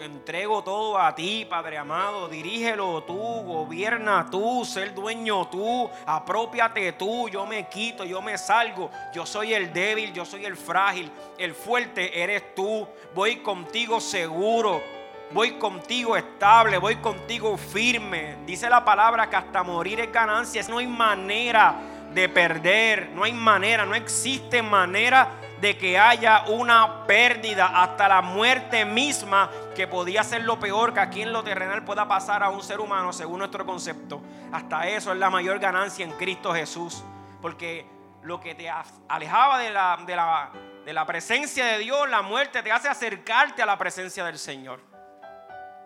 Entrego 0.00 0.62
todo 0.62 0.98
a 0.98 1.14
ti, 1.14 1.46
Padre 1.48 1.78
amado. 1.78 2.28
Dirígelo 2.28 3.02
tú, 3.04 3.16
gobierna 3.16 4.28
tú, 4.30 4.64
ser 4.64 4.94
dueño 4.94 5.48
tú, 5.48 5.88
apropiate 6.06 6.92
tú. 6.92 7.28
Yo 7.28 7.46
me 7.46 7.68
quito, 7.68 8.04
yo 8.04 8.20
me 8.20 8.36
salgo. 8.36 8.90
Yo 9.12 9.26
soy 9.26 9.54
el 9.54 9.72
débil, 9.72 10.12
yo 10.12 10.24
soy 10.24 10.44
el 10.44 10.56
frágil. 10.56 11.10
El 11.36 11.54
fuerte 11.54 12.20
eres 12.20 12.54
tú. 12.54 12.86
Voy 13.14 13.36
contigo 13.36 14.00
seguro 14.00 14.97
voy 15.32 15.52
contigo 15.52 16.16
estable, 16.16 16.78
voy 16.78 16.96
contigo 16.96 17.56
firme. 17.56 18.38
Dice 18.46 18.68
la 18.68 18.84
palabra 18.84 19.28
que 19.28 19.36
hasta 19.36 19.62
morir 19.62 20.00
es 20.00 20.12
ganancia. 20.12 20.62
No 20.68 20.78
hay 20.78 20.86
manera 20.86 21.76
de 22.12 22.28
perder, 22.28 23.10
no 23.14 23.24
hay 23.24 23.32
manera, 23.32 23.84
no 23.84 23.94
existe 23.94 24.62
manera 24.62 25.28
de 25.60 25.76
que 25.76 25.98
haya 25.98 26.44
una 26.48 27.04
pérdida 27.06 27.82
hasta 27.82 28.08
la 28.08 28.22
muerte 28.22 28.84
misma 28.84 29.50
que 29.74 29.86
podía 29.86 30.22
ser 30.22 30.42
lo 30.42 30.58
peor 30.58 30.94
que 30.94 31.00
aquí 31.00 31.22
en 31.22 31.32
lo 31.32 31.42
terrenal 31.42 31.84
pueda 31.84 32.06
pasar 32.06 32.42
a 32.42 32.50
un 32.50 32.62
ser 32.62 32.80
humano 32.80 33.12
según 33.12 33.40
nuestro 33.40 33.66
concepto. 33.66 34.22
Hasta 34.52 34.88
eso 34.88 35.12
es 35.12 35.18
la 35.18 35.30
mayor 35.30 35.58
ganancia 35.58 36.04
en 36.04 36.12
Cristo 36.12 36.54
Jesús. 36.54 37.02
Porque 37.42 37.86
lo 38.22 38.40
que 38.40 38.54
te 38.54 38.70
alejaba 39.08 39.58
de 39.58 39.70
la, 39.70 39.98
de 40.06 40.16
la, 40.16 40.50
de 40.84 40.92
la 40.92 41.06
presencia 41.06 41.66
de 41.66 41.78
Dios, 41.78 42.08
la 42.08 42.22
muerte, 42.22 42.62
te 42.62 42.72
hace 42.72 42.88
acercarte 42.88 43.62
a 43.62 43.66
la 43.66 43.76
presencia 43.76 44.24
del 44.24 44.38
Señor. 44.38 44.87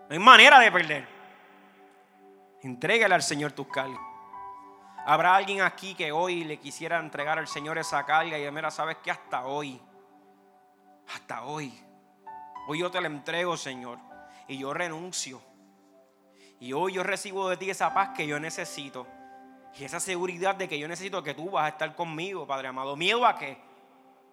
No 0.09 0.13
hay 0.13 0.19
manera 0.19 0.59
de 0.59 0.71
perder. 0.71 1.07
Entrégale 2.61 3.15
al 3.15 3.23
Señor 3.23 3.51
tus 3.51 3.67
cargas. 3.67 3.99
Habrá 5.05 5.35
alguien 5.35 5.61
aquí 5.61 5.95
que 5.95 6.11
hoy 6.11 6.45
le 6.45 6.57
quisiera 6.57 6.99
entregar 6.99 7.37
al 7.37 7.47
Señor 7.47 7.77
esa 7.77 8.05
carga 8.05 8.39
y 8.39 8.51
mira, 8.51 8.71
sabes 8.71 8.97
que 9.03 9.11
hasta 9.11 9.45
hoy, 9.45 9.81
hasta 11.13 11.43
hoy, 11.43 11.77
hoy 12.67 12.79
yo 12.79 12.89
te 12.89 13.01
la 13.01 13.07
entrego, 13.07 13.57
Señor, 13.57 13.99
y 14.47 14.57
yo 14.57 14.73
renuncio. 14.73 15.41
Y 16.61 16.71
hoy 16.71 16.93
yo 16.93 17.03
recibo 17.03 17.49
de 17.49 17.57
ti 17.57 17.69
esa 17.69 17.93
paz 17.93 18.11
que 18.15 18.25
yo 18.25 18.39
necesito. 18.39 19.05
Y 19.77 19.83
esa 19.83 19.99
seguridad 19.99 20.55
de 20.55 20.69
que 20.69 20.79
yo 20.79 20.87
necesito 20.87 21.21
que 21.21 21.33
tú 21.33 21.51
vas 21.51 21.65
a 21.65 21.69
estar 21.69 21.93
conmigo, 21.95 22.47
Padre 22.47 22.69
amado. 22.69 22.95
¿Miedo 22.95 23.25
a 23.25 23.37
qué? 23.37 23.57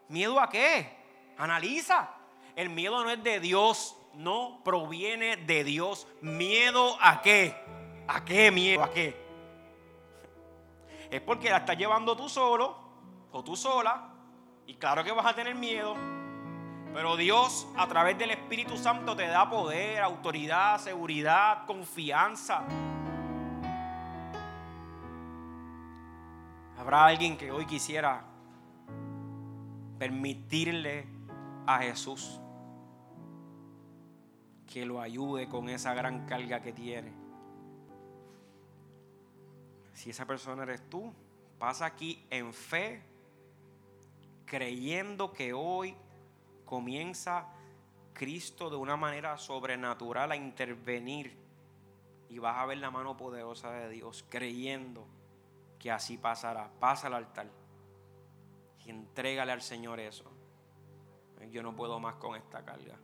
¿Miedo 0.09 0.39
a 0.39 0.49
qué? 0.49 1.35
Analiza. 1.39 2.11
El 2.55 2.71
miedo 2.71 3.03
no 3.03 3.11
es 3.11 3.21
de 3.25 3.41
Dios 3.41 3.97
no 4.15 4.61
proviene 4.65 5.37
de 5.37 5.65
Dios. 5.65 6.07
¿Miedo 6.21 6.97
a 7.01 7.23
qué? 7.23 7.55
¿A 8.09 8.25
qué 8.25 8.51
miedo? 8.51 8.83
¿A 8.83 8.91
qué? 8.91 9.17
Es 11.11 11.21
porque 11.21 11.51
la 11.51 11.59
estás 11.59 11.77
llevando 11.77 12.17
tú 12.17 12.29
solo 12.29 12.77
o 13.33 13.43
tú 13.43 13.57
sola. 13.57 14.09
Y 14.67 14.75
claro 14.75 15.03
que 15.03 15.13
vas 15.13 15.27
a 15.27 15.35
tener 15.35 15.55
miedo. 15.55 15.97
Pero 16.93 17.17
Dios 17.17 17.69
a 17.77 17.87
través 17.87 18.19
del 18.19 18.33
Espíritu 18.33 18.77
Santo 18.77 19.15
te 19.15 19.27
da 19.27 19.49
poder, 19.49 20.03
autoridad, 20.03 20.79
seguridad, 20.79 21.65
confianza. 21.67 22.65
Habrá 26.79 27.07
alguien 27.07 27.37
que 27.37 27.53
hoy 27.53 27.67
quisiera 27.67 28.25
permitirle 29.99 31.07
a 31.67 31.79
Jesús 31.79 32.41
que 34.71 34.87
lo 34.87 35.01
ayude 35.01 35.49
con 35.49 35.68
esa 35.68 35.93
gran 35.95 36.27
carga 36.27 36.62
que 36.62 36.73
tiene. 36.73 37.12
Si 39.93 40.11
esa 40.11 40.25
persona 40.27 40.62
eres 40.62 40.89
tú, 40.89 41.12
pasa 41.59 41.85
aquí 41.85 42.25
en 42.31 42.55
fe, 42.55 43.03
creyendo 44.47 45.33
que 45.33 45.53
hoy 45.53 45.95
comienza 46.64 47.49
Cristo 48.14 48.71
de 48.71 48.77
una 48.77 48.97
manera 48.97 49.37
sobrenatural 49.37 50.33
a 50.33 50.37
intervenir 50.37 51.37
y 52.29 52.39
vas 52.39 52.57
a 52.59 52.66
ver 52.66 52.79
la 52.79 52.91
mano 52.91 53.16
poderosa 53.16 53.73
de 53.73 53.89
Dios, 53.89 54.25
creyendo 54.29 55.07
que 55.79 55.91
así 55.91 56.16
pasará. 56.16 56.71
Pasa 56.79 57.09
al 57.09 57.14
altar 57.14 57.51
y 58.85 58.91
entrégale 58.91 59.51
al 59.51 59.62
Señor 59.62 59.99
eso. 59.99 60.31
Yo 61.51 61.62
no 61.62 61.75
puedo 61.75 61.99
más 61.99 62.16
con 62.16 62.37
esta 62.37 62.64
carga. 62.64 62.99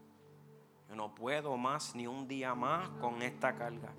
Yo 0.89 0.95
no 0.95 1.15
puedo 1.15 1.57
más 1.57 1.95
ni 1.95 2.07
un 2.07 2.29
día 2.29 2.55
más 2.55 2.89
con 3.01 3.23
esta 3.23 3.55
carga. 3.55 3.93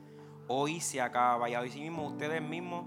Hoy 0.47 0.79
se 0.79 1.01
acaba 1.01 1.49
y 1.49 1.55
hoy 1.55 1.69
sí 1.69 1.81
mismo 1.81 2.07
ustedes 2.07 2.41
mismos 2.41 2.85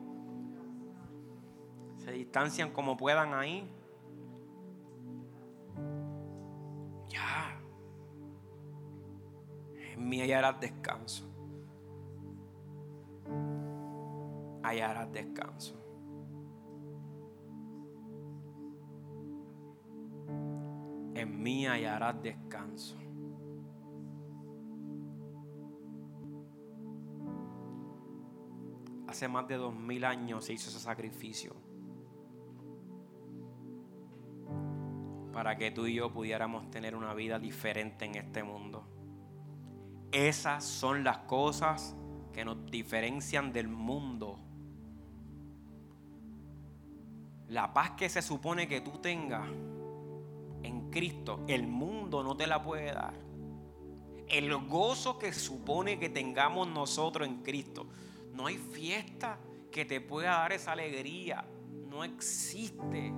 se 1.98 2.12
distancian 2.12 2.70
como 2.72 2.96
puedan 2.96 3.34
ahí. 3.34 3.70
Ya. 7.08 7.60
En 9.92 10.08
mí 10.08 10.20
hallarás 10.22 10.58
descanso. 10.60 11.26
Hallarás 14.62 15.12
descanso. 15.12 15.76
En 21.14 21.42
mí 21.42 21.66
hallarás 21.66 22.22
descanso. 22.22 22.96
Hace 29.10 29.26
más 29.26 29.48
de 29.48 29.56
dos 29.56 29.74
mil 29.74 30.04
años 30.04 30.44
se 30.44 30.52
hizo 30.52 30.70
ese 30.70 30.78
sacrificio. 30.78 31.54
Para 35.32 35.56
que 35.56 35.70
tú 35.72 35.86
y 35.86 35.94
yo 35.94 36.12
pudiéramos 36.12 36.70
tener 36.70 36.94
una 36.94 37.12
vida 37.12 37.38
diferente 37.38 38.04
en 38.04 38.14
este 38.14 38.42
mundo. 38.42 38.86
Esas 40.12 40.64
son 40.64 41.02
las 41.02 41.18
cosas 41.18 41.96
que 42.32 42.44
nos 42.44 42.70
diferencian 42.70 43.52
del 43.52 43.68
mundo. 43.68 44.38
La 47.48 47.72
paz 47.72 47.92
que 47.92 48.08
se 48.08 48.22
supone 48.22 48.68
que 48.68 48.80
tú 48.80 48.98
tengas 48.98 49.48
en 50.62 50.90
Cristo, 50.90 51.44
el 51.48 51.66
mundo 51.66 52.22
no 52.22 52.36
te 52.36 52.46
la 52.46 52.62
puede 52.62 52.92
dar. 52.92 53.14
El 54.28 54.54
gozo 54.68 55.18
que 55.18 55.32
supone 55.32 55.98
que 55.98 56.08
tengamos 56.08 56.68
nosotros 56.68 57.26
en 57.26 57.42
Cristo, 57.42 57.88
no 58.32 58.46
hay 58.46 58.56
fiesta 58.58 59.38
que 59.70 59.84
te 59.84 60.00
pueda 60.00 60.32
dar 60.32 60.52
esa 60.52 60.72
alegría. 60.72 61.44
No 61.88 62.04
existe. 62.04 63.12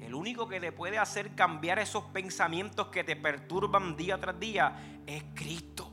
El 0.00 0.14
único 0.14 0.46
que 0.48 0.60
te 0.60 0.72
puede 0.72 0.98
hacer 0.98 1.34
cambiar 1.34 1.78
esos 1.78 2.04
pensamientos 2.04 2.88
que 2.88 3.02
te 3.02 3.16
perturban 3.16 3.96
día 3.96 4.20
tras 4.20 4.38
día 4.38 5.00
es 5.06 5.24
Cristo. 5.34 5.90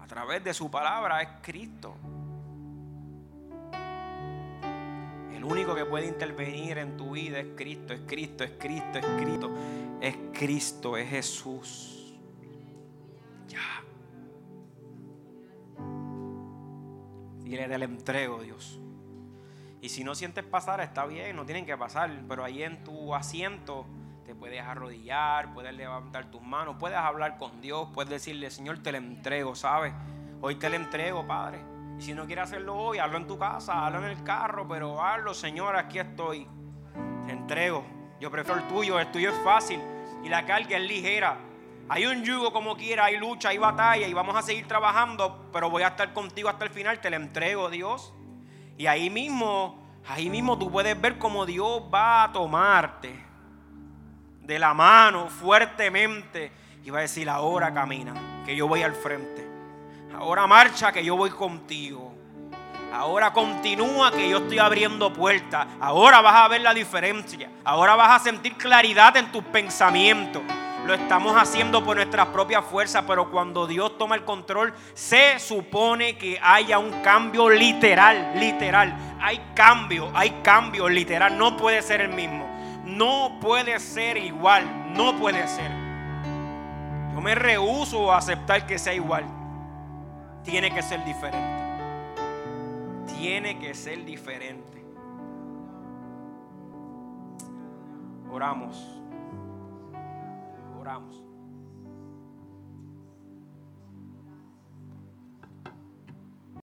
A 0.00 0.06
través 0.06 0.42
de 0.42 0.54
su 0.54 0.70
palabra 0.70 1.22
es 1.22 1.28
Cristo. 1.42 1.96
El 5.32 5.44
único 5.44 5.74
que 5.74 5.84
puede 5.84 6.06
intervenir 6.06 6.78
en 6.78 6.96
tu 6.96 7.12
vida 7.12 7.38
es 7.38 7.48
Cristo, 7.56 7.92
es 7.92 8.00
Cristo, 8.06 8.42
es 8.42 8.52
Cristo, 8.58 8.98
es 8.98 9.06
Cristo, 9.20 9.54
es 10.00 10.16
Cristo, 10.32 10.96
es 10.96 11.08
Jesús. 11.08 11.95
Ya. 13.46 13.82
Y 17.44 17.50
le 17.50 17.84
entrego, 17.84 18.42
Dios. 18.42 18.80
Y 19.80 19.88
si 19.88 20.02
no 20.02 20.14
sientes 20.16 20.44
pasar, 20.44 20.80
está 20.80 21.06
bien, 21.06 21.36
no 21.36 21.44
tienen 21.44 21.64
que 21.64 21.76
pasar. 21.76 22.10
Pero 22.28 22.44
ahí 22.44 22.62
en 22.62 22.82
tu 22.82 23.14
asiento 23.14 23.86
te 24.24 24.34
puedes 24.34 24.60
arrodillar, 24.60 25.54
puedes 25.54 25.72
levantar 25.74 26.30
tus 26.30 26.42
manos, 26.42 26.76
puedes 26.80 26.98
hablar 26.98 27.38
con 27.38 27.60
Dios, 27.60 27.88
puedes 27.94 28.10
decirle, 28.10 28.50
Señor, 28.50 28.82
te 28.82 28.90
le 28.90 28.98
entrego, 28.98 29.54
¿sabes? 29.54 29.94
Hoy 30.40 30.56
te 30.56 30.68
le 30.68 30.76
entrego, 30.76 31.24
Padre. 31.24 31.60
Y 31.96 32.02
si 32.02 32.14
no 32.14 32.26
quieres 32.26 32.44
hacerlo 32.44 32.76
hoy, 32.76 32.98
hazlo 32.98 33.18
en 33.18 33.28
tu 33.28 33.38
casa, 33.38 33.86
hazlo 33.86 33.98
en 34.04 34.10
el 34.10 34.24
carro, 34.24 34.66
pero 34.66 35.00
hazlo, 35.00 35.32
Señor, 35.32 35.76
aquí 35.76 36.00
estoy. 36.00 36.48
Te 37.26 37.32
entrego. 37.32 37.84
Yo 38.20 38.30
prefiero 38.30 38.60
el 38.60 38.66
tuyo, 38.66 38.98
el 38.98 39.10
tuyo 39.12 39.30
es 39.30 39.36
fácil 39.44 39.80
y 40.24 40.28
la 40.28 40.44
carga 40.44 40.78
es 40.78 40.82
ligera. 40.82 41.38
Hay 41.88 42.04
un 42.06 42.24
yugo 42.24 42.52
como 42.52 42.76
quiera, 42.76 43.04
hay 43.04 43.16
lucha, 43.16 43.50
hay 43.50 43.58
batalla 43.58 44.08
y 44.08 44.12
vamos 44.12 44.34
a 44.34 44.42
seguir 44.42 44.66
trabajando, 44.66 45.48
pero 45.52 45.70
voy 45.70 45.84
a 45.84 45.88
estar 45.88 46.12
contigo 46.12 46.48
hasta 46.48 46.64
el 46.64 46.70
final, 46.70 47.00
te 47.00 47.10
la 47.10 47.16
entrego, 47.16 47.70
Dios. 47.70 48.12
Y 48.76 48.86
ahí 48.88 49.08
mismo, 49.08 49.86
ahí 50.08 50.28
mismo 50.28 50.58
tú 50.58 50.70
puedes 50.70 51.00
ver 51.00 51.16
cómo 51.18 51.46
Dios 51.46 51.82
va 51.92 52.24
a 52.24 52.32
tomarte 52.32 53.24
de 54.42 54.58
la 54.58 54.74
mano 54.74 55.28
fuertemente 55.28 56.50
y 56.84 56.90
va 56.90 56.98
a 56.98 57.02
decir, 57.02 57.28
ahora 57.30 57.72
camina, 57.72 58.42
que 58.44 58.56
yo 58.56 58.66
voy 58.66 58.82
al 58.82 58.94
frente. 58.94 59.46
Ahora 60.18 60.46
marcha, 60.46 60.90
que 60.90 61.04
yo 61.04 61.16
voy 61.16 61.30
contigo. 61.30 62.14
Ahora 62.92 63.32
continúa 63.32 64.10
que 64.10 64.28
yo 64.28 64.38
estoy 64.38 64.58
abriendo 64.58 65.12
puertas. 65.12 65.66
Ahora 65.80 66.20
vas 66.20 66.34
a 66.34 66.48
ver 66.48 66.62
la 66.62 66.72
diferencia. 66.72 67.50
Ahora 67.64 67.94
vas 67.94 68.20
a 68.20 68.24
sentir 68.24 68.54
claridad 68.54 69.16
en 69.16 69.30
tus 69.30 69.44
pensamientos. 69.44 70.42
Lo 70.86 70.94
estamos 70.94 71.36
haciendo 71.36 71.84
por 71.84 71.96
nuestras 71.96 72.28
propias 72.28 72.64
fuerzas, 72.64 73.04
pero 73.06 73.30
cuando 73.30 73.66
Dios 73.66 73.98
toma 73.98 74.14
el 74.14 74.24
control, 74.24 74.72
se 74.94 75.38
supone 75.40 76.16
que 76.16 76.38
haya 76.40 76.78
un 76.78 77.02
cambio 77.02 77.50
literal, 77.50 78.32
literal. 78.38 78.96
Hay 79.20 79.40
cambio, 79.54 80.10
hay 80.14 80.30
cambio 80.42 80.88
literal, 80.88 81.36
no 81.36 81.56
puede 81.56 81.82
ser 81.82 82.00
el 82.00 82.10
mismo. 82.10 82.46
No 82.84 83.38
puede 83.40 83.80
ser 83.80 84.16
igual, 84.16 84.94
no 84.94 85.16
puede 85.16 85.48
ser. 85.48 85.70
Yo 87.12 87.20
me 87.20 87.34
rehuso 87.34 88.12
a 88.12 88.18
aceptar 88.18 88.64
que 88.66 88.78
sea 88.78 88.94
igual. 88.94 89.24
Tiene 90.44 90.72
que 90.72 90.82
ser 90.82 91.04
diferente. 91.04 91.64
Tiene 93.18 93.58
que 93.58 93.74
ser 93.74 94.04
diferente. 94.04 94.84
Oramos. 98.30 98.95
Oramos. 100.86 101.25